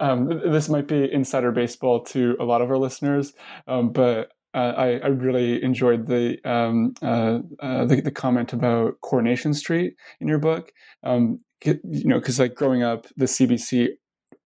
Um, 0.00 0.28
this 0.50 0.68
might 0.68 0.88
be 0.88 1.12
insider 1.12 1.52
baseball 1.52 2.02
to 2.04 2.36
a 2.40 2.44
lot 2.44 2.62
of 2.62 2.70
our 2.70 2.78
listeners, 2.78 3.34
um, 3.68 3.92
but 3.92 4.32
uh, 4.54 4.72
I, 4.76 4.86
I, 4.98 5.06
really 5.08 5.62
enjoyed 5.62 6.06
the, 6.06 6.38
um, 6.48 6.94
uh, 7.02 7.40
uh, 7.60 7.84
the, 7.84 8.00
the 8.00 8.12
comment 8.12 8.52
about 8.52 9.00
Coronation 9.00 9.52
Street 9.52 9.94
in 10.20 10.28
your 10.28 10.38
book. 10.38 10.70
Um, 11.02 11.40
you 11.64 11.80
know, 12.04 12.20
because 12.20 12.38
like 12.38 12.54
growing 12.54 12.82
up, 12.82 13.06
the 13.16 13.24
CBC 13.24 13.88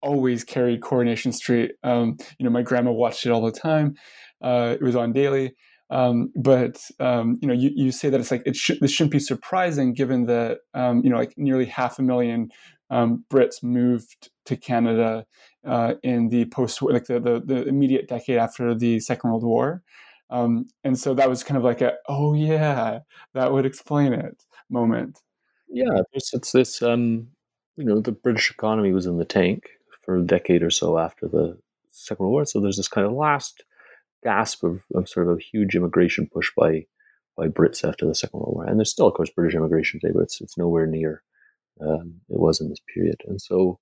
always 0.02 0.44
carried 0.44 0.82
Coronation 0.82 1.32
Street. 1.32 1.74
Um, 1.84 2.18
you 2.40 2.44
know, 2.44 2.50
my 2.50 2.64
grandma 2.64 2.92
watched 2.92 3.26
it 3.26 3.32
all 3.32 3.42
the 3.42 3.52
time. 3.52 3.94
Uh, 4.42 4.76
it 4.80 4.84
was 4.84 4.96
on 4.96 5.14
daily. 5.14 5.54
Um, 5.92 6.32
but 6.36 6.82
um, 7.00 7.38
you 7.42 7.48
know, 7.48 7.54
you, 7.54 7.70
you 7.76 7.92
say 7.92 8.10
that 8.10 8.20
it's 8.20 8.32
like 8.32 8.44
it 8.46 8.56
should 8.56 8.80
this 8.80 8.92
shouldn't 8.92 9.12
be 9.12 9.20
surprising 9.20 9.94
given 9.94 10.26
that 10.26 10.60
um, 10.74 11.02
you 11.04 11.10
know 11.10 11.18
like 11.18 11.34
nearly 11.38 11.66
half 11.66 12.00
a 12.00 12.02
million 12.02 12.50
um, 12.90 13.26
Brits 13.30 13.62
moved 13.62 14.30
to 14.46 14.56
Canada 14.56 15.26
uh, 15.68 15.96
in 16.02 16.30
the 16.30 16.46
post 16.46 16.82
like 16.82 17.06
the, 17.06 17.20
the, 17.20 17.42
the 17.46 17.68
immediate 17.68 18.08
decade 18.08 18.38
after 18.38 18.74
the 18.74 19.02
Second 19.02 19.32
World 19.32 19.44
War, 19.44 19.84
um, 20.30 20.68
and 20.86 20.98
so 20.98 21.14
that 21.14 21.30
was 21.30 21.44
kind 21.44 21.58
of 21.58 21.66
like 21.66 21.82
a 21.82 21.96
oh 22.08 22.34
yeah 22.34 23.00
that 23.34 23.52
would 23.52 23.66
explain 23.66 24.14
it 24.14 24.42
moment. 24.70 25.20
Yeah, 25.68 26.02
it's, 26.14 26.34
it's 26.34 26.54
this 26.54 26.82
um, 26.82 27.28
you 27.76 27.84
know 27.84 28.00
the 28.00 28.14
British 28.14 28.50
economy 28.50 28.94
was 28.94 29.06
in 29.06 29.18
the 29.18 29.26
tank 29.26 29.70
for 30.04 30.16
a 30.16 30.24
decade 30.24 30.64
or 30.64 30.72
so 30.72 30.98
after 30.98 31.28
the 31.28 31.58
Second 31.92 32.24
World 32.24 32.32
War. 32.32 32.46
So 32.46 32.62
there's 32.62 32.78
this 32.78 32.88
kind 32.88 33.06
of 33.06 33.12
last 33.12 33.66
gasp 34.24 34.64
of, 34.64 34.82
of 34.96 35.10
sort 35.10 35.28
of 35.28 35.38
a 35.38 35.42
huge 35.42 35.76
immigration 35.76 36.30
push 36.32 36.50
by 36.58 36.86
by 37.38 37.48
Brits 37.48 37.88
after 37.88 38.06
the 38.06 38.14
Second 38.14 38.42
World 38.42 38.56
War. 38.56 38.66
And 38.66 38.78
there's 38.78 38.92
still, 38.92 39.08
of 39.08 39.14
course, 39.14 39.30
British 39.30 39.56
immigration 39.56 40.00
today, 40.00 40.14
but 40.14 40.24
it's 40.24 40.42
it's 40.42 40.58
nowhere 40.58 40.86
near 40.86 41.24
um, 41.82 42.22
it 42.30 42.40
was 42.40 42.62
in 42.62 42.70
this 42.70 42.82
period. 42.94 43.22
And 43.26 43.42
so 43.42 43.80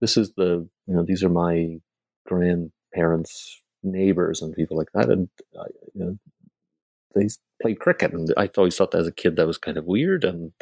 this 0.00 0.16
is 0.16 0.32
the 0.36 0.68
you 0.86 0.94
know 0.94 1.04
these 1.04 1.22
are 1.22 1.28
my 1.28 1.78
grandparents' 2.26 3.62
neighbors 3.82 4.42
and 4.42 4.54
people 4.54 4.76
like 4.76 4.90
that, 4.94 5.10
and 5.10 5.28
uh, 5.58 5.64
you 5.94 6.04
know, 6.04 6.16
they 7.14 7.28
played 7.60 7.80
cricket, 7.80 8.12
and 8.12 8.32
I 8.36 8.50
always 8.56 8.76
thought 8.76 8.92
that 8.92 9.00
as 9.00 9.06
a 9.06 9.12
kid 9.12 9.36
that 9.36 9.46
was 9.46 9.58
kind 9.58 9.76
of 9.76 9.84
weird, 9.84 10.24
and 10.24 10.52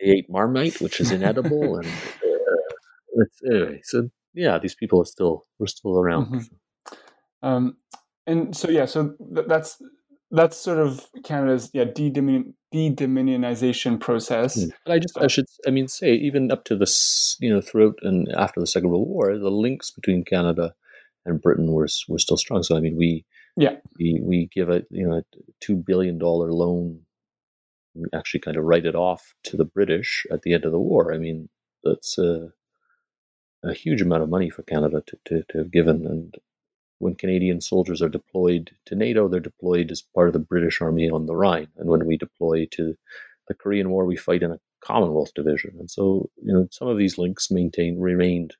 they 0.00 0.10
ate 0.10 0.30
marmite, 0.30 0.80
which 0.80 1.00
is 1.00 1.10
inedible, 1.10 1.76
and 1.78 1.86
uh, 1.86 3.24
anyway, 3.50 3.80
so 3.84 4.08
yeah, 4.34 4.58
these 4.58 4.74
people 4.74 5.00
are 5.00 5.06
still 5.06 5.46
we're 5.58 5.66
still 5.66 5.98
around. 5.98 6.26
Mm-hmm. 6.26 7.46
Um, 7.46 7.76
and 8.26 8.56
so 8.56 8.70
yeah, 8.70 8.86
so 8.86 9.14
th- 9.34 9.46
that's 9.48 9.82
that's 10.30 10.56
sort 10.56 10.78
of 10.78 11.06
Canada's 11.24 11.70
yeah 11.72 11.84
de 11.84 12.10
de 12.10 12.90
dominionization 12.90 14.00
process. 14.00 14.58
Mm. 14.58 14.72
But 14.84 14.92
I 14.92 14.98
just 14.98 15.18
I 15.18 15.26
should 15.26 15.46
I 15.66 15.70
mean 15.70 15.88
say 15.88 16.14
even 16.14 16.50
up 16.50 16.64
to 16.64 16.76
this 16.76 17.36
you 17.40 17.52
know 17.52 17.60
throughout 17.60 17.98
and 18.02 18.28
after 18.36 18.60
the 18.60 18.66
Second 18.66 18.90
World 18.90 19.08
War, 19.08 19.36
the 19.36 19.50
links 19.50 19.90
between 19.90 20.24
Canada 20.24 20.74
and 21.26 21.42
Britain 21.42 21.72
were 21.72 21.88
were 22.08 22.18
still 22.18 22.36
strong. 22.36 22.62
So 22.62 22.76
I 22.76 22.80
mean 22.80 22.96
we 22.96 23.24
yeah 23.56 23.76
we 23.98 24.20
we 24.22 24.48
give 24.52 24.70
a 24.70 24.82
you 24.90 25.06
know 25.06 25.18
a 25.18 25.22
two 25.60 25.76
billion 25.76 26.18
dollar 26.18 26.52
loan. 26.52 27.00
We 27.94 28.06
actually 28.14 28.40
kind 28.40 28.56
of 28.56 28.64
write 28.64 28.86
it 28.86 28.94
off 28.94 29.34
to 29.44 29.56
the 29.56 29.66
British 29.66 30.24
at 30.30 30.42
the 30.42 30.54
end 30.54 30.64
of 30.64 30.72
the 30.72 30.80
war. 30.80 31.12
I 31.12 31.18
mean 31.18 31.48
that's. 31.84 32.18
Uh, 32.18 32.48
a 33.64 33.72
huge 33.72 34.02
amount 34.02 34.22
of 34.22 34.28
money 34.28 34.50
for 34.50 34.62
Canada 34.62 35.02
to, 35.06 35.16
to, 35.24 35.44
to 35.50 35.58
have 35.58 35.70
given. 35.70 36.06
And 36.06 36.34
when 37.02 37.16
Canadian 37.16 37.60
soldiers 37.60 38.00
are 38.00 38.08
deployed 38.08 38.70
to 38.86 38.94
NATO, 38.94 39.26
they're 39.26 39.40
deployed 39.40 39.90
as 39.90 40.04
part 40.14 40.28
of 40.28 40.34
the 40.34 40.38
British 40.38 40.80
Army 40.80 41.10
on 41.10 41.26
the 41.26 41.34
Rhine. 41.34 41.66
And 41.76 41.90
when 41.90 42.06
we 42.06 42.16
deploy 42.16 42.68
to 42.72 42.94
the 43.48 43.54
Korean 43.54 43.90
War, 43.90 44.06
we 44.06 44.16
fight 44.16 44.44
in 44.44 44.52
a 44.52 44.60
Commonwealth 44.84 45.34
division. 45.34 45.72
And 45.80 45.90
so, 45.90 46.30
you 46.40 46.52
know, 46.52 46.68
some 46.70 46.86
of 46.86 46.98
these 46.98 47.18
links 47.18 47.50
maintain 47.50 47.98
remained 47.98 48.54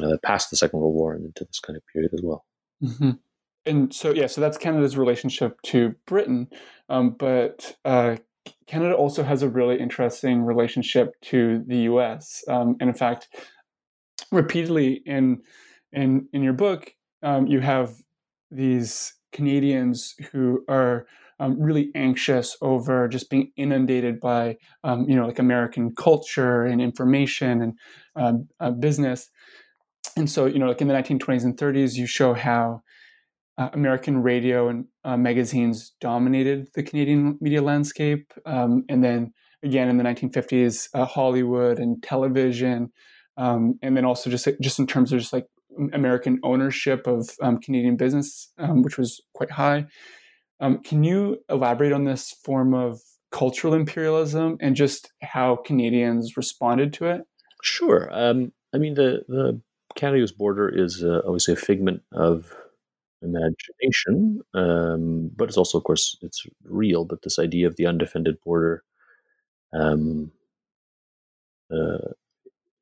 uh, 0.00 0.18
past 0.22 0.50
the 0.50 0.56
Second 0.56 0.78
World 0.78 0.94
War 0.94 1.14
and 1.14 1.26
into 1.26 1.44
this 1.44 1.58
kind 1.58 1.76
of 1.76 1.82
period 1.92 2.12
as 2.14 2.20
well. 2.22 2.44
Mm-hmm. 2.80 3.10
And 3.66 3.92
so, 3.92 4.14
yeah, 4.14 4.28
so 4.28 4.40
that's 4.40 4.56
Canada's 4.56 4.96
relationship 4.96 5.60
to 5.62 5.96
Britain. 6.06 6.46
Um, 6.88 7.16
but 7.18 7.76
uh, 7.84 8.18
Canada 8.68 8.94
also 8.94 9.24
has 9.24 9.42
a 9.42 9.48
really 9.48 9.80
interesting 9.80 10.42
relationship 10.42 11.20
to 11.22 11.64
the 11.66 11.78
US. 11.90 12.44
Um, 12.46 12.76
and 12.80 12.88
in 12.88 12.94
fact, 12.94 13.28
repeatedly 14.30 15.02
in 15.04 15.42
in 15.92 16.28
in 16.32 16.42
your 16.44 16.52
book, 16.52 16.92
um, 17.26 17.48
you 17.48 17.60
have 17.60 17.92
these 18.52 19.12
Canadians 19.32 20.14
who 20.30 20.64
are 20.68 21.06
um, 21.40 21.60
really 21.60 21.90
anxious 21.94 22.56
over 22.62 23.08
just 23.08 23.28
being 23.28 23.50
inundated 23.56 24.20
by 24.20 24.56
um, 24.84 25.06
you 25.08 25.16
know 25.16 25.26
like 25.26 25.40
American 25.40 25.94
culture 25.94 26.62
and 26.62 26.80
information 26.80 27.60
and 27.60 27.72
um, 28.14 28.48
uh, 28.60 28.70
business. 28.70 29.28
And 30.16 30.30
so 30.30 30.46
you 30.46 30.58
know 30.58 30.68
like 30.68 30.80
in 30.80 30.88
the 30.88 30.94
1920s 30.94 31.44
and 31.44 31.58
30s, 31.58 31.96
you 31.96 32.06
show 32.06 32.32
how 32.32 32.82
uh, 33.58 33.70
American 33.72 34.22
radio 34.22 34.68
and 34.68 34.86
uh, 35.04 35.16
magazines 35.16 35.94
dominated 36.00 36.68
the 36.74 36.82
Canadian 36.84 37.38
media 37.40 37.60
landscape, 37.60 38.32
um, 38.46 38.84
and 38.88 39.02
then 39.02 39.32
again 39.64 39.88
in 39.88 39.96
the 39.98 40.04
1950s, 40.04 40.88
uh, 40.94 41.04
Hollywood 41.04 41.80
and 41.80 42.00
television 42.04 42.92
um, 43.36 43.78
and 43.82 43.96
then 43.96 44.04
also 44.04 44.30
just 44.30 44.48
just 44.60 44.78
in 44.78 44.86
terms 44.86 45.12
of 45.12 45.18
just 45.18 45.32
like 45.32 45.46
American 45.92 46.40
ownership 46.42 47.06
of 47.06 47.30
um, 47.42 47.58
Canadian 47.58 47.96
business, 47.96 48.52
um, 48.58 48.82
which 48.82 48.98
was 48.98 49.20
quite 49.34 49.50
high. 49.50 49.86
Um, 50.60 50.78
can 50.82 51.04
you 51.04 51.38
elaborate 51.50 51.92
on 51.92 52.04
this 52.04 52.32
form 52.44 52.74
of 52.74 53.00
cultural 53.30 53.74
imperialism 53.74 54.56
and 54.60 54.74
just 54.74 55.12
how 55.22 55.56
Canadians 55.56 56.36
responded 56.36 56.92
to 56.94 57.06
it? 57.06 57.22
Sure. 57.62 58.08
Um, 58.12 58.52
I 58.74 58.78
mean, 58.78 58.94
the 58.94 59.22
the 59.28 59.60
Canada-US 59.96 60.32
border 60.32 60.68
is 60.68 61.02
uh, 61.02 61.22
obviously 61.24 61.54
a 61.54 61.56
figment 61.56 62.02
of 62.12 62.54
imagination, 63.22 64.40
um, 64.54 65.30
but 65.34 65.48
it's 65.48 65.56
also, 65.56 65.78
of 65.78 65.84
course, 65.84 66.16
it's 66.22 66.46
real. 66.64 67.04
But 67.04 67.22
this 67.22 67.38
idea 67.38 67.66
of 67.66 67.76
the 67.76 67.86
undefended 67.86 68.40
border 68.42 68.84
um, 69.72 70.30
uh, 71.72 72.12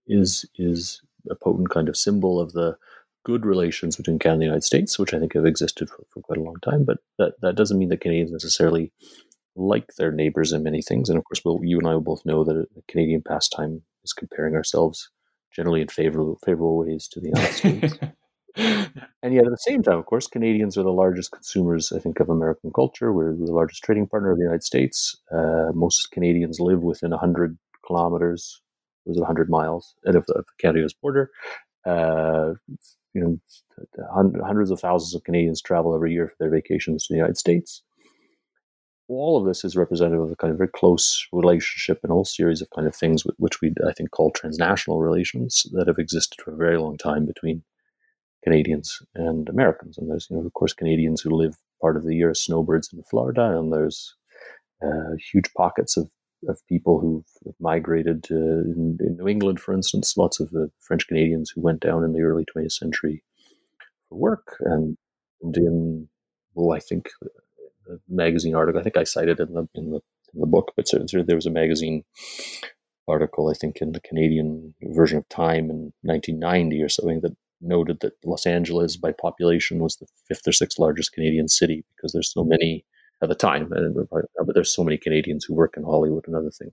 is 0.07 0.45
is 0.57 1.01
a 1.31 1.35
potent 1.35 1.71
kind 1.71 1.89
of 1.89 1.97
symbol 1.97 2.41
of 2.41 2.53
the 2.53 2.77
good 3.25 3.47
relations 3.47 3.97
between 3.97 4.19
Canada 4.19 4.35
and 4.35 4.43
the 4.43 4.47
United 4.47 4.65
States, 4.65 4.99
which 4.99 5.15
I 5.15 5.19
think 5.19 5.35
have 5.35 5.47
existed 5.47 5.89
for, 5.89 6.05
for 6.13 6.21
quite 6.21 6.39
a 6.39 6.43
long 6.43 6.57
time. 6.63 6.85
But 6.85 6.99
that, 7.19 7.35
that 7.41 7.57
doesn't 7.57 7.79
mean 7.79 7.89
that 7.89 8.01
Canadians 8.01 8.33
necessarily 8.33 8.93
like 9.57 9.95
their 9.97 10.13
neighbors 10.13 10.53
in 10.53 10.63
many 10.63 10.83
things. 10.83 11.09
And 11.09 11.19
of 11.19 11.25
course, 11.25 11.41
we'll, 11.45 11.61
you 11.63 11.79
and 11.79 11.87
I 11.87 11.95
will 11.95 12.01
both 12.01 12.27
know 12.27 12.45
that 12.45 12.57
a 12.57 12.67
Canadian 12.89 13.23
pastime 13.23 13.83
is 14.05 14.13
comparing 14.13 14.55
ourselves 14.55 15.11
generally 15.55 15.81
in 15.81 15.89
favorable, 15.89 16.39
favorable 16.45 16.79
ways 16.79 17.09
to 17.09 17.21
the 17.21 17.29
United 17.29 17.53
States. 17.55 17.99
and 18.57 19.35
yet, 19.35 19.45
at 19.45 19.51
the 19.51 19.57
same 19.59 19.83
time, 19.83 19.99
of 19.99 20.07
course, 20.07 20.27
Canadians 20.27 20.77
are 20.77 20.83
the 20.83 20.91
largest 20.91 21.31
consumers, 21.33 21.93
I 21.93 22.01
think, 22.01 22.21
of 22.21 22.29
American 22.29 22.73
culture. 22.73 23.13
We're 23.13 23.35
the 23.35 23.53
largest 23.53 23.83
trading 23.83 24.07
partner 24.07 24.33
of 24.33 24.39
the 24.39 24.45
United 24.45 24.65
States. 24.65 25.17
Uh, 25.33 25.71
most 25.73 26.11
Canadians 26.11 26.61
live 26.61 26.83
within 26.83 27.11
100 27.11 27.57
kilometers, 27.87 28.61
was 29.07 29.17
it 29.17 29.21
100 29.21 29.49
miles, 29.49 29.95
of, 30.05 30.17
of 30.17 30.25
the 30.27 30.45
Canada's 30.59 30.95
border. 30.95 31.31
Uh, 31.87 32.55
you 33.15 33.23
know, 33.23 33.39
hundreds 34.13 34.71
of 34.71 34.81
thousands 34.81 35.15
of 35.15 35.25
Canadians 35.25 35.63
travel 35.63 35.95
every 35.95 36.13
year 36.13 36.29
for 36.29 36.37
their 36.41 36.51
vacations 36.51 37.07
to 37.07 37.13
the 37.13 37.19
United 37.19 37.37
States. 37.37 37.83
All 39.07 39.39
of 39.39 39.47
this 39.47 39.65
is 39.65 39.77
representative 39.77 40.25
of 40.25 40.33
a 40.33 40.37
kind 40.37 40.51
of 40.51 40.57
very 40.57 40.71
close 40.75 41.27
relationship 41.33 42.01
and 42.03 42.11
whole 42.11 42.25
series 42.25 42.63
of 42.63 42.71
kind 42.71 42.89
of 42.89 42.97
things 42.97 43.25
which 43.37 43.61
we, 43.61 43.73
I 43.87 43.93
think, 43.93 44.11
call 44.11 44.31
transnational 44.31 45.01
relations 45.01 45.67
that 45.73 45.87
have 45.87 45.99
existed 45.99 46.41
for 46.43 46.53
a 46.53 46.57
very 46.57 46.79
long 46.79 46.97
time 46.97 47.27
between 47.27 47.63
Canadians 48.43 49.01
and 49.15 49.49
Americans. 49.49 49.99
And 49.99 50.11
there's, 50.11 50.29
you 50.31 50.37
know, 50.37 50.45
of 50.45 50.53
course, 50.55 50.73
Canadians 50.73 51.21
who 51.21 51.31
live 51.31 51.57
part 51.81 51.97
of 51.97 52.05
the 52.05 52.15
year 52.15 52.31
as 52.31 52.41
snowbirds 52.41 52.91
in 52.93 53.03
Florida, 53.03 53.59
and 53.59 53.73
there's 53.73 54.15
uh, 54.83 55.17
huge 55.33 55.53
pockets 55.55 55.97
of 55.97 56.11
of 56.49 56.67
people 56.69 57.01
who've 57.01 57.55
migrated 57.61 58.23
to, 58.25 58.35
in, 58.35 58.99
in, 59.01 59.17
New 59.17 59.29
England, 59.29 59.61
for 59.61 59.75
instance, 59.75 60.17
lots 60.17 60.41
of 60.41 60.51
the 60.51 60.71
French 60.81 61.07
Canadians 61.07 61.51
who 61.51 61.61
went 61.61 61.81
down 61.81 62.05
in 62.05 62.13
the 62.13 62.23
early 62.23 62.45
20th 62.45 62.73
century 62.73 63.23
for 64.09 64.19
work. 64.19 64.57
And, 64.61 64.97
and 65.43 65.57
in, 65.57 66.09
well, 66.55 66.77
I 66.77 66.81
think 66.81 67.11
uh, 67.23 67.29
the 67.87 68.01
magazine 68.09 68.55
article, 68.55 68.81
I 68.81 68.85
think 68.85 68.97
I 68.97 69.05
cited 69.05 69.41
in 69.41 69.55
the, 69.55 69.69
in 69.75 69.91
the, 69.91 70.01
in 70.35 70.41
the 70.41 70.47
book, 70.47 70.73
but 70.77 70.89
certainly 70.89 71.25
there 71.25 71.37
was 71.37 71.47
a 71.47 71.51
magazine 71.51 72.05
article, 73.07 73.51
I 73.51 73.55
think, 73.55 73.79
in 73.81 73.93
the 73.93 74.01
Canadian 74.01 74.75
version 74.83 75.19
of 75.19 75.29
Time 75.29 75.71
in 75.71 75.93
1990 76.03 76.83
or 76.83 76.89
something 76.89 77.21
that 77.21 77.37
noted 77.61 78.01
that 78.01 78.13
Los 78.25 78.47
Angeles 78.47 78.97
by 78.97 79.13
population 79.13 79.79
was 79.79 79.97
the 79.97 80.07
fifth 80.29 80.47
or 80.47 80.53
sixth 80.53 80.79
largest 80.79 81.13
Canadian 81.13 81.49
city 81.49 81.85
because 81.95 82.13
there's 82.13 82.33
so 82.33 82.43
hmm. 82.43 82.51
many 82.51 82.85
at 83.23 83.29
the 83.29 83.35
time. 83.35 83.73
And, 83.73 83.97
but 84.11 84.55
there's 84.55 84.75
so 84.75 84.85
many 84.85 84.97
Canadians 84.97 85.45
who 85.45 85.55
work 85.55 85.75
in 85.77 85.85
Hollywood 85.85 86.25
and 86.27 86.37
other 86.37 86.51
things. 86.51 86.73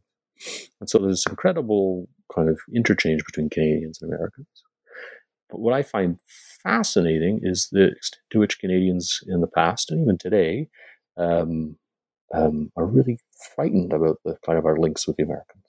And 0.80 0.89
so 0.89 0.98
there's 0.98 1.24
this 1.24 1.32
incredible 1.32 2.08
kind 2.34 2.50
of 2.50 2.60
interchange 2.74 3.24
between 3.26 3.50
Canadians 3.50 4.02
and 4.02 4.12
Americans. 4.12 4.48
But 5.50 5.60
what 5.60 5.74
I 5.74 5.84
find 5.84 6.18
fascinating 6.64 7.42
is 7.44 7.68
the 7.72 7.92
extent 7.92 8.22
to 8.32 8.39
which 8.39 8.60
Canadians 8.60 9.20
in 9.28 9.42
the 9.42 9.48
past 9.48 9.92
and 9.92 10.02
even 10.02 10.18
today 10.18 10.70
um, 11.18 11.78
um, 12.34 12.72
are 12.78 12.86
really 12.86 13.20
frightened 13.56 13.92
about 13.92 14.18
the 14.24 14.38
kind 14.46 14.58
of 14.58 14.66
our 14.66 14.78
links 14.78 15.06
with 15.06 15.18
the 15.18 15.24
Americans. 15.24 15.62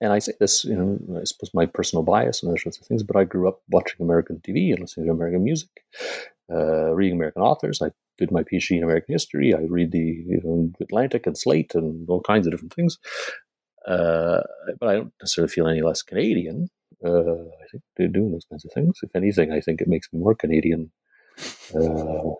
And 0.00 0.12
I 0.12 0.18
say 0.18 0.32
this, 0.38 0.64
you 0.64 0.76
know, 0.76 1.20
I 1.20 1.24
suppose 1.24 1.50
my 1.54 1.66
personal 1.66 2.02
bias 2.02 2.42
and 2.42 2.52
those 2.52 2.62
sorts 2.62 2.78
of 2.78 2.86
things, 2.86 3.02
but 3.02 3.16
I 3.16 3.24
grew 3.24 3.48
up 3.48 3.60
watching 3.68 4.00
American 4.00 4.40
TV 4.46 4.70
and 4.70 4.80
listening 4.80 5.06
to 5.06 5.12
American 5.12 5.42
music, 5.42 5.70
uh, 6.52 6.92
reading 6.94 7.16
American 7.16 7.42
authors. 7.42 7.80
I 7.82 7.90
did 8.18 8.30
my 8.30 8.42
PhD 8.42 8.76
in 8.76 8.82
American 8.82 9.14
history. 9.14 9.54
I 9.54 9.60
read 9.68 9.92
the 9.92 9.98
you 9.98 10.40
know, 10.42 10.70
Atlantic 10.80 11.26
and 11.26 11.38
Slate 11.38 11.74
and 11.74 12.08
all 12.08 12.20
kinds 12.20 12.46
of 12.46 12.52
different 12.52 12.74
things. 12.74 12.98
Uh, 13.86 14.40
but 14.78 14.88
I 14.88 14.94
don't 14.94 15.12
necessarily 15.22 15.50
feel 15.50 15.68
any 15.68 15.82
less 15.82 16.02
Canadian. 16.02 16.68
Uh, 17.04 17.32
I 17.32 17.66
think 17.70 17.82
they're 17.96 18.08
doing 18.08 18.32
those 18.32 18.46
kinds 18.50 18.64
of 18.64 18.72
things. 18.72 18.98
If 19.02 19.14
anything, 19.14 19.52
I 19.52 19.60
think 19.60 19.80
it 19.80 19.88
makes 19.88 20.08
me 20.12 20.18
more 20.18 20.34
Canadian. 20.34 20.90
Uh, 21.74 22.34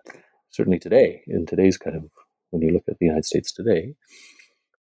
certainly 0.51 0.79
today, 0.79 1.21
in 1.27 1.45
today's 1.45 1.77
kind 1.77 1.95
of 1.95 2.03
when 2.49 2.61
you 2.61 2.71
look 2.71 2.83
at 2.89 2.97
the 2.99 3.05
United 3.05 3.25
States 3.25 3.53
today. 3.53 3.95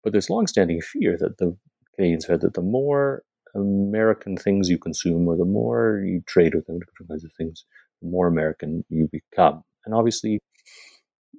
But 0.04 0.14
there's 0.14 0.30
longstanding 0.30 0.82
fear 0.82 1.18
that 1.20 1.38
the 1.38 1.56
Canadians 1.96 2.26
had 2.26 2.42
that 2.42 2.56
the 2.56 2.62
more 2.62 3.24
American 3.56 4.38
things 4.38 4.70
you 4.70 4.78
consume, 4.78 5.28
or 5.28 5.36
the 5.36 5.46
more 5.46 6.02
you 6.06 6.22
trade 6.28 6.56
with 6.56 6.66
them, 6.66 6.80
different 6.80 7.10
kinds 7.10 7.24
of 7.24 7.32
things, 7.38 7.66
the 8.02 8.10
more 8.10 8.28
American 8.28 8.84
you 8.90 9.10
become. 9.12 9.64
And 9.86 9.94
obviously, 9.94 10.40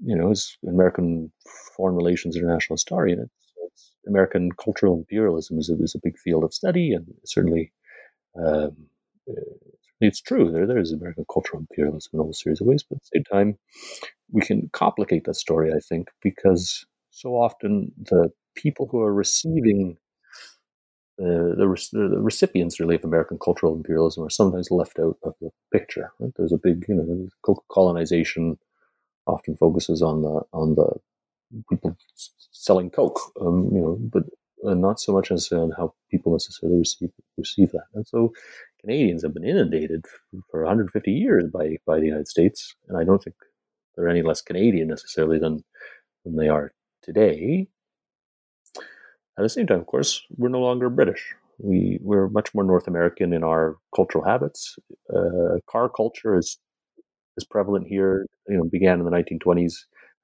you 0.05 0.16
know, 0.16 0.30
as 0.30 0.57
American 0.66 1.32
foreign 1.76 1.96
relations 1.96 2.36
international 2.36 2.74
historian, 2.74 3.20
it's, 3.20 3.53
it's 3.66 3.92
American 4.07 4.51
cultural 4.53 4.96
imperialism 4.96 5.59
is 5.59 5.68
a, 5.68 5.74
is 5.82 5.94
a 5.94 6.01
big 6.03 6.18
field 6.18 6.44
of 6.44 6.55
study, 6.55 6.92
and 6.92 7.07
certainly 7.24 7.72
um, 8.42 8.76
it's 10.01 10.20
true. 10.20 10.51
There, 10.51 10.66
there 10.66 10.78
is 10.78 10.92
American 10.92 11.24
cultural 11.32 11.61
imperialism 11.61 12.11
in 12.14 12.20
a 12.20 12.22
whole 12.22 12.32
series 12.32 12.61
of 12.61 12.66
ways, 12.66 12.84
but 12.88 12.96
at 12.96 13.03
the 13.03 13.18
same 13.18 13.24
time, 13.24 13.59
we 14.30 14.42
can 14.42 14.70
complicate 14.72 15.24
that 15.24 15.34
story, 15.34 15.72
I 15.72 15.80
think, 15.80 16.09
because 16.22 16.86
so 17.11 17.30
often 17.30 17.92
the 17.99 18.30
people 18.55 18.88
who 18.90 19.01
are 19.01 19.12
receiving 19.12 19.96
the, 21.16 21.55
the, 21.92 22.20
recipients 22.20 22.78
really 22.78 22.94
of 22.94 23.05
American 23.05 23.38
cultural 23.42 23.74
imperialism 23.74 24.24
are 24.24 24.30
sometimes 24.30 24.70
left 24.70 25.01
out 25.01 25.16
of 25.24 25.34
the 25.40 25.51
picture. 25.72 26.12
Right? 26.20 26.30
There's 26.36 26.53
a 26.53 26.59
big, 26.62 26.84
you 26.88 26.94
know, 26.94 27.57
colonization 27.72 28.57
often 29.29 29.57
focuses 29.57 30.03
on 30.03 30.22
the 30.22 30.43
on 30.53 30.74
the 30.74 30.89
people 31.68 31.97
selling 32.53 32.91
coke, 32.91 33.20
um, 33.41 33.70
you 33.72 33.81
know, 33.81 33.99
but 34.01 34.24
uh, 34.68 34.74
not 34.74 35.01
so 35.01 35.12
much 35.12 35.31
as 35.31 35.51
on 35.53 35.72
how 35.76 35.95
people 36.11 36.33
necessarily 36.33 36.79
receive 36.79 37.11
receive 37.37 37.70
that. 37.72 37.87
And 37.95 38.07
so, 38.07 38.33
Canadians 38.81 39.22
have 39.22 39.35
been 39.35 39.45
inundated 39.45 40.05
for 40.51 40.61
150 40.62 41.11
years 41.12 41.45
by 41.53 41.76
by 41.87 41.99
the 41.99 42.07
United 42.07 42.29
States, 42.29 42.74
and 42.89 42.99
I 42.99 43.05
don't 43.05 43.22
think 43.22 43.37
they're 43.95 44.09
any 44.09 44.22
less 44.22 44.41
Canadian 44.41 44.89
necessarily 44.89 45.39
than 45.39 45.64
than 46.24 46.37
they 46.37 46.49
are 46.49 46.72
today. 47.03 47.68
At 49.39 49.43
the 49.43 49.49
same 49.49 49.66
time, 49.68 49.79
of 49.79 49.87
course, 49.87 50.22
we're 50.37 50.49
no 50.49 50.61
longer 50.61 50.91
British. 50.91 51.35
We 51.59 51.99
we're 52.03 52.29
much 52.29 52.55
more 52.55 52.64
North 52.64 52.89
American 52.89 53.33
in 53.33 53.45
our 53.45 53.76
cultural 53.95 54.24
habits. 54.24 54.79
Uh, 55.14 55.59
car 55.70 55.89
culture 55.89 56.37
is 56.37 56.59
is 57.39 57.45
prevalent 57.45 57.86
here. 57.86 58.26
You 58.49 58.59
know, 58.59 58.64
began 58.64 58.99
in 58.99 59.07
the 59.07 59.11
1920s 59.11 59.74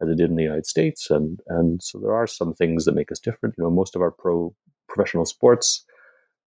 as 0.03 0.09
it 0.09 0.17
did 0.19 0.31
in 0.31 0.37
the 0.37 0.43
United 0.43 0.67
States, 0.67 1.11
and 1.11 1.41
and 1.49 1.83
so 1.83 1.99
there 1.99 2.15
are 2.15 2.27
some 2.27 2.55
things 2.55 2.85
that 2.85 2.95
make 2.95 3.11
us 3.11 3.21
different. 3.21 3.55
You 3.57 3.65
know, 3.65 3.71
most 3.71 3.97
of 3.97 4.03
our 4.03 4.11
pro 4.11 4.55
professional 4.89 5.25
sports 5.25 5.85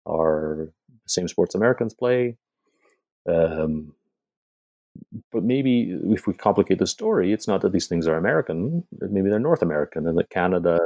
are 0.06 0.70
the 0.90 1.10
same 1.10 1.28
sports 1.28 1.56
Americans 1.56 1.94
play. 1.94 2.38
Um, 3.28 3.94
but 5.32 5.44
maybe 5.44 5.98
if 6.10 6.28
we 6.28 6.34
complicate 6.34 6.80
the 6.80 6.88
story, 6.88 7.34
it's 7.34 7.48
not 7.48 7.62
that 7.62 7.72
these 7.72 7.88
things 7.88 8.08
are 8.08 8.18
American. 8.18 8.84
Maybe 8.92 9.30
they're 9.30 9.40
North 9.40 9.62
American, 9.62 10.08
and 10.08 10.18
that 10.18 10.30
Canada, 10.30 10.80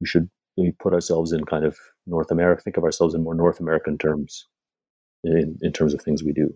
we 0.00 0.06
should 0.06 0.30
we 0.56 0.72
put 0.72 0.92
ourselves 0.92 1.32
in 1.32 1.44
kind 1.44 1.64
of 1.64 1.76
North 2.06 2.30
America. 2.30 2.62
Think 2.62 2.76
of 2.76 2.84
ourselves 2.84 3.14
in 3.14 3.24
more 3.24 3.34
North 3.34 3.60
American 3.60 3.98
terms, 3.98 4.46
in 5.24 5.58
in 5.62 5.72
terms 5.72 5.94
of 5.94 6.02
things 6.02 6.22
we 6.22 6.32
do. 6.32 6.54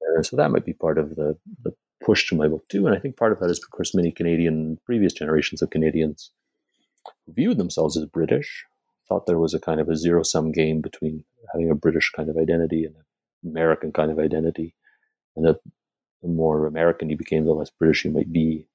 And 0.00 0.24
so 0.26 0.36
that 0.36 0.50
might 0.50 0.64
be 0.64 0.72
part 0.72 0.98
of 0.98 1.16
the, 1.16 1.36
the 1.62 1.72
push 2.04 2.28
to 2.28 2.36
my 2.36 2.48
book 2.48 2.68
too. 2.68 2.86
And 2.86 2.96
I 2.96 2.98
think 2.98 3.16
part 3.16 3.32
of 3.32 3.40
that 3.40 3.50
is, 3.50 3.60
because 3.60 3.94
many 3.94 4.12
Canadian, 4.12 4.78
previous 4.84 5.12
generations 5.12 5.62
of 5.62 5.70
Canadians 5.70 6.30
viewed 7.28 7.58
themselves 7.58 7.96
as 7.96 8.04
British, 8.06 8.64
thought 9.08 9.26
there 9.26 9.38
was 9.38 9.54
a 9.54 9.60
kind 9.60 9.80
of 9.80 9.88
a 9.88 9.96
zero 9.96 10.22
sum 10.22 10.52
game 10.52 10.80
between 10.80 11.24
having 11.52 11.70
a 11.70 11.74
British 11.74 12.10
kind 12.10 12.28
of 12.28 12.36
identity 12.36 12.84
and 12.84 12.94
an 12.96 13.50
American 13.50 13.92
kind 13.92 14.10
of 14.10 14.18
identity. 14.18 14.74
And 15.36 15.46
that 15.46 15.60
the 16.22 16.28
more 16.28 16.66
American 16.66 17.10
you 17.10 17.16
became, 17.16 17.44
the 17.44 17.52
less 17.52 17.70
British 17.70 18.04
you 18.04 18.10
might 18.10 18.32
be. 18.32 18.66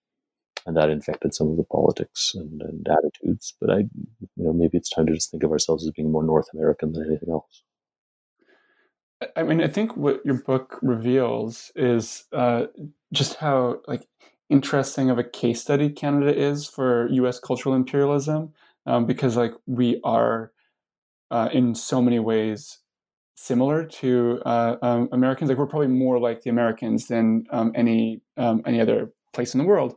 And 0.65 0.77
that 0.77 0.89
infected 0.89 1.35
some 1.35 1.49
of 1.49 1.57
the 1.57 1.65
politics 1.65 2.31
and, 2.33 2.61
and 2.61 2.87
attitudes. 2.87 3.53
But 3.59 3.69
I, 3.69 3.77
you 3.79 3.87
know, 4.37 4.53
maybe 4.53 4.77
it's 4.77 4.89
time 4.89 5.05
to 5.07 5.13
just 5.13 5.29
think 5.29 5.43
of 5.43 5.51
ourselves 5.51 5.85
as 5.85 5.91
being 5.91 6.11
more 6.11 6.23
North 6.23 6.47
American 6.53 6.93
than 6.93 7.05
anything 7.05 7.29
else. 7.29 7.63
I 9.35 9.43
mean, 9.43 9.61
I 9.61 9.67
think 9.67 9.95
what 9.97 10.25
your 10.25 10.41
book 10.41 10.79
reveals 10.81 11.71
is 11.75 12.25
uh, 12.33 12.67
just 13.11 13.35
how 13.35 13.81
like 13.87 14.07
interesting 14.49 15.09
of 15.09 15.17
a 15.17 15.23
case 15.23 15.61
study 15.61 15.89
Canada 15.89 16.35
is 16.35 16.67
for 16.67 17.09
U.S. 17.11 17.39
cultural 17.39 17.75
imperialism, 17.75 18.53
um, 18.85 19.05
because 19.05 19.37
like 19.37 19.53
we 19.65 19.99
are 20.03 20.51
uh, 21.31 21.49
in 21.51 21.75
so 21.75 22.01
many 22.01 22.19
ways 22.19 22.79
similar 23.35 23.83
to 23.85 24.41
uh, 24.45 24.77
um, 24.81 25.09
Americans. 25.11 25.49
Like 25.49 25.57
we're 25.57 25.67
probably 25.67 25.87
more 25.87 26.19
like 26.19 26.43
the 26.43 26.49
Americans 26.49 27.07
than 27.07 27.45
um, 27.49 27.71
any 27.75 28.21
um, 28.37 28.61
any 28.65 28.79
other 28.79 29.11
place 29.33 29.53
in 29.53 29.59
the 29.59 29.65
world. 29.65 29.95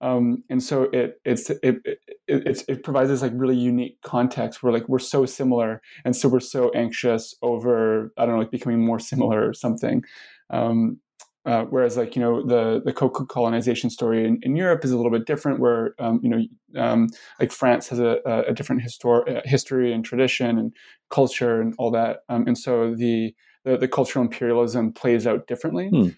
Um, 0.00 0.44
and 0.48 0.62
so 0.62 0.84
it 0.92 1.20
it's 1.24 1.50
it, 1.50 1.58
it 1.62 1.98
it, 2.28 2.64
it 2.68 2.82
provides 2.84 3.10
this 3.10 3.22
like 3.22 3.32
really 3.34 3.56
unique 3.56 4.00
context 4.02 4.62
where 4.62 4.72
like 4.72 4.88
we're 4.88 4.98
so 5.00 5.26
similar 5.26 5.82
and 6.04 6.14
so 6.14 6.28
we're 6.28 6.40
so 6.40 6.70
anxious 6.70 7.34
over 7.42 8.12
I 8.16 8.24
don't 8.24 8.34
know 8.34 8.40
like 8.40 8.52
becoming 8.52 8.84
more 8.84 9.00
similar 9.00 9.48
or 9.48 9.54
something. 9.54 10.04
Um, 10.50 11.00
uh, 11.48 11.64
whereas 11.70 11.96
like 11.96 12.14
you 12.14 12.20
know 12.20 12.44
the 12.46 12.82
the 12.84 12.92
coca-colonization 12.92 13.88
story 13.88 14.26
in, 14.26 14.38
in 14.42 14.54
Europe 14.54 14.84
is 14.84 14.90
a 14.90 14.96
little 14.96 15.10
bit 15.10 15.26
different, 15.26 15.60
where 15.60 15.94
um, 15.98 16.20
you 16.22 16.28
know 16.28 16.42
um, 16.76 17.08
like 17.40 17.50
France 17.50 17.88
has 17.88 17.98
a, 17.98 18.18
a 18.46 18.52
different 18.52 18.82
histor- 18.82 19.36
uh, 19.36 19.40
history 19.44 19.92
and 19.92 20.04
tradition 20.04 20.58
and 20.58 20.74
culture 21.10 21.60
and 21.60 21.74
all 21.78 21.90
that, 21.90 22.18
um, 22.28 22.46
and 22.46 22.58
so 22.58 22.94
the, 22.94 23.34
the, 23.64 23.78
the 23.78 23.88
cultural 23.88 24.22
imperialism 24.22 24.92
plays 24.92 25.26
out 25.26 25.46
differently. 25.46 25.88
Hmm. 25.88 26.08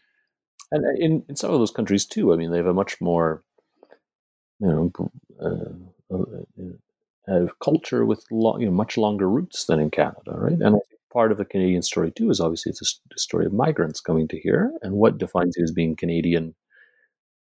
And 0.72 0.84
uh, 0.84 0.98
in 0.98 1.24
in 1.28 1.36
some 1.36 1.52
of 1.52 1.60
those 1.60 1.70
countries 1.70 2.06
too, 2.06 2.32
I 2.32 2.36
mean, 2.36 2.50
they 2.50 2.56
have 2.56 2.66
a 2.66 2.74
much 2.74 3.00
more 3.00 3.44
you 4.60 4.68
know. 4.68 4.92
Uh, 5.40 6.14
uh 6.14 6.72
uh, 7.30 7.46
culture 7.62 8.04
with 8.04 8.24
lo- 8.30 8.58
you 8.58 8.66
know 8.66 8.72
much 8.72 8.96
longer 8.96 9.28
roots 9.28 9.66
than 9.66 9.80
in 9.80 9.90
Canada, 9.90 10.32
right? 10.32 10.58
And 10.60 10.80
part 11.12 11.32
of 11.32 11.38
the 11.38 11.44
Canadian 11.44 11.82
story 11.82 12.10
too 12.10 12.30
is 12.30 12.40
obviously 12.40 12.70
it's 12.70 12.82
a, 12.82 13.14
a 13.14 13.18
story 13.18 13.46
of 13.46 13.52
migrants 13.52 14.00
coming 14.00 14.28
to 14.28 14.40
here, 14.40 14.72
and 14.82 14.94
what 14.94 15.18
defines 15.18 15.54
you 15.56 15.64
as 15.64 15.72
being 15.72 15.96
Canadian. 15.96 16.54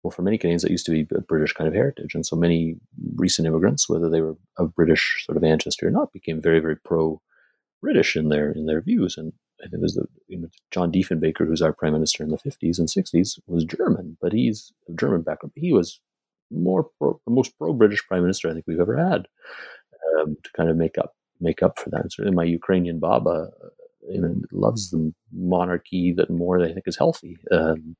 Well, 0.02 0.12
for 0.12 0.22
many 0.22 0.38
Canadians, 0.38 0.62
that 0.62 0.70
used 0.70 0.86
to 0.86 0.92
be 0.92 1.06
a 1.14 1.20
British 1.20 1.52
kind 1.52 1.66
of 1.66 1.74
heritage, 1.74 2.14
and 2.14 2.24
so 2.24 2.36
many 2.36 2.76
recent 3.16 3.46
immigrants, 3.46 3.88
whether 3.88 4.08
they 4.08 4.20
were 4.20 4.36
of 4.56 4.74
British 4.74 5.24
sort 5.26 5.36
of 5.36 5.44
ancestry 5.44 5.88
or 5.88 5.90
not, 5.90 6.12
became 6.12 6.40
very, 6.40 6.60
very 6.60 6.76
pro-British 6.76 8.16
in 8.16 8.28
their 8.28 8.52
in 8.52 8.66
their 8.66 8.80
views. 8.80 9.16
And 9.16 9.32
I 9.60 9.68
think 9.68 9.80
there's 9.80 9.94
the 9.94 10.06
you 10.28 10.38
know, 10.38 10.48
John 10.70 10.92
Diefenbaker, 10.92 11.46
who's 11.46 11.62
our 11.62 11.72
prime 11.72 11.92
minister 11.92 12.22
in 12.22 12.30
the 12.30 12.38
50s 12.38 12.78
and 12.78 12.88
60s, 12.88 13.40
was 13.46 13.64
German, 13.64 14.16
but 14.20 14.32
he's 14.32 14.72
of 14.88 14.96
German 14.96 15.22
background. 15.22 15.52
He 15.56 15.72
was 15.72 16.00
more 16.50 16.88
pro, 16.98 17.20
the 17.26 17.32
most 17.32 17.56
pro-British 17.58 18.06
prime 18.06 18.22
minister 18.22 18.48
I 18.48 18.52
think 18.52 18.64
we've 18.66 18.80
ever 18.80 18.96
had 18.96 19.26
um, 20.20 20.36
to 20.42 20.50
kind 20.56 20.70
of 20.70 20.76
make 20.76 20.98
up 20.98 21.14
make 21.40 21.62
up 21.62 21.78
for 21.78 21.90
that. 21.90 22.02
And 22.02 22.12
certainly, 22.12 22.36
my 22.36 22.44
Ukrainian 22.44 22.98
Baba, 22.98 23.50
uh, 23.64 23.68
you 24.10 24.20
know, 24.20 24.34
loves 24.52 24.90
the 24.90 25.12
monarchy 25.32 26.12
that 26.16 26.30
more 26.30 26.62
I 26.62 26.72
think 26.72 26.86
is 26.86 26.98
healthy. 26.98 27.38
Um, 27.50 27.96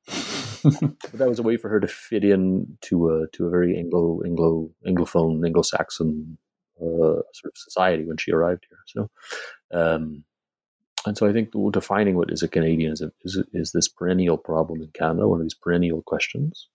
but 0.63 1.13
that 1.13 1.29
was 1.29 1.39
a 1.39 1.43
way 1.43 1.57
for 1.57 1.69
her 1.69 1.79
to 1.79 1.87
fit 1.87 2.23
in 2.23 2.77
to 2.81 3.09
a 3.09 3.27
to 3.33 3.47
a 3.47 3.49
very 3.49 3.77
Anglo 3.77 4.21
Anglo 4.25 4.69
Anglophone 4.85 5.45
Anglo 5.45 5.61
Saxon 5.61 6.37
uh, 6.81 7.21
sort 7.33 7.51
of 7.51 7.57
society 7.57 8.05
when 8.05 8.17
she 8.17 8.31
arrived 8.31 8.65
here. 8.69 8.79
So. 8.87 9.09
Um, 9.71 10.23
and 11.05 11.17
so 11.17 11.25
I 11.25 11.31
think 11.31 11.51
defining 11.71 12.17
what 12.17 12.29
is 12.29 12.43
a 12.43 12.47
Canadian 12.49 12.91
is, 12.91 13.01
a, 13.01 13.09
is, 13.23 13.41
is 13.53 13.71
this 13.71 13.87
perennial 13.87 14.37
problem 14.37 14.81
in 14.81 14.89
Canada, 14.89 15.29
one 15.29 15.39
of 15.39 15.45
these 15.45 15.53
perennial 15.53 16.01
questions. 16.01 16.67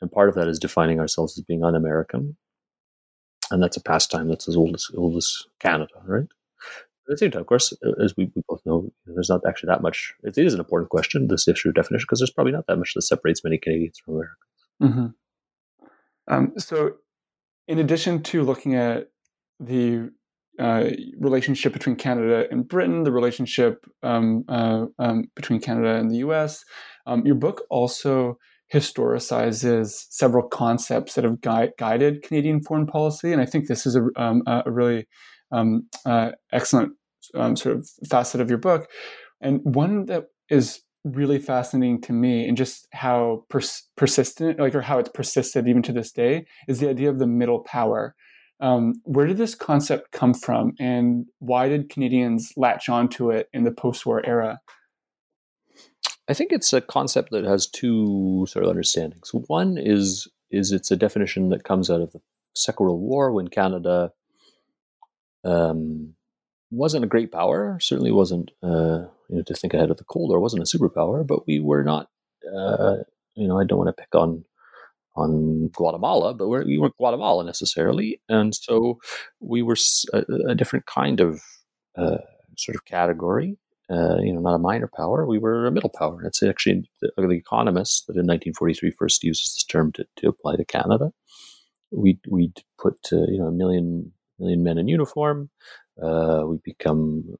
And 0.00 0.10
part 0.12 0.28
of 0.28 0.34
that 0.36 0.48
is 0.48 0.58
defining 0.58 1.00
ourselves 1.00 1.36
as 1.38 1.44
being 1.44 1.64
un-American, 1.64 2.36
and 3.50 3.62
that's 3.62 3.76
a 3.76 3.82
pastime 3.82 4.28
that's 4.28 4.48
as 4.48 4.56
old 4.56 4.74
as 4.74 4.86
old 4.96 5.16
as 5.16 5.44
Canada, 5.60 5.94
right? 6.04 6.22
At 6.22 7.12
the 7.12 7.18
same 7.18 7.30
time, 7.30 7.40
of 7.40 7.46
course, 7.46 7.72
as 8.02 8.14
we, 8.16 8.30
we 8.34 8.42
both 8.46 8.60
know, 8.66 8.92
there's 9.06 9.30
not 9.30 9.40
actually 9.48 9.68
that 9.68 9.80
much. 9.80 10.12
It 10.22 10.36
is 10.36 10.52
an 10.52 10.60
important 10.60 10.90
question, 10.90 11.28
this 11.28 11.48
issue 11.48 11.70
of 11.70 11.74
definition, 11.74 12.04
because 12.06 12.20
there's 12.20 12.30
probably 12.30 12.52
not 12.52 12.66
that 12.66 12.76
much 12.76 12.92
that 12.94 13.02
separates 13.02 13.42
many 13.42 13.56
Canadians 13.56 13.98
from 14.04 14.14
Americans. 14.14 14.36
Mm-hmm. 14.82 16.34
Um, 16.34 16.52
so, 16.58 16.96
in 17.66 17.78
addition 17.78 18.22
to 18.24 18.42
looking 18.42 18.74
at 18.74 19.08
the 19.58 20.10
uh, 20.58 20.90
relationship 21.18 21.72
between 21.72 21.96
Canada 21.96 22.46
and 22.50 22.68
Britain, 22.68 23.04
the 23.04 23.12
relationship 23.12 23.86
um, 24.02 24.44
uh, 24.48 24.86
um, 24.98 25.30
between 25.34 25.60
Canada 25.60 25.94
and 25.94 26.10
the 26.10 26.16
U.S., 26.16 26.64
um, 27.06 27.24
your 27.24 27.36
book 27.36 27.62
also 27.70 28.38
historicizes 28.72 30.04
several 30.10 30.46
concepts 30.46 31.14
that 31.14 31.24
have 31.24 31.40
gui- 31.40 31.72
guided 31.78 32.22
Canadian 32.22 32.62
foreign 32.62 32.86
policy, 32.86 33.32
and 33.32 33.40
I 33.40 33.46
think 33.46 33.66
this 33.66 33.86
is 33.86 33.96
a, 33.96 34.06
um, 34.16 34.42
a 34.46 34.70
really 34.70 35.06
um, 35.50 35.88
uh, 36.04 36.32
excellent 36.52 36.92
um, 37.34 37.56
sort 37.56 37.76
of 37.76 37.88
facet 38.10 38.40
of 38.40 38.48
your 38.48 38.58
book, 38.58 38.88
and 39.40 39.60
one 39.62 40.06
that 40.06 40.24
is 40.50 40.80
really 41.04 41.38
fascinating 41.38 42.00
to 42.02 42.12
me, 42.12 42.46
and 42.46 42.56
just 42.56 42.86
how 42.92 43.44
pers- 43.48 43.88
persistent, 43.96 44.58
like 44.58 44.74
or 44.74 44.82
how 44.82 44.98
it's 44.98 45.10
persisted 45.14 45.66
even 45.66 45.82
to 45.82 45.92
this 45.92 46.12
day, 46.12 46.44
is 46.68 46.80
the 46.80 46.88
idea 46.88 47.08
of 47.08 47.18
the 47.18 47.26
middle 47.26 47.60
power. 47.60 48.14
Um, 48.60 48.94
where 49.04 49.26
did 49.26 49.38
this 49.38 49.54
concept 49.54 50.10
come 50.10 50.34
from, 50.34 50.72
and 50.78 51.26
why 51.38 51.68
did 51.68 51.90
Canadians 51.90 52.52
latch 52.56 52.88
onto 52.88 53.30
it 53.30 53.48
in 53.52 53.64
the 53.64 53.72
post-war 53.72 54.26
era? 54.26 54.58
I 56.28 56.34
think 56.34 56.52
it's 56.52 56.72
a 56.72 56.80
concept 56.80 57.30
that 57.30 57.44
has 57.44 57.66
two 57.66 58.46
sort 58.48 58.64
of 58.64 58.70
understandings. 58.70 59.32
One 59.32 59.78
is 59.78 60.28
is 60.50 60.72
it's 60.72 60.90
a 60.90 60.96
definition 60.96 61.48
that 61.50 61.64
comes 61.64 61.90
out 61.90 62.00
of 62.00 62.12
the 62.12 62.20
Second 62.54 62.86
World 62.86 63.00
War 63.00 63.32
when 63.32 63.48
Canada 63.48 64.12
um, 65.44 66.14
wasn't 66.70 67.04
a 67.04 67.08
great 67.08 67.32
power. 67.32 67.78
Certainly 67.80 68.12
wasn't 68.12 68.50
uh, 68.62 69.06
you 69.28 69.36
know 69.36 69.42
to 69.42 69.54
think 69.54 69.72
ahead 69.72 69.90
of 69.90 69.96
the 69.96 70.04
Cold 70.04 70.30
War. 70.30 70.40
wasn't 70.40 70.62
a 70.62 70.76
superpower, 70.78 71.26
but 71.26 71.46
we 71.46 71.60
were 71.60 71.82
not. 71.82 72.08
Uh, 72.46 72.96
you 73.34 73.48
know, 73.48 73.58
I 73.58 73.64
don't 73.64 73.78
want 73.78 73.88
to 73.94 74.00
pick 74.00 74.14
on 74.14 74.44
on 75.16 75.68
Guatemala, 75.74 76.34
but 76.34 76.48
we're, 76.48 76.64
we 76.64 76.78
weren't 76.78 76.96
Guatemala 76.96 77.42
necessarily, 77.44 78.20
and 78.28 78.54
so 78.54 79.00
we 79.40 79.62
were 79.62 79.76
a, 80.12 80.24
a 80.48 80.54
different 80.54 80.86
kind 80.86 81.20
of 81.20 81.42
uh, 81.96 82.18
sort 82.56 82.76
of 82.76 82.84
category 82.84 83.56
uh, 83.90 84.18
you 84.20 84.32
know, 84.32 84.40
not 84.40 84.54
a 84.54 84.58
minor 84.58 84.90
power. 84.94 85.26
We 85.26 85.38
were 85.38 85.66
a 85.66 85.70
middle 85.70 85.90
power. 85.90 86.22
It's 86.24 86.42
actually 86.42 86.90
the, 87.00 87.10
the 87.16 87.30
Economist 87.30 88.06
that 88.06 88.14
in 88.14 88.26
1943 88.26 88.90
first 88.98 89.24
uses 89.24 89.54
this 89.54 89.64
term 89.64 89.92
to, 89.92 90.04
to 90.16 90.28
apply 90.28 90.56
to 90.56 90.64
Canada. 90.64 91.12
We 91.90 92.18
we 92.28 92.52
put 92.78 92.96
uh, 93.12 93.26
you 93.28 93.38
know 93.38 93.46
a 93.46 93.52
million 93.52 94.12
million 94.38 94.62
men 94.62 94.76
in 94.78 94.88
uniform. 94.88 95.48
Uh, 96.02 96.42
we 96.46 96.58
become 96.62 97.36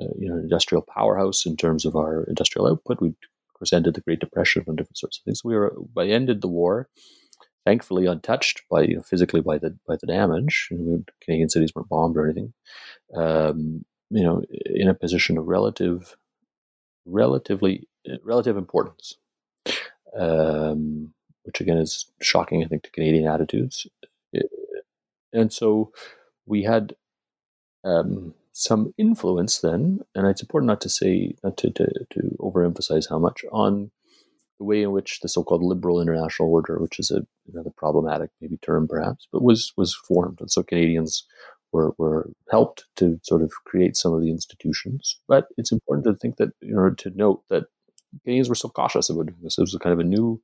uh, 0.00 0.06
you 0.18 0.28
know 0.28 0.36
an 0.36 0.42
industrial 0.42 0.82
powerhouse 0.82 1.44
in 1.44 1.56
terms 1.56 1.84
of 1.84 1.96
our 1.96 2.24
industrial 2.24 2.66
output. 2.66 3.02
We 3.02 3.08
of 3.08 3.54
course 3.58 3.74
ended 3.74 3.94
the 3.94 4.00
Great 4.00 4.20
Depression 4.20 4.64
and 4.66 4.76
different 4.76 4.96
sorts 4.96 5.18
of 5.18 5.24
things. 5.24 5.44
We 5.44 5.54
were 5.54 5.76
by 5.94 6.06
ended 6.06 6.40
the 6.40 6.48
war, 6.48 6.88
thankfully 7.66 8.06
untouched 8.06 8.62
by 8.70 8.82
you 8.84 8.96
know, 8.96 9.02
physically 9.02 9.42
by 9.42 9.58
the 9.58 9.76
by 9.86 9.96
the 10.00 10.06
damage. 10.06 10.68
You 10.70 10.78
know, 10.78 11.04
Canadian 11.22 11.50
cities 11.50 11.72
weren't 11.74 11.90
bombed 11.90 12.16
or 12.16 12.24
anything. 12.24 12.54
Um, 13.14 13.84
you 14.10 14.22
know, 14.22 14.42
in 14.66 14.88
a 14.88 14.94
position 14.94 15.38
of 15.38 15.46
relative, 15.46 16.16
relatively, 17.04 17.86
relative 18.22 18.56
importance, 18.56 19.16
um, 20.18 21.12
which 21.44 21.60
again 21.60 21.78
is 21.78 22.10
shocking, 22.20 22.64
I 22.64 22.68
think, 22.68 22.82
to 22.84 22.90
Canadian 22.90 23.26
attitudes. 23.26 23.86
And 25.32 25.52
so 25.52 25.92
we 26.46 26.62
had 26.62 26.94
um, 27.84 28.34
some 28.52 28.94
influence 28.96 29.58
then, 29.58 30.00
and 30.14 30.26
it's 30.26 30.42
important 30.42 30.68
not 30.68 30.80
to 30.80 30.88
say, 30.88 31.34
not 31.44 31.56
to, 31.58 31.70
to, 31.70 31.86
to 32.10 32.36
overemphasize 32.40 33.08
how 33.10 33.18
much 33.18 33.44
on 33.52 33.90
the 34.58 34.64
way 34.64 34.82
in 34.82 34.90
which 34.90 35.20
the 35.20 35.28
so-called 35.28 35.62
liberal 35.62 36.00
international 36.00 36.50
order, 36.50 36.78
which 36.80 36.98
is 36.98 37.10
a 37.10 37.26
another 37.52 37.70
problematic 37.76 38.30
maybe 38.40 38.56
term 38.56 38.88
perhaps, 38.88 39.28
but 39.30 39.42
was 39.42 39.72
was 39.76 39.94
formed, 39.94 40.40
and 40.40 40.50
so 40.50 40.62
Canadians 40.62 41.24
were, 41.72 41.92
were 41.98 42.30
helped 42.50 42.84
to 42.96 43.20
sort 43.22 43.42
of 43.42 43.52
create 43.64 43.96
some 43.96 44.12
of 44.12 44.20
the 44.20 44.30
institutions. 44.30 45.20
But 45.28 45.48
it's 45.56 45.72
important 45.72 46.06
to 46.06 46.14
think 46.14 46.36
that, 46.36 46.50
you 46.60 46.74
know, 46.74 46.90
to 46.90 47.10
note 47.10 47.42
that 47.50 47.64
Canadians 48.24 48.48
were 48.48 48.54
still 48.54 48.70
cautious 48.70 49.10
about 49.10 49.26
doing 49.26 49.38
this. 49.42 49.58
It 49.58 49.62
was 49.62 49.76
kind 49.80 49.92
of 49.92 50.00
a 50.00 50.04
new 50.04 50.40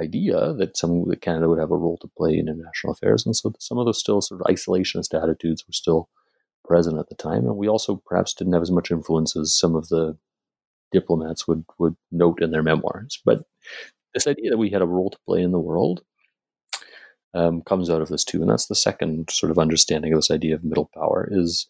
idea 0.00 0.52
that 0.54 0.76
some 0.76 1.08
that 1.08 1.20
Canada 1.20 1.48
would 1.48 1.58
have 1.58 1.70
a 1.70 1.76
role 1.76 1.98
to 1.98 2.10
play 2.16 2.38
in 2.38 2.48
international 2.48 2.92
affairs, 2.92 3.26
and 3.26 3.34
so 3.34 3.52
some 3.58 3.78
of 3.78 3.86
those 3.86 3.98
still 3.98 4.20
sort 4.20 4.40
of 4.40 4.46
isolationist 4.46 5.20
attitudes 5.20 5.64
were 5.66 5.72
still 5.72 6.08
present 6.64 6.98
at 6.98 7.08
the 7.08 7.14
time. 7.14 7.46
And 7.46 7.56
we 7.56 7.68
also 7.68 8.02
perhaps 8.06 8.34
didn't 8.34 8.52
have 8.52 8.62
as 8.62 8.70
much 8.70 8.90
influence 8.90 9.36
as 9.36 9.58
some 9.58 9.74
of 9.74 9.88
the 9.88 10.16
diplomats 10.92 11.46
would 11.48 11.64
would 11.78 11.96
note 12.10 12.42
in 12.42 12.50
their 12.50 12.62
memoirs. 12.62 13.20
But 13.24 13.44
this 14.14 14.26
idea 14.26 14.50
that 14.50 14.58
we 14.58 14.70
had 14.70 14.82
a 14.82 14.86
role 14.86 15.10
to 15.10 15.18
play 15.26 15.42
in 15.42 15.52
the 15.52 15.58
world 15.58 16.02
um, 17.34 17.62
comes 17.62 17.90
out 17.90 18.02
of 18.02 18.08
this 18.08 18.24
too, 18.24 18.40
and 18.40 18.50
that's 18.50 18.66
the 18.66 18.74
second 18.74 19.30
sort 19.30 19.50
of 19.50 19.58
understanding 19.58 20.12
of 20.12 20.18
this 20.18 20.30
idea 20.30 20.54
of 20.54 20.64
middle 20.64 20.90
power 20.94 21.28
is 21.30 21.68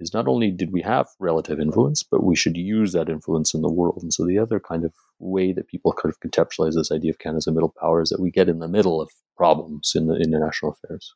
is 0.00 0.14
not 0.14 0.28
only 0.28 0.50
did 0.50 0.72
we 0.72 0.80
have 0.80 1.08
relative 1.18 1.58
influence, 1.58 2.04
but 2.04 2.22
we 2.22 2.36
should 2.36 2.56
use 2.56 2.92
that 2.92 3.08
influence 3.08 3.52
in 3.52 3.62
the 3.62 3.72
world. 3.72 3.98
And 4.00 4.12
so 4.12 4.24
the 4.24 4.38
other 4.38 4.60
kind 4.60 4.84
of 4.84 4.92
way 5.18 5.52
that 5.52 5.66
people 5.66 5.92
kind 5.92 6.14
of 6.14 6.20
conceptualize 6.20 6.74
this 6.74 6.92
idea 6.92 7.10
of 7.10 7.18
Canada 7.18 7.38
as 7.38 7.46
a 7.48 7.52
middle 7.52 7.74
power 7.80 8.00
is 8.00 8.10
that 8.10 8.20
we 8.20 8.30
get 8.30 8.48
in 8.48 8.60
the 8.60 8.68
middle 8.68 9.00
of 9.00 9.10
problems 9.36 9.92
in 9.96 10.06
the 10.06 10.14
international 10.14 10.72
affairs. 10.72 11.12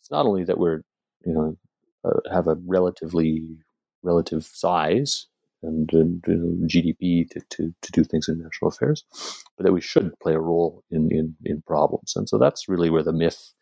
It's 0.00 0.10
not 0.10 0.26
only 0.26 0.44
that 0.44 0.58
we're 0.58 0.82
you 1.24 1.34
know 1.34 1.56
uh, 2.04 2.32
have 2.32 2.48
a 2.48 2.56
relatively 2.66 3.44
relative 4.02 4.44
size 4.44 5.26
and, 5.62 5.90
know, 6.26 6.66
GDP 6.66 7.28
to, 7.30 7.40
to, 7.50 7.74
to 7.82 7.92
do 7.92 8.04
things 8.04 8.28
in 8.28 8.38
national 8.38 8.68
affairs, 8.68 9.04
but 9.56 9.64
that 9.64 9.72
we 9.72 9.80
should 9.80 10.18
play 10.20 10.34
a 10.34 10.40
role 10.40 10.82
in, 10.90 11.10
in, 11.12 11.36
in 11.44 11.62
problems. 11.62 12.14
And 12.16 12.28
so 12.28 12.38
that's 12.38 12.68
really 12.68 12.90
where 12.90 13.02
the 13.02 13.12
myth, 13.12 13.52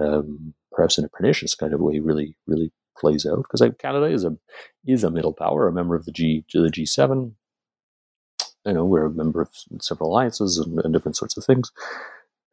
um, 0.00 0.54
perhaps 0.72 0.98
in 0.98 1.04
a 1.04 1.08
pernicious 1.08 1.54
kind 1.54 1.72
of 1.72 1.80
way, 1.80 1.98
really 1.98 2.36
really 2.46 2.72
plays 2.98 3.26
out. 3.26 3.38
Because 3.38 3.62
Canada 3.78 4.06
is 4.06 4.24
a 4.24 4.36
is 4.86 5.04
a 5.04 5.10
middle 5.10 5.32
power, 5.32 5.68
a 5.68 5.72
member 5.72 5.94
of 5.94 6.04
the 6.04 6.12
G 6.12 6.44
the 6.52 6.70
G 6.70 6.86
seven. 6.86 7.36
You 8.64 8.72
know, 8.72 8.84
we're 8.84 9.06
a 9.06 9.10
member 9.10 9.42
of 9.42 9.50
several 9.80 10.10
alliances 10.10 10.58
and, 10.58 10.80
and 10.80 10.92
different 10.92 11.16
sorts 11.16 11.36
of 11.36 11.44
things. 11.44 11.70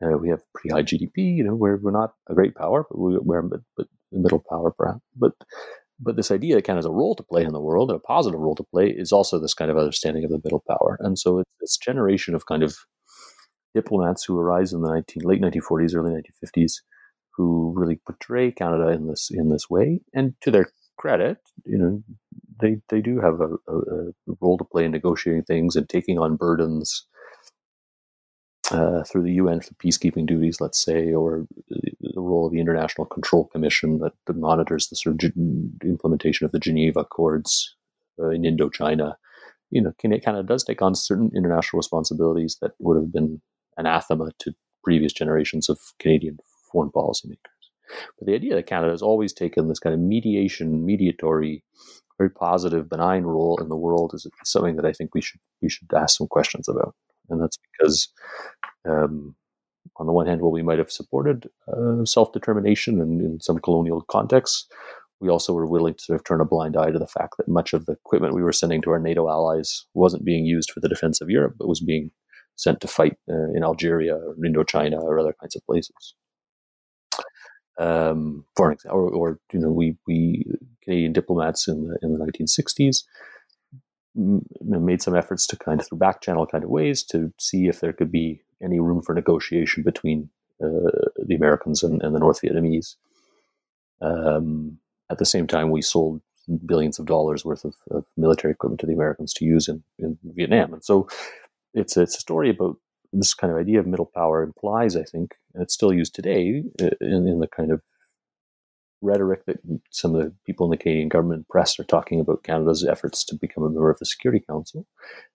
Uh, 0.03 0.17
we 0.17 0.29
have 0.29 0.41
pretty 0.53 0.73
high 0.73 0.83
GDP. 0.83 1.37
You 1.37 1.43
know, 1.43 1.55
we're 1.55 1.77
we're 1.77 1.91
not 1.91 2.13
a 2.29 2.35
great 2.35 2.55
power, 2.55 2.85
but 2.89 2.97
we, 2.99 3.15
are 3.15 3.41
but, 3.41 3.61
but 3.75 3.87
a 4.13 4.17
middle 4.17 4.43
power, 4.47 4.71
perhaps. 4.71 5.01
But 5.15 5.33
but 6.03 6.15
this 6.15 6.31
idea 6.31 6.55
that 6.55 6.63
Canada 6.63 6.79
has 6.79 6.85
a 6.85 6.91
role 6.91 7.15
to 7.15 7.23
play 7.23 7.43
in 7.43 7.53
the 7.53 7.61
world, 7.61 7.89
and 7.89 7.97
a 7.97 7.99
positive 7.99 8.39
role 8.39 8.55
to 8.55 8.63
play, 8.63 8.87
is 8.89 9.11
also 9.11 9.39
this 9.39 9.53
kind 9.53 9.71
of 9.71 9.77
understanding 9.77 10.23
of 10.23 10.31
the 10.31 10.41
middle 10.43 10.63
power. 10.67 10.97
And 10.99 11.17
so 11.17 11.39
it's 11.39 11.51
this 11.61 11.77
generation 11.77 12.35
of 12.35 12.45
kind 12.45 12.63
of 12.63 12.75
diplomats 13.73 14.23
who 14.25 14.37
arise 14.37 14.73
in 14.73 14.81
the 14.81 14.91
19, 14.91 15.23
late 15.23 15.41
1940s, 15.41 15.95
early 15.95 16.11
1950s, 16.11 16.73
who 17.35 17.73
really 17.75 17.99
portray 18.05 18.51
Canada 18.51 18.89
in 18.89 19.07
this 19.07 19.29
in 19.31 19.49
this 19.49 19.69
way. 19.69 20.01
And 20.13 20.33
to 20.41 20.51
their 20.51 20.67
credit, 20.97 21.37
you 21.65 21.77
know, 21.77 22.03
they 22.61 22.77
they 22.89 23.01
do 23.01 23.19
have 23.19 23.39
a, 23.41 23.55
a, 23.71 23.77
a 23.77 24.33
role 24.41 24.57
to 24.57 24.65
play 24.65 24.85
in 24.85 24.91
negotiating 24.91 25.43
things 25.43 25.75
and 25.75 25.89
taking 25.89 26.19
on 26.19 26.35
burdens 26.35 27.05
uh, 28.71 29.03
through 29.03 29.23
the 29.23 29.33
UN 29.33 29.61
for 29.61 29.73
peacekeeping 29.75 30.25
duties, 30.25 30.61
let's 30.61 30.83
say, 30.83 31.13
or 31.13 31.45
role 32.23 32.47
of 32.47 32.53
the 32.53 32.59
International 32.59 33.05
Control 33.05 33.45
Commission 33.45 33.99
that, 33.99 34.13
that 34.27 34.37
monitors 34.37 34.87
the 34.87 34.95
sort 34.95 35.23
of 35.23 35.31
implementation 35.83 36.45
of 36.45 36.51
the 36.51 36.59
Geneva 36.59 37.01
Accords 37.01 37.75
uh, 38.19 38.29
in 38.29 38.43
Indochina. 38.43 39.15
You 39.71 39.81
know, 39.81 39.93
Canada 39.99 40.43
does 40.43 40.63
take 40.63 40.81
on 40.81 40.95
certain 40.95 41.31
international 41.35 41.79
responsibilities 41.79 42.57
that 42.61 42.71
would 42.79 42.97
have 42.97 43.11
been 43.11 43.41
anathema 43.77 44.31
to 44.39 44.53
previous 44.83 45.13
generations 45.13 45.69
of 45.69 45.79
Canadian 45.99 46.37
foreign 46.71 46.91
policymakers. 46.91 47.37
But 48.17 48.27
the 48.27 48.35
idea 48.35 48.55
that 48.55 48.67
Canada 48.67 48.91
has 48.91 49.01
always 49.01 49.33
taken 49.33 49.67
this 49.67 49.79
kind 49.79 49.93
of 49.93 49.99
mediation, 49.99 50.85
mediatory, 50.85 51.63
very 52.17 52.29
positive, 52.29 52.89
benign 52.89 53.23
role 53.23 53.57
in 53.61 53.69
the 53.69 53.75
world 53.75 54.11
is 54.13 54.27
something 54.43 54.75
that 54.75 54.85
I 54.85 54.93
think 54.93 55.13
we 55.13 55.21
should 55.21 55.39
we 55.61 55.69
should 55.69 55.91
ask 55.93 56.17
some 56.17 56.27
questions 56.27 56.67
about, 56.67 56.95
and 57.29 57.41
that's 57.41 57.57
because, 57.71 58.09
um, 58.87 59.35
on 59.97 60.07
the 60.07 60.13
one 60.13 60.27
hand, 60.27 60.41
while 60.41 60.51
we 60.51 60.63
might 60.63 60.79
have 60.79 60.91
supported 60.91 61.49
uh, 61.67 62.03
self 62.05 62.31
determination 62.33 62.99
and 63.01 63.21
in 63.21 63.39
some 63.39 63.59
colonial 63.59 64.01
contexts, 64.01 64.67
we 65.19 65.29
also 65.29 65.53
were 65.53 65.67
willing 65.67 65.93
to 65.93 66.03
sort 66.03 66.19
of 66.19 66.25
turn 66.25 66.41
a 66.41 66.45
blind 66.45 66.75
eye 66.75 66.91
to 66.91 66.99
the 66.99 67.07
fact 67.07 67.35
that 67.37 67.47
much 67.47 67.73
of 67.73 67.85
the 67.85 67.93
equipment 67.93 68.35
we 68.35 68.43
were 68.43 68.51
sending 68.51 68.81
to 68.81 68.91
our 68.91 68.99
NATO 68.99 69.29
allies 69.29 69.85
wasn't 69.93 70.25
being 70.25 70.45
used 70.45 70.71
for 70.71 70.79
the 70.79 70.89
defense 70.89 71.21
of 71.21 71.29
Europe, 71.29 71.55
but 71.57 71.67
was 71.67 71.79
being 71.79 72.11
sent 72.55 72.81
to 72.81 72.87
fight 72.87 73.17
uh, 73.29 73.51
in 73.55 73.63
Algeria 73.63 74.15
or 74.15 74.35
Indochina 74.35 75.01
or 75.01 75.19
other 75.19 75.33
kinds 75.39 75.55
of 75.55 75.65
places. 75.65 76.15
Um, 77.79 78.45
for 78.55 78.71
example, 78.71 78.99
or, 78.99 79.09
or, 79.09 79.39
you 79.51 79.59
know, 79.59 79.71
we 79.71 79.95
we 80.07 80.45
Canadian 80.83 81.13
diplomats 81.13 81.67
in 81.67 81.87
the 81.87 81.97
in 82.01 82.13
the 82.13 82.19
1960s 82.19 83.03
made 84.15 85.01
some 85.01 85.15
efforts 85.15 85.47
to 85.47 85.57
kind 85.57 85.79
of 85.79 85.87
through 85.87 85.97
back 85.97 86.21
channel 86.21 86.45
kind 86.45 86.63
of 86.63 86.69
ways 86.69 87.03
to 87.03 87.33
see 87.39 87.67
if 87.67 87.79
there 87.79 87.93
could 87.93 88.11
be 88.11 88.41
any 88.63 88.79
room 88.79 89.01
for 89.01 89.13
negotiation 89.13 89.83
between 89.83 90.29
uh, 90.63 91.09
the 91.17 91.35
Americans 91.35 91.83
and, 91.83 92.01
and, 92.01 92.15
the 92.15 92.19
North 92.19 92.41
Vietnamese. 92.41 92.95
Um, 94.01 94.77
at 95.09 95.17
the 95.17 95.25
same 95.25 95.47
time, 95.47 95.71
we 95.71 95.81
sold 95.81 96.21
billions 96.65 96.99
of 96.99 97.05
dollars 97.05 97.43
worth 97.43 97.65
of, 97.65 97.75
of, 97.91 98.05
military 98.17 98.51
equipment 98.53 98.79
to 98.81 98.85
the 98.85 98.93
Americans 98.93 99.33
to 99.33 99.45
use 99.45 99.67
in, 99.67 99.83
in 99.97 100.17
Vietnam, 100.23 100.73
and 100.73 100.83
so 100.83 101.07
it's 101.73 101.97
it's 101.97 102.17
a 102.17 102.21
story 102.21 102.49
about 102.49 102.77
this 103.11 103.33
kind 103.33 103.51
of 103.51 103.59
idea 103.59 103.79
of 103.79 103.87
middle 103.87 104.09
power 104.13 104.43
implies, 104.43 104.95
I 104.95 105.03
think, 105.03 105.35
and 105.53 105.63
it's 105.63 105.73
still 105.73 105.93
used 105.93 106.15
today 106.15 106.63
uh, 106.81 106.89
in, 106.99 107.27
in 107.27 107.39
the 107.39 107.47
kind 107.47 107.71
of 107.71 107.81
rhetoric 109.03 109.45
that 109.45 109.59
some 109.91 110.15
of 110.15 110.23
the 110.23 110.33
people 110.45 110.65
in 110.65 110.71
the 110.71 110.77
Canadian 110.77 111.09
government 111.09 111.47
press 111.49 111.79
are 111.79 111.83
talking 111.83 112.19
about 112.19 112.43
Canada's 112.43 112.85
efforts 112.85 113.23
to 113.25 113.35
become 113.35 113.63
a 113.63 113.69
member 113.69 113.91
of 113.91 113.99
the 113.99 114.05
Security 114.05 114.43
Council. 114.47 114.87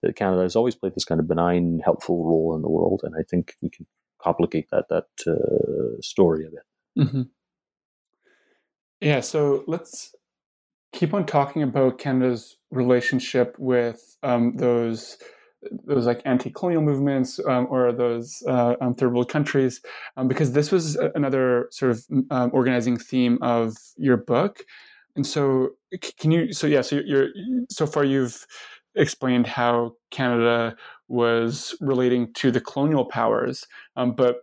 That 0.03 0.17
Canada 0.17 0.43
has 0.43 0.57
always 0.57 0.75
played 0.75 0.95
this 0.95 1.05
kind 1.05 1.21
of 1.21 1.29
benign, 1.29 1.81
helpful 1.85 2.25
role 2.25 2.55
in 2.57 2.63
the 2.63 2.71
world, 2.71 3.03
and 3.05 3.15
I 3.19 3.23
think 3.23 3.55
we 3.63 3.71
can 3.71 3.87
complicate 4.21 4.69
that 4.73 4.87
that 4.89 5.07
uh, 5.27 6.01
story 6.01 6.47
a 6.47 6.51
bit. 6.51 7.07
Mm-hmm. 7.07 7.23
Yeah, 9.01 9.21
so 9.21 9.63
let's 9.69 10.15
keep 10.93 11.15
on 11.15 11.27
talking 11.27 11.63
about 11.63 11.99
Canada's 11.99 12.57
relationship 12.71 13.55
with 13.59 14.17
um, 14.23 14.57
those 14.57 15.19
those 15.85 16.07
like 16.07 16.23
anti-colonial 16.25 16.83
movements 16.83 17.41
um, 17.49 17.67
or 17.71 17.93
those 17.93 18.43
uh, 18.47 18.75
um, 18.81 18.95
third 18.95 19.13
world 19.13 19.29
countries, 19.29 19.81
um, 20.17 20.29
because 20.29 20.53
this 20.53 20.71
was 20.71 20.97
another 21.15 21.69
sort 21.71 21.93
of 21.93 22.05
um, 22.31 22.51
organizing 22.53 22.97
theme 22.97 23.39
of 23.43 23.77
your 23.97 24.17
book. 24.17 24.61
And 25.17 25.27
so, 25.27 25.71
can 26.19 26.31
you? 26.31 26.53
So 26.53 26.67
yeah, 26.67 26.83
so 26.83 27.01
you're 27.05 27.29
so 27.71 27.87
far 27.87 28.05
you've 28.05 28.47
explained 28.95 29.47
how 29.47 29.95
Canada 30.11 30.77
was 31.09 31.75
relating 31.81 32.33
to 32.35 32.51
the 32.51 32.61
colonial 32.61 33.05
powers, 33.05 33.67
um, 33.97 34.15
but 34.15 34.37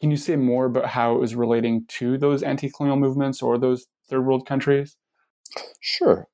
can 0.00 0.10
you 0.10 0.16
say 0.16 0.36
more 0.36 0.66
about 0.66 0.86
how 0.86 1.14
it 1.14 1.20
was 1.20 1.34
relating 1.34 1.84
to 1.88 2.18
those 2.18 2.42
anti-colonial 2.42 2.96
movements 2.98 3.42
or 3.42 3.58
those 3.58 3.86
third 4.08 4.24
world 4.26 4.46
countries? 4.46 4.96
Sure. 5.80 6.28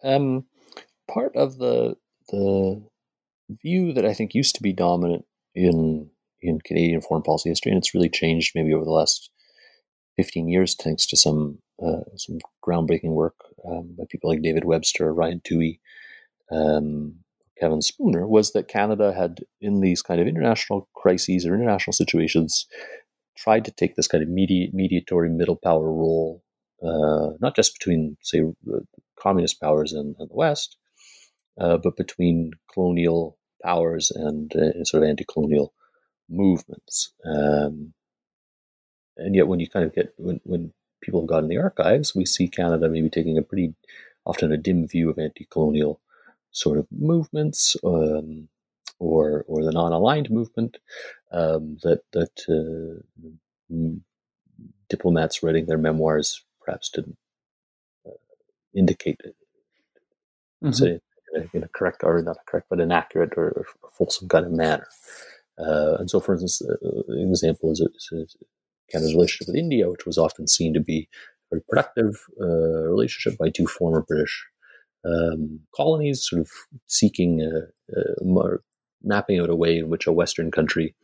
Part 1.08 1.36
of 1.36 1.58
the 1.58 1.96
the 2.28 2.82
view 3.50 3.92
that 3.92 4.04
I 4.04 4.14
think 4.14 4.34
used 4.34 4.54
to 4.56 4.62
be 4.62 4.72
dominant 4.72 5.24
in 5.54 6.10
in 6.42 6.60
Canadian 6.60 7.00
foreign 7.00 7.22
policy 7.22 7.48
history, 7.48 7.72
and 7.72 7.78
it's 7.78 7.94
really 7.94 8.10
changed 8.10 8.52
maybe 8.54 8.74
over 8.74 8.84
the 8.84 8.90
last 8.90 9.30
fifteen 10.16 10.48
years, 10.48 10.74
thanks 10.74 11.06
to 11.06 11.16
some 11.16 11.58
uh, 11.84 12.02
some 12.16 12.38
groundbreaking 12.66 13.12
work 13.12 13.34
um, 13.68 13.94
by 13.98 14.04
people 14.08 14.30
like 14.30 14.42
David 14.42 14.64
Webster, 14.64 15.12
Ryan 15.12 15.40
Touhey, 15.44 15.78
um, 16.50 17.16
Kevin 17.60 17.82
Spooner, 17.82 18.26
was 18.26 18.52
that 18.52 18.68
Canada 18.68 19.12
had, 19.12 19.40
in 19.60 19.80
these 19.80 20.02
kind 20.02 20.20
of 20.20 20.26
international 20.26 20.88
crises 20.94 21.46
or 21.46 21.54
international 21.54 21.92
situations, 21.92 22.66
tried 23.36 23.64
to 23.64 23.70
take 23.70 23.96
this 23.96 24.08
kind 24.08 24.22
of 24.22 24.28
medi- 24.28 24.70
mediatory 24.72 25.30
middle 25.30 25.56
power 25.56 25.92
role, 25.92 26.42
uh, 26.82 27.36
not 27.40 27.54
just 27.54 27.74
between, 27.78 28.16
say, 28.22 28.42
communist 29.18 29.60
powers 29.60 29.92
in 29.92 30.14
the 30.18 30.28
West, 30.30 30.76
uh, 31.58 31.76
but 31.76 31.96
between 31.96 32.52
colonial 32.72 33.36
powers 33.62 34.10
and 34.10 34.54
uh, 34.54 34.84
sort 34.84 35.02
of 35.02 35.08
anti-colonial 35.08 35.72
movements. 36.28 37.12
Um, 37.24 37.94
and 39.16 39.34
yet, 39.34 39.48
when 39.48 39.60
you 39.60 39.68
kind 39.68 39.84
of 39.84 39.94
get 39.94 40.12
when, 40.18 40.40
when 40.44 40.72
people 41.00 41.20
have 41.20 41.28
gotten 41.28 41.48
the 41.48 41.58
archives, 41.58 42.14
we 42.14 42.26
see 42.26 42.48
Canada 42.48 42.88
maybe 42.88 43.08
taking 43.08 43.38
a 43.38 43.42
pretty 43.42 43.74
often 44.24 44.52
a 44.52 44.56
dim 44.56 44.86
view 44.86 45.08
of 45.08 45.18
anti-colonial 45.18 46.00
sort 46.50 46.78
of 46.78 46.86
movements, 46.90 47.76
um, 47.84 48.48
or 48.98 49.44
or 49.48 49.64
the 49.64 49.72
non-aligned 49.72 50.30
movement 50.30 50.78
um, 51.32 51.78
that 51.82 52.02
that 52.12 52.44
uh, 52.48 53.00
diplomats 54.88 55.42
writing 55.42 55.66
their 55.66 55.78
memoirs 55.78 56.44
perhaps 56.60 56.90
didn't 56.90 57.18
uh, 58.06 58.10
indicate. 58.74 59.20
Mm-hmm. 60.62 60.72
Say, 60.72 61.00
in 61.52 61.62
a 61.62 61.68
correct 61.68 62.02
or 62.02 62.20
not 62.22 62.38
correct, 62.46 62.66
but 62.70 62.80
inaccurate 62.80 63.34
or, 63.36 63.64
or 63.82 63.90
fulsome 63.92 64.28
kind 64.28 64.46
of 64.46 64.52
manner. 64.52 64.86
Uh, 65.58 65.96
and 65.98 66.10
so, 66.10 66.20
for 66.20 66.34
instance, 66.34 66.62
uh, 66.62 67.02
an 67.08 67.28
example 67.30 67.70
is, 67.70 67.80
is, 68.12 68.36
Canada's 68.90 69.14
relationship 69.14 69.48
with 69.48 69.56
India, 69.56 69.90
which 69.90 70.06
was 70.06 70.18
often 70.18 70.46
seen 70.46 70.72
to 70.72 70.80
be 70.80 71.08
a 71.50 71.56
very 71.56 71.62
productive 71.68 72.14
uh, 72.40 72.88
relationship 72.88 73.38
by 73.38 73.50
two 73.50 73.66
former 73.66 74.02
British 74.02 74.46
um, 75.04 75.60
colonies, 75.74 76.24
sort 76.24 76.40
of 76.40 76.50
seeking, 76.86 77.40
uh, 77.40 77.98
uh, 77.98 78.56
mapping 79.02 79.40
out 79.40 79.50
a 79.50 79.56
way 79.56 79.78
in 79.78 79.88
which 79.88 80.06
a 80.06 80.12
Western 80.12 80.50
country 80.50 80.94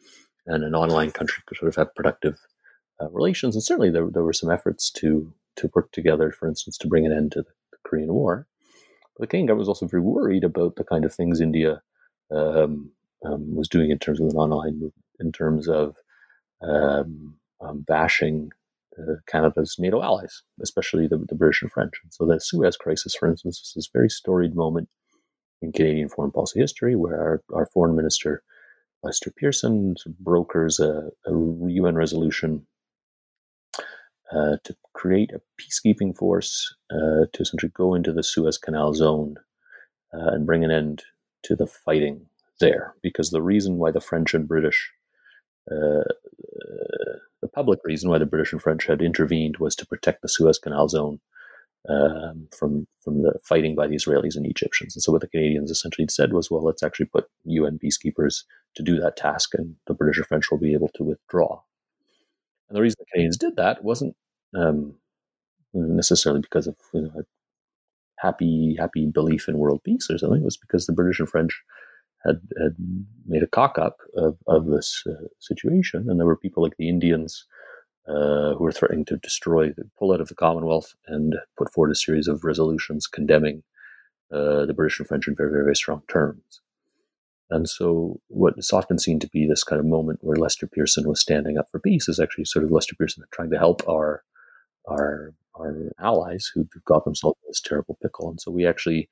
and 0.47 0.64
a 0.64 0.70
non-aligned 0.70 1.14
country 1.14 1.43
could 1.47 1.59
sort 1.59 1.68
of 1.68 1.76
have 1.76 1.95
productive 1.95 2.37
uh, 3.01 3.09
relations. 3.11 3.57
And 3.57 3.64
certainly, 3.64 3.91
there, 3.91 4.09
there 4.09 4.24
were 4.24 4.33
some 4.33 4.51
efforts 4.51 4.91
to 4.93 5.33
to 5.57 5.70
work 5.74 5.93
together, 5.93 6.30
for 6.33 6.49
instance, 6.49 6.78
to 6.78 6.89
bring 6.89 7.05
an 7.07 7.12
end 7.12 7.33
to 7.33 7.43
the 7.43 7.78
Korean 7.85 8.12
War. 8.12 8.47
But 9.17 9.23
the 9.23 9.27
Canadian 9.27 9.47
government 9.49 9.61
was 9.61 9.69
also 9.69 9.87
very 9.87 10.03
worried 10.03 10.45
about 10.45 10.77
the 10.77 10.85
kind 10.85 11.05
of 11.05 11.15
things 11.15 11.41
India 11.41 11.83
um, 12.31 12.91
um, 13.25 13.55
was 13.55 13.69
doing 13.69 13.91
in 13.91 13.99
terms 13.99 14.21
of 14.21 14.29
the 14.29 14.35
non-aligned 14.35 14.75
movement, 14.75 15.05
in 15.21 15.33
terms 15.33 15.69
of 15.69 15.97
um, 16.63 17.37
um 17.61 17.85
bashing 17.87 18.51
uh, 18.99 19.15
Canada's 19.27 19.77
NATO 19.79 20.03
allies, 20.03 20.43
especially 20.63 21.07
the, 21.07 21.19
the, 21.29 21.35
British 21.35 21.63
and 21.63 21.73
French. 21.73 21.95
And 22.03 22.13
so 22.13 22.27
the 22.27 22.39
Suez 22.41 22.77
Crisis, 22.77 23.15
for 23.15 23.29
instance, 23.29 23.61
is 23.61 23.73
this 23.75 23.91
very 23.93 24.09
storied 24.09 24.55
moment 24.55 24.89
in 25.61 25.73
Canadian 25.73 26.09
foreign 26.09 26.31
policy 26.31 26.61
history 26.61 26.97
where 26.97 27.19
our, 27.21 27.43
our 27.55 27.67
foreign 27.67 27.97
minister, 27.97 28.43
Lester 29.03 29.33
Pearson, 29.35 29.95
brokers 30.21 30.79
a, 30.81 31.11
a 31.27 31.33
UN 31.33 31.95
resolution 31.95 32.67
uh, 34.35 34.57
to 34.64 34.74
create 34.95 35.30
a 35.33 35.41
peacekeeping 35.61 36.16
force 36.16 36.74
uh, 36.91 37.26
to 37.33 37.43
essentially 37.43 37.72
go 37.74 37.95
into 37.95 38.12
the 38.12 38.22
Suez 38.22 38.59
Canal 38.59 38.95
zone 38.95 39.37
uh, 40.14 40.33
and 40.33 40.47
bring 40.47 40.64
an 40.64 40.70
end 40.70 41.03
to 41.45 41.57
the 41.57 41.66
fighting 41.66 42.26
there. 42.61 42.95
Because 43.03 43.30
the 43.30 43.43
reason 43.43 43.76
why 43.76 43.91
the 43.91 44.01
French 44.01 44.35
and 44.35 44.49
British, 44.49 44.91
uh, 45.70 46.05
the 47.41 47.49
public 47.55 47.80
reason 47.85 48.11
why 48.11 48.18
the 48.18 48.26
British 48.26 48.53
and 48.53 48.62
French 48.62 48.87
had 48.87 49.03
intervened 49.03 49.59
was 49.59 49.76
to 49.76 49.87
protect 49.87 50.22
the 50.22 50.28
Suez 50.28 50.59
Canal 50.59 50.89
zone 50.89 51.20
um, 51.89 52.49
from 52.57 52.87
from 53.03 53.22
the 53.22 53.39
fighting 53.45 53.74
by 53.74 53.87
the 53.87 53.97
Israelis 53.97 54.37
and 54.37 54.47
Egyptians. 54.47 54.95
And 54.95 55.03
so 55.03 55.12
what 55.12 55.20
the 55.20 55.28
Canadians 55.28 55.70
essentially 55.70 56.07
said 56.09 56.33
was, 56.33 56.51
well, 56.51 56.62
let's 56.62 56.83
actually 56.83 57.07
put 57.07 57.26
UN 57.45 57.78
peacekeepers 57.83 58.45
to 58.76 58.83
do 58.83 58.99
that 59.01 59.16
task, 59.16 59.55
and 59.55 59.74
the 59.87 59.95
British 59.95 60.18
or 60.18 60.24
French 60.24 60.51
will 60.51 60.59
be 60.59 60.74
able 60.74 60.91
to 60.95 61.05
withdraw. 61.05 61.61
And 62.73 62.79
the 62.79 62.81
reason 62.81 62.97
the 63.01 63.12
Canadians 63.12 63.37
did 63.37 63.57
that 63.57 63.85
wasn't 63.85 64.16
um, 64.57 64.95
necessarily 65.75 66.41
because 66.41 66.66
of 66.66 66.75
you 66.95 67.03
know, 67.03 67.23
happy 68.18 68.75
happy 68.79 69.05
belief 69.05 69.47
in 69.47 69.59
world 69.59 69.83
peace 69.85 70.09
or 70.09 70.16
something. 70.16 70.41
It 70.41 70.45
was 70.47 70.57
because 70.57 70.87
the 70.87 70.95
British 70.95 71.20
and 71.20 71.29
French 71.29 71.53
had 72.25 72.41
had 72.59 72.75
made 73.27 73.43
a 73.43 73.47
cock 73.47 73.77
up 73.79 73.99
of, 74.16 74.39
of 74.47 74.68
this 74.68 75.05
uh, 75.07 75.27
situation, 75.39 76.07
and 76.09 76.18
there 76.18 76.27
were 76.27 76.35
people 76.35 76.62
like 76.62 76.79
the 76.79 76.89
Indians 76.89 77.45
uh, 78.09 78.55
who 78.55 78.64
were 78.64 78.73
threatening 78.73 79.05
to 79.05 79.18
destroy, 79.18 79.75
pull 79.99 80.14
out 80.14 80.23
of 80.23 80.29
the 80.29 80.35
Commonwealth, 80.35 80.95
and 81.07 81.37
put 81.59 81.70
forward 81.70 81.91
a 81.91 81.95
series 81.95 82.27
of 82.27 82.43
resolutions 82.43 83.07
condemning 83.07 83.64
uh, 84.33 84.64
the 84.64 84.73
British 84.75 84.99
and 84.99 85.07
French 85.07 85.29
in 85.29 85.37
very, 85.37 85.51
very 85.51 85.77
strong 85.77 86.01
terms. 86.09 86.62
And 87.53 87.69
so, 87.69 88.21
what 88.29 88.55
is 88.57 88.73
often 88.73 88.99
seen 88.99 89.21
to 89.21 89.29
be 89.29 89.47
this 89.47 89.63
kind 89.63 89.79
of 89.79 89.87
moment 89.87 90.21
where 90.23 90.37
Lester 90.37 90.67
Pearson 90.67 91.09
was 91.09 91.21
standing 91.21 91.59
up 91.59 91.67
for 91.71 91.81
peace 91.81 92.09
is 92.09 92.19
actually 92.19 92.47
sort 92.47 92.65
of 92.65 92.71
Lester 92.71 92.95
Pearson 92.97 93.25
trying 93.33 93.51
to 93.51 93.59
help 93.59 93.87
our 93.89 94.23
our 94.89 95.35
our 95.55 95.77
allies 96.01 96.51
who 96.55 96.67
got 96.87 97.05
themselves 97.05 97.39
in 97.45 97.51
this 97.51 97.61
terrible 97.61 97.99
pickle. 98.03 98.31
And 98.31 98.41
so, 98.41 98.51
we 98.51 98.67
actually 98.67 99.09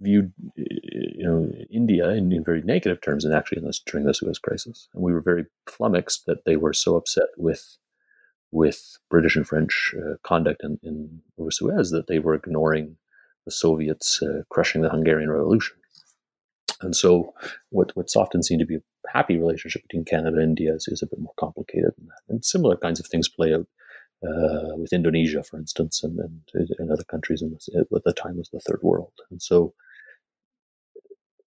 viewed 0.00 0.32
you 0.56 1.24
know 1.24 1.52
India 1.70 2.08
in, 2.10 2.32
in, 2.32 2.42
very 2.42 2.62
negative 2.62 3.00
terms 3.02 3.24
and 3.24 3.34
actually 3.34 3.58
in 3.58 3.66
this, 3.66 3.82
during 3.84 4.06
the 4.06 4.14
Suez 4.14 4.38
crisis. 4.38 4.88
And 4.94 5.02
we 5.02 5.12
were 5.12 5.20
very 5.20 5.44
flummoxed 5.66 6.26
that 6.26 6.44
they 6.46 6.56
were 6.56 6.72
so 6.72 6.96
upset 6.96 7.28
with 7.36 7.76
with 8.52 8.98
British 9.10 9.36
and 9.36 9.46
French 9.46 9.94
uh, 9.96 10.14
conduct 10.24 10.62
in, 10.62 10.78
in, 10.82 11.20
over 11.38 11.50
Suez 11.50 11.90
that 11.90 12.06
they 12.06 12.18
were 12.18 12.34
ignoring 12.34 12.96
the 13.44 13.50
Soviets 13.50 14.22
uh, 14.22 14.42
crushing 14.48 14.82
the 14.82 14.90
Hungarian 14.90 15.30
Revolution. 15.30 15.76
And 16.80 16.94
so, 16.96 17.34
what, 17.70 17.92
what's 17.94 18.16
often 18.16 18.42
seen 18.42 18.58
to 18.58 18.66
be 18.66 18.76
a 18.76 18.80
happy 19.12 19.38
relationship 19.38 19.82
between 19.82 20.04
Canada 20.04 20.36
and 20.36 20.42
India 20.42 20.74
is, 20.74 20.88
is 20.88 21.02
a 21.02 21.06
bit 21.06 21.20
more 21.20 21.34
complicated 21.38 21.92
than 21.96 22.06
that. 22.06 22.32
And 22.32 22.44
similar 22.44 22.76
kinds 22.76 23.00
of 23.00 23.06
things 23.06 23.28
play 23.28 23.54
out 23.54 23.66
uh, 24.26 24.76
with 24.76 24.92
Indonesia, 24.92 25.42
for 25.42 25.58
instance, 25.58 26.02
and, 26.02 26.18
and, 26.18 26.68
and 26.78 26.90
other 26.90 27.04
countries 27.04 27.42
in 27.42 27.52
this, 27.52 27.68
at 27.74 28.04
the 28.04 28.12
time 28.12 28.36
was 28.36 28.50
the 28.50 28.60
third 28.60 28.80
world. 28.82 29.12
And 29.30 29.40
so, 29.40 29.74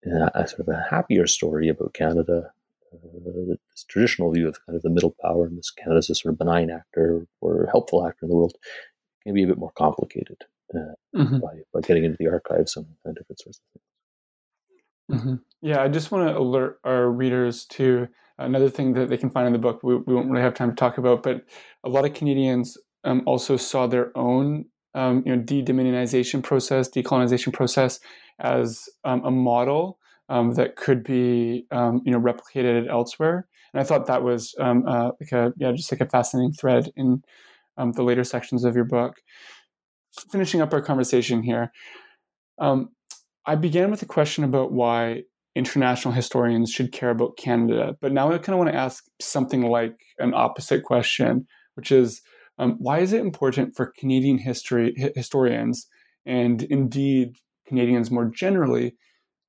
a 0.06 0.48
sort 0.48 0.62
of 0.62 0.68
a 0.68 0.86
happier 0.90 1.28
story 1.28 1.70
about 1.70 1.94
Canada. 1.94 2.52
Uh, 2.94 3.56
this 3.72 3.86
traditional 3.88 4.32
view 4.32 4.48
of 4.48 4.64
kind 4.66 4.76
of 4.76 4.84
the 4.84 4.90
middle 4.90 5.16
power 5.22 5.46
and 5.46 5.58
this 5.58 5.72
Canada 5.72 5.98
as 5.98 6.10
a 6.10 6.16
sort 6.16 6.34
of 6.34 6.38
benign 6.38 6.70
actor 6.70 7.26
or 7.42 7.68
helpful 7.72 8.06
actor 8.06 8.26
in 8.26 8.30
the 8.30 8.36
world 8.36 8.56
can 9.24 9.34
be 9.34 9.44
a 9.44 9.48
bit 9.48 9.58
more 9.58 9.72
complicated 9.72 10.38
uh, 10.76 10.94
mm-hmm. 11.16 11.40
by, 11.40 11.62
by 11.74 11.82
getting 11.82 12.04
into 12.04 12.18
the 12.20 12.28
archives 12.28 12.76
and, 12.78 12.86
and 13.06 13.16
different 13.16 13.40
sorts 13.40 13.60
of 13.60 13.64
things. 13.74 13.93
Mm-hmm. 15.14 15.36
Yeah, 15.62 15.82
I 15.82 15.88
just 15.88 16.12
want 16.12 16.28
to 16.28 16.38
alert 16.38 16.80
our 16.84 17.10
readers 17.10 17.66
to 17.68 18.08
another 18.38 18.70
thing 18.70 18.94
that 18.94 19.10
they 19.10 19.18
can 19.18 19.30
find 19.30 19.48
in 19.48 19.54
the 19.54 19.60
book. 19.60 19.82
We, 19.84 19.96
we 19.96 20.14
won't 20.14 20.30
really 20.30 20.44
have 20.44 20.54
time 20.54 20.70
to 20.70 20.76
talk 20.76 20.98
about, 20.98 21.24
but 21.24 21.46
a 21.84 21.90
lot 21.90 22.06
of 22.06 22.14
Canadians 22.14 22.78
um, 23.04 23.22
also 23.26 23.58
saw 23.58 23.88
their 23.88 24.16
own 24.18 24.66
um, 24.96 25.24
you 25.26 25.36
know 25.36 25.42
de-dominionization 25.42 26.44
process, 26.44 26.90
decolonization 26.90 27.54
process 27.54 28.00
as 28.40 28.90
um, 29.04 29.24
a 29.26 29.32
model 29.32 30.00
um, 30.30 30.54
that 30.54 30.76
could 30.76 31.04
be 31.04 31.66
um, 31.72 32.02
you 32.06 32.12
know 32.12 32.20
replicated 32.20 32.90
elsewhere. 32.90 33.48
And 33.74 33.82
I 33.82 33.84
thought 33.84 34.06
that 34.08 34.24
was 34.24 34.54
um, 34.60 34.86
uh, 34.88 35.12
like 35.20 35.32
a 35.32 35.54
yeah 35.58 35.72
just 35.72 35.92
like 35.92 36.02
a 36.02 36.10
fascinating 36.10 36.54
thread 36.54 36.92
in 36.96 37.24
the 37.78 38.04
later 38.04 38.24
sections 38.24 38.64
of 38.64 38.76
your 38.76 38.86
book. 38.86 39.16
Finishing 40.32 40.62
up 40.62 40.74
our 40.74 40.82
conversation 40.82 41.42
here, 41.42 41.72
um, 42.60 42.90
I 43.46 43.56
began 43.56 43.92
with 43.92 44.02
a 44.02 44.08
question 44.08 44.44
about 44.44 44.72
why 44.72 45.24
international 45.56 46.14
historians 46.14 46.72
should 46.72 46.92
care 46.92 47.10
about 47.10 47.38
Canada, 47.38 47.96
but 48.02 48.12
now 48.12 48.32
I 48.32 48.38
kind 48.38 48.56
of 48.56 48.60
want 48.60 48.72
to 48.72 48.76
ask 48.76 49.06
something 49.22 49.64
like 49.64 50.00
an 50.18 50.34
opposite 50.34 50.84
question, 50.84 51.46
which 51.76 51.92
is 51.92 52.22
um, 52.58 52.78
why 52.80 53.00
is 53.00 53.14
it 53.14 53.22
important 53.22 53.76
for 53.76 53.94
Canadian 53.98 54.38
history 54.38 54.94
historians 55.16 55.88
and 56.26 56.64
indeed 56.64 57.36
Canadians 57.68 58.12
more 58.12 58.26
generally 58.26 58.96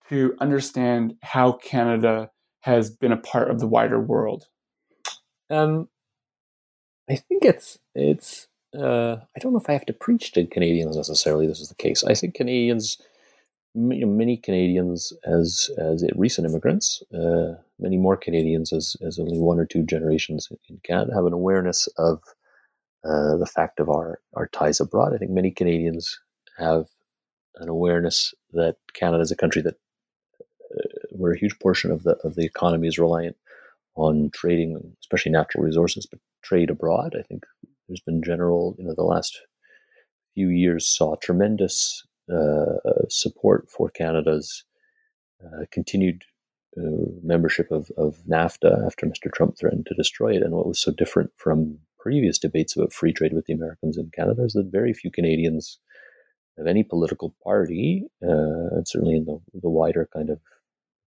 to 0.08 0.34
understand 0.40 1.14
how 1.22 1.52
Canada 1.52 2.30
has 2.60 2.90
been 2.90 3.12
a 3.12 3.16
part 3.16 3.50
of 3.50 3.60
the 3.60 3.66
wider 3.66 4.00
world? 4.00 4.46
Um, 5.50 5.88
I 7.08 7.16
think 7.16 7.44
it's 7.44 7.78
it's. 7.94 8.48
Uh, 8.76 9.18
I 9.36 9.38
don't 9.38 9.52
know 9.52 9.60
if 9.60 9.70
I 9.70 9.74
have 9.74 9.86
to 9.86 9.92
preach 9.92 10.32
to 10.32 10.46
Canadians 10.46 10.96
necessarily. 10.96 11.46
This 11.46 11.60
is 11.60 11.68
the 11.68 11.76
case. 11.76 12.02
I 12.02 12.14
think 12.14 12.34
Canadians, 12.34 13.00
many 13.74 14.36
Canadians, 14.36 15.12
as 15.24 15.70
as 15.78 16.04
recent 16.14 16.48
immigrants, 16.48 17.02
uh, 17.12 17.54
many 17.78 17.96
more 17.96 18.16
Canadians 18.16 18.72
as 18.72 18.96
as 19.06 19.18
only 19.18 19.38
one 19.38 19.58
or 19.58 19.66
two 19.66 19.84
generations 19.84 20.48
in 20.68 20.78
Canada 20.84 21.12
have 21.14 21.26
an 21.26 21.32
awareness 21.32 21.88
of 21.98 22.22
uh, 23.04 23.36
the 23.36 23.50
fact 23.52 23.80
of 23.80 23.88
our 23.88 24.20
our 24.34 24.46
ties 24.48 24.80
abroad. 24.80 25.14
I 25.14 25.18
think 25.18 25.30
many 25.30 25.50
Canadians 25.50 26.18
have 26.58 26.86
an 27.56 27.68
awareness 27.68 28.34
that 28.52 28.76
Canada 28.94 29.22
is 29.22 29.30
a 29.30 29.36
country 29.36 29.62
that 29.62 29.76
uh, 30.74 30.88
where 31.10 31.32
a 31.32 31.38
huge 31.38 31.58
portion 31.58 31.90
of 31.90 32.04
the 32.04 32.16
of 32.24 32.36
the 32.36 32.44
economy 32.44 32.88
is 32.88 32.98
reliant 32.98 33.36
on 33.96 34.30
trading, 34.32 34.96
especially 35.00 35.32
natural 35.32 35.64
resources, 35.64 36.06
but 36.06 36.20
trade 36.42 36.70
abroad. 36.70 37.14
I 37.18 37.22
think 37.22 37.44
there's 37.88 38.00
been 38.00 38.22
general, 38.22 38.74
you 38.78 38.84
know, 38.84 38.94
the 38.94 39.02
last 39.02 39.40
few 40.34 40.48
years 40.48 40.86
saw 40.86 41.14
tremendous 41.16 42.02
support 43.08 43.68
for 43.70 43.90
Canada's 43.90 44.64
uh, 45.44 45.64
continued 45.70 46.22
uh, 46.76 47.10
membership 47.22 47.70
of, 47.70 47.90
of 47.96 48.16
NAFTA 48.28 48.84
after 48.86 49.06
Mr. 49.06 49.32
Trump 49.32 49.56
threatened 49.58 49.86
to 49.86 49.94
destroy 49.94 50.34
it. 50.34 50.42
And 50.42 50.52
what 50.52 50.66
was 50.66 50.80
so 50.80 50.92
different 50.92 51.30
from 51.36 51.78
previous 51.98 52.38
debates 52.38 52.76
about 52.76 52.92
free 52.92 53.12
trade 53.12 53.32
with 53.32 53.46
the 53.46 53.52
Americans 53.52 53.96
in 53.96 54.10
Canada 54.14 54.44
is 54.44 54.54
that 54.54 54.70
very 54.72 54.92
few 54.92 55.10
Canadians 55.10 55.78
of 56.58 56.66
any 56.66 56.82
political 56.82 57.34
party, 57.42 58.04
uh, 58.22 58.76
and 58.76 58.86
certainly 58.86 59.16
in 59.16 59.24
the, 59.24 59.40
the 59.60 59.70
wider 59.70 60.08
kind 60.12 60.30
of 60.30 60.40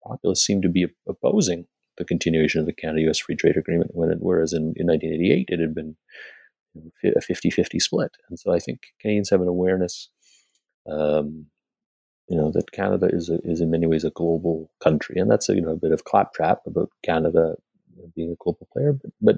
populace, 0.07 0.45
seem 0.45 0.63
to 0.63 0.69
be 0.69 0.87
opposing 1.09 1.67
the 1.99 2.05
continuation 2.05 2.61
of 2.61 2.67
the 2.67 2.73
Canada-U.S. 2.73 3.19
Free 3.19 3.37
Trade 3.37 3.57
Agreement, 3.57 3.91
when 3.95 4.11
it, 4.11 4.19
whereas 4.21 4.53
in, 4.53 4.75
in 4.77 4.87
1988 4.87 5.47
it 5.49 5.61
had 5.61 5.75
been 5.75 5.97
a 7.05 7.21
50-50 7.21 7.81
split. 7.81 8.13
And 8.29 8.39
so 8.39 8.53
I 8.53 8.59
think 8.59 8.81
Canadians 9.01 9.31
have 9.31 9.41
an 9.41 9.49
awareness, 9.49 10.09
um, 10.89 11.47
you 12.29 12.37
know, 12.37 12.51
that 12.53 12.71
Canada 12.73 13.09
is 13.11 13.29
a, 13.29 13.39
is 13.43 13.61
in 13.61 13.71
many 13.71 13.87
ways 13.87 14.05
a 14.05 14.11
global 14.11 14.71
country, 14.83 15.17
and 15.19 15.31
that's 15.31 15.49
a, 15.49 15.55
you 15.55 15.61
know 15.61 15.73
a 15.73 15.77
bit 15.77 15.93
of 15.93 16.05
claptrap 16.05 16.61
about 16.67 16.91
Canada 17.05 17.57
being 18.15 18.33
a 18.33 18.43
global 18.43 18.69
player, 18.73 18.93
but, 18.93 19.11
but 19.21 19.37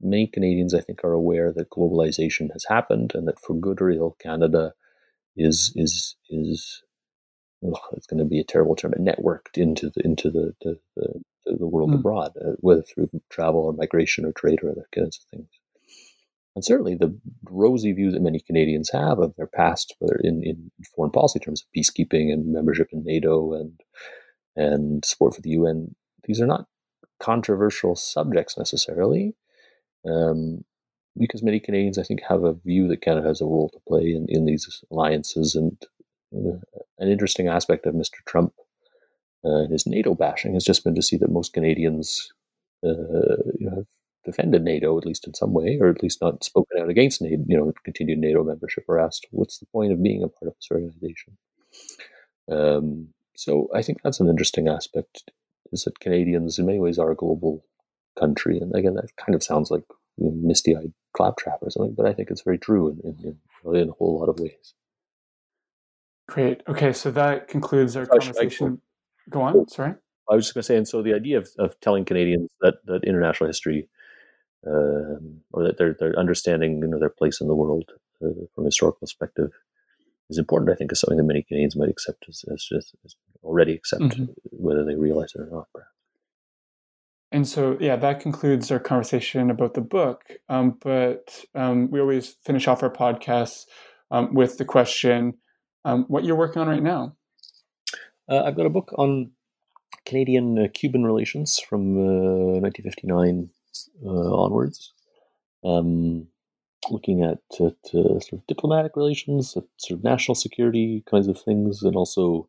many 0.00 0.26
Canadians, 0.26 0.74
I 0.74 0.80
think, 0.80 1.04
are 1.04 1.12
aware 1.12 1.52
that 1.52 1.70
globalization 1.70 2.52
has 2.52 2.64
happened 2.68 3.12
and 3.14 3.26
that 3.28 3.40
for 3.40 3.54
good 3.54 3.80
or 3.80 3.90
ill, 3.90 4.16
Canada 4.20 4.74
is 5.36 5.72
is 5.76 6.16
is 6.28 6.82
it's 7.92 8.06
going 8.06 8.18
to 8.18 8.24
be 8.24 8.40
a 8.40 8.44
terrible 8.44 8.74
term, 8.74 8.92
networked 8.98 9.56
into 9.56 9.90
the 9.94 10.04
into 10.04 10.30
the 10.30 10.54
the, 10.62 10.78
the, 10.96 11.56
the 11.58 11.66
world 11.66 11.90
mm. 11.90 11.94
abroad, 11.94 12.32
uh, 12.44 12.52
whether 12.58 12.82
through 12.82 13.08
travel 13.30 13.60
or 13.60 13.72
migration 13.72 14.24
or 14.24 14.32
trade 14.32 14.60
or 14.62 14.70
other 14.70 14.86
kinds 14.94 15.18
of 15.18 15.38
things. 15.38 15.48
And 16.54 16.64
certainly, 16.64 16.94
the 16.94 17.18
rosy 17.44 17.92
views 17.92 18.12
that 18.12 18.22
many 18.22 18.40
Canadians 18.40 18.90
have 18.90 19.18
of 19.18 19.34
their 19.36 19.46
past, 19.46 19.94
whether 19.98 20.16
in, 20.22 20.42
in 20.42 20.70
foreign 20.94 21.10
policy 21.10 21.38
terms 21.38 21.62
of 21.62 21.68
peacekeeping 21.74 22.32
and 22.32 22.52
membership 22.52 22.88
in 22.92 23.04
NATO 23.04 23.54
and 23.54 23.80
and 24.54 25.02
support 25.02 25.34
for 25.34 25.40
the 25.40 25.50
UN, 25.50 25.94
these 26.24 26.40
are 26.40 26.46
not 26.46 26.66
controversial 27.20 27.96
subjects 27.96 28.58
necessarily. 28.58 29.34
Um, 30.06 30.64
because 31.16 31.42
many 31.42 31.60
Canadians, 31.60 31.98
I 31.98 32.02
think, 32.02 32.20
have 32.28 32.44
a 32.44 32.54
view 32.54 32.88
that 32.88 33.02
Canada 33.02 33.28
has 33.28 33.40
a 33.40 33.46
role 33.46 33.70
to 33.70 33.80
play 33.86 34.12
in, 34.12 34.26
in 34.28 34.46
these 34.46 34.82
alliances. 34.90 35.54
And 35.54 35.76
uh, 36.34 36.58
an 36.98 37.08
interesting 37.08 37.48
aspect 37.48 37.86
of 37.86 37.94
Mr. 37.94 38.24
Trump 38.26 38.54
uh, 39.44 39.62
and 39.64 39.72
his 39.72 39.86
NATO 39.86 40.14
bashing 40.14 40.54
has 40.54 40.64
just 40.64 40.84
been 40.84 40.94
to 40.94 41.02
see 41.02 41.16
that 41.18 41.30
most 41.30 41.52
Canadians 41.52 42.32
uh, 42.84 43.36
you 43.58 43.70
know, 43.70 43.86
defended 44.24 44.62
NATO, 44.62 44.96
at 44.98 45.06
least 45.06 45.26
in 45.26 45.34
some 45.34 45.52
way, 45.52 45.78
or 45.80 45.88
at 45.88 46.02
least 46.02 46.20
not 46.20 46.44
spoken 46.44 46.80
out 46.80 46.88
against 46.88 47.20
NATO, 47.20 47.42
you 47.46 47.56
know, 47.56 47.72
continued 47.84 48.18
NATO 48.18 48.44
membership, 48.44 48.84
or 48.88 48.98
asked, 48.98 49.26
what's 49.30 49.58
the 49.58 49.66
point 49.66 49.92
of 49.92 50.02
being 50.02 50.22
a 50.22 50.28
part 50.28 50.48
of 50.48 50.54
this 50.54 50.68
organization? 50.70 51.36
Um, 52.50 53.08
so 53.34 53.68
I 53.74 53.82
think 53.82 54.02
that's 54.02 54.20
an 54.20 54.28
interesting 54.28 54.68
aspect, 54.68 55.30
is 55.72 55.84
that 55.84 56.00
Canadians, 56.00 56.58
in 56.58 56.66
many 56.66 56.78
ways, 56.78 56.98
are 56.98 57.10
a 57.10 57.16
global 57.16 57.64
country. 58.18 58.58
And 58.58 58.74
again, 58.74 58.94
that 58.94 59.16
kind 59.16 59.34
of 59.34 59.42
sounds 59.42 59.70
like 59.70 59.84
misty-eyed 60.18 60.92
claptrap 61.14 61.58
or 61.62 61.70
something, 61.70 61.94
but 61.96 62.06
I 62.06 62.12
think 62.12 62.30
it's 62.30 62.42
very 62.42 62.58
true 62.58 62.90
in, 62.90 63.00
in, 63.04 63.36
in, 63.64 63.76
in 63.76 63.88
a 63.88 63.92
whole 63.92 64.18
lot 64.20 64.28
of 64.28 64.38
ways. 64.38 64.74
Great. 66.28 66.62
Okay, 66.68 66.92
so 66.92 67.10
that 67.10 67.48
concludes 67.48 67.96
our 67.96 68.06
conversation. 68.06 68.80
Go 69.28 69.42
on. 69.42 69.68
Sorry. 69.68 69.94
I 70.30 70.34
was 70.34 70.44
just 70.44 70.54
going 70.54 70.62
to 70.62 70.66
say, 70.66 70.76
and 70.76 70.86
so 70.86 71.02
the 71.02 71.14
idea 71.14 71.38
of, 71.38 71.48
of 71.58 71.78
telling 71.80 72.04
Canadians 72.04 72.50
that, 72.60 72.74
that 72.86 73.04
international 73.04 73.48
history, 73.48 73.88
um, 74.66 75.40
or 75.52 75.64
that 75.64 75.78
their 75.78 75.94
their 75.98 76.18
understanding, 76.18 76.80
you 76.80 76.88
know, 76.88 76.98
their 76.98 77.08
place 77.08 77.40
in 77.40 77.48
the 77.48 77.54
world 77.54 77.90
uh, 78.24 78.46
from 78.54 78.64
a 78.64 78.68
historical 78.68 79.00
perspective, 79.00 79.50
is 80.30 80.38
important. 80.38 80.70
I 80.70 80.74
think 80.74 80.92
is 80.92 81.00
something 81.00 81.18
that 81.18 81.24
many 81.24 81.42
Canadians 81.42 81.76
might 81.76 81.90
accept 81.90 82.26
as, 82.28 82.44
as 82.52 82.64
just 82.64 82.94
as 83.04 83.16
already 83.42 83.74
accept, 83.74 84.02
mm-hmm. 84.02 84.24
whether 84.50 84.84
they 84.84 84.94
realize 84.94 85.32
it 85.34 85.40
or 85.40 85.48
not. 85.50 85.68
Perhaps. 85.72 85.92
And 87.32 87.48
so, 87.48 87.78
yeah, 87.80 87.96
that 87.96 88.20
concludes 88.20 88.70
our 88.70 88.78
conversation 88.78 89.50
about 89.50 89.72
the 89.72 89.80
book. 89.80 90.32
Um, 90.50 90.76
but 90.82 91.44
um, 91.54 91.90
we 91.90 91.98
always 91.98 92.36
finish 92.44 92.68
off 92.68 92.82
our 92.82 92.92
podcasts 92.92 93.64
um, 94.10 94.34
with 94.34 94.58
the 94.58 94.66
question 94.66 95.34
um, 95.84 96.04
what 96.08 96.24
you're 96.24 96.36
working 96.36 96.60
on 96.60 96.68
right 96.68 96.82
now. 96.82 97.16
Uh, 98.28 98.42
I've 98.44 98.56
got 98.56 98.66
a 98.66 98.70
book 98.70 98.92
on 98.96 99.32
Canadian 100.04 100.58
uh, 100.58 100.68
Cuban 100.72 101.04
relations 101.04 101.58
from 101.58 101.96
1959 102.60 103.48
uh, 103.50 103.61
onwards, 104.06 104.92
um, 105.64 106.26
looking 106.90 107.22
at, 107.22 107.38
at 107.60 107.76
sort 107.90 108.32
of 108.32 108.46
diplomatic 108.46 108.96
relations, 108.96 109.56
at 109.56 109.64
sort 109.76 109.98
of 109.98 110.04
national 110.04 110.34
security 110.34 111.02
kinds 111.10 111.28
of 111.28 111.40
things, 111.40 111.82
and 111.82 111.96
also 111.96 112.48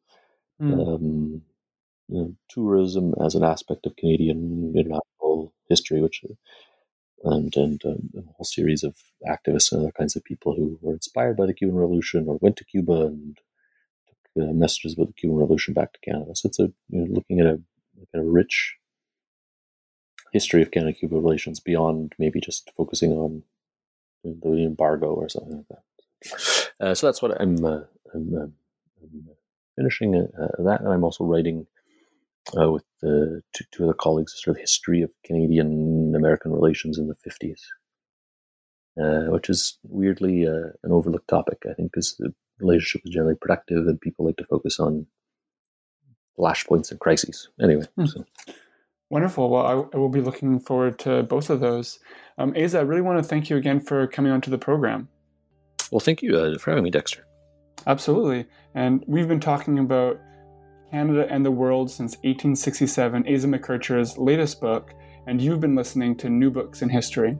mm. 0.61 0.95
um, 0.95 1.41
you 2.09 2.19
know, 2.19 2.35
tourism 2.49 3.13
as 3.23 3.35
an 3.35 3.43
aspect 3.43 3.85
of 3.85 3.95
Canadian 3.95 4.73
international 4.75 5.53
history, 5.69 6.01
which 6.01 6.23
and 7.23 7.55
and 7.55 7.81
um, 7.85 8.09
a 8.17 8.21
whole 8.33 8.45
series 8.45 8.83
of 8.83 8.95
activists 9.27 9.71
and 9.71 9.81
other 9.81 9.91
kinds 9.91 10.15
of 10.15 10.23
people 10.23 10.53
who 10.55 10.77
were 10.81 10.93
inspired 10.93 11.37
by 11.37 11.45
the 11.45 11.53
Cuban 11.53 11.75
Revolution 11.75 12.25
or 12.27 12.37
went 12.41 12.57
to 12.57 12.65
Cuba 12.65 13.07
and 13.07 13.37
took 14.07 14.43
uh, 14.43 14.53
messages 14.53 14.93
about 14.93 15.07
the 15.07 15.13
Cuban 15.13 15.37
Revolution 15.37 15.73
back 15.73 15.93
to 15.93 15.99
Canada. 15.99 16.35
So 16.35 16.47
it's 16.47 16.59
a 16.59 16.71
you 16.89 16.99
know, 16.99 17.07
looking 17.09 17.39
at 17.39 17.45
a 17.45 17.61
kind 18.11 18.25
of 18.25 18.33
rich 18.33 18.75
history 20.33 20.61
of 20.61 20.71
Canada-Cuba 20.71 21.15
relations 21.15 21.59
beyond 21.59 22.13
maybe 22.17 22.41
just 22.41 22.71
focusing 22.75 23.11
on 23.13 23.43
the 24.23 24.65
embargo 24.65 25.13
or 25.13 25.29
something 25.29 25.57
like 25.57 25.67
that. 25.69 26.71
Uh, 26.79 26.93
so 26.95 27.07
that's 27.07 27.21
what 27.21 27.39
I'm, 27.39 27.63
uh, 27.63 27.81
I'm, 28.13 28.35
uh, 28.35 28.47
I'm 29.01 29.29
finishing 29.75 30.15
uh, 30.15 30.63
that, 30.63 30.81
and 30.81 30.89
I'm 30.89 31.03
also 31.03 31.23
writing 31.23 31.67
uh, 32.57 32.71
with 32.71 32.83
two, 33.01 33.41
two 33.71 33.83
other 33.83 33.93
colleagues, 33.93 34.33
a 34.33 34.37
sort 34.37 34.57
of 34.57 34.61
history 34.61 35.01
of 35.01 35.11
Canadian 35.23 36.13
American 36.15 36.51
relations 36.51 36.97
in 36.97 37.07
the 37.07 37.15
50s, 37.15 37.59
uh, 38.99 39.31
which 39.31 39.49
is 39.49 39.77
weirdly 39.83 40.47
uh, 40.47 40.71
an 40.83 40.91
overlooked 40.91 41.27
topic, 41.27 41.59
I 41.69 41.73
think, 41.73 41.91
because 41.91 42.15
the 42.17 42.33
relationship 42.59 43.01
is 43.05 43.13
generally 43.13 43.35
productive 43.35 43.87
and 43.87 44.01
people 44.01 44.25
like 44.25 44.37
to 44.37 44.45
focus 44.45 44.79
on 44.79 45.05
flashpoints 46.37 46.91
and 46.91 46.99
crises. 46.99 47.49
Anyway, 47.61 47.85
hmm. 47.95 48.05
so. 48.05 48.25
Wonderful. 49.13 49.51
Well, 49.51 49.63
I, 49.63 49.95
I, 49.95 49.99
will 49.99 50.09
be 50.09 50.21
looking 50.21 50.59
forward 50.59 50.97
to 50.99 51.21
both 51.21 51.51
of 51.51 51.59
those. 51.59 51.99
Um, 52.39 52.51
Asa, 52.57 52.79
I 52.79 52.81
really 52.81 53.03
want 53.03 53.19
to 53.19 53.23
thank 53.23 53.47
you 53.47 53.57
again 53.57 53.79
for 53.79 54.07
coming 54.07 54.31
onto 54.31 54.49
the 54.49 54.57
program. 54.57 55.07
Well, 55.91 55.99
thank 55.99 56.23
you 56.23 56.35
uh, 56.35 56.57
for 56.57 56.71
having 56.71 56.83
me, 56.83 56.89
Dexter. 56.89 57.23
Absolutely. 57.85 58.47
And 58.73 59.03
we've 59.05 59.27
been 59.27 59.39
talking 59.39 59.77
about 59.77 60.19
Canada 60.89 61.27
and 61.29 61.45
the 61.45 61.51
World 61.51 61.91
since 61.91 62.15
1867, 62.23 63.31
Asa 63.31 63.45
McKercher's 63.45 64.17
latest 64.17 64.59
book, 64.59 64.95
and 65.27 65.39
you've 65.39 65.59
been 65.59 65.75
listening 65.75 66.17
to 66.17 66.27
New 66.27 66.49
Books 66.49 66.81
in 66.81 66.89
History. 66.89 67.37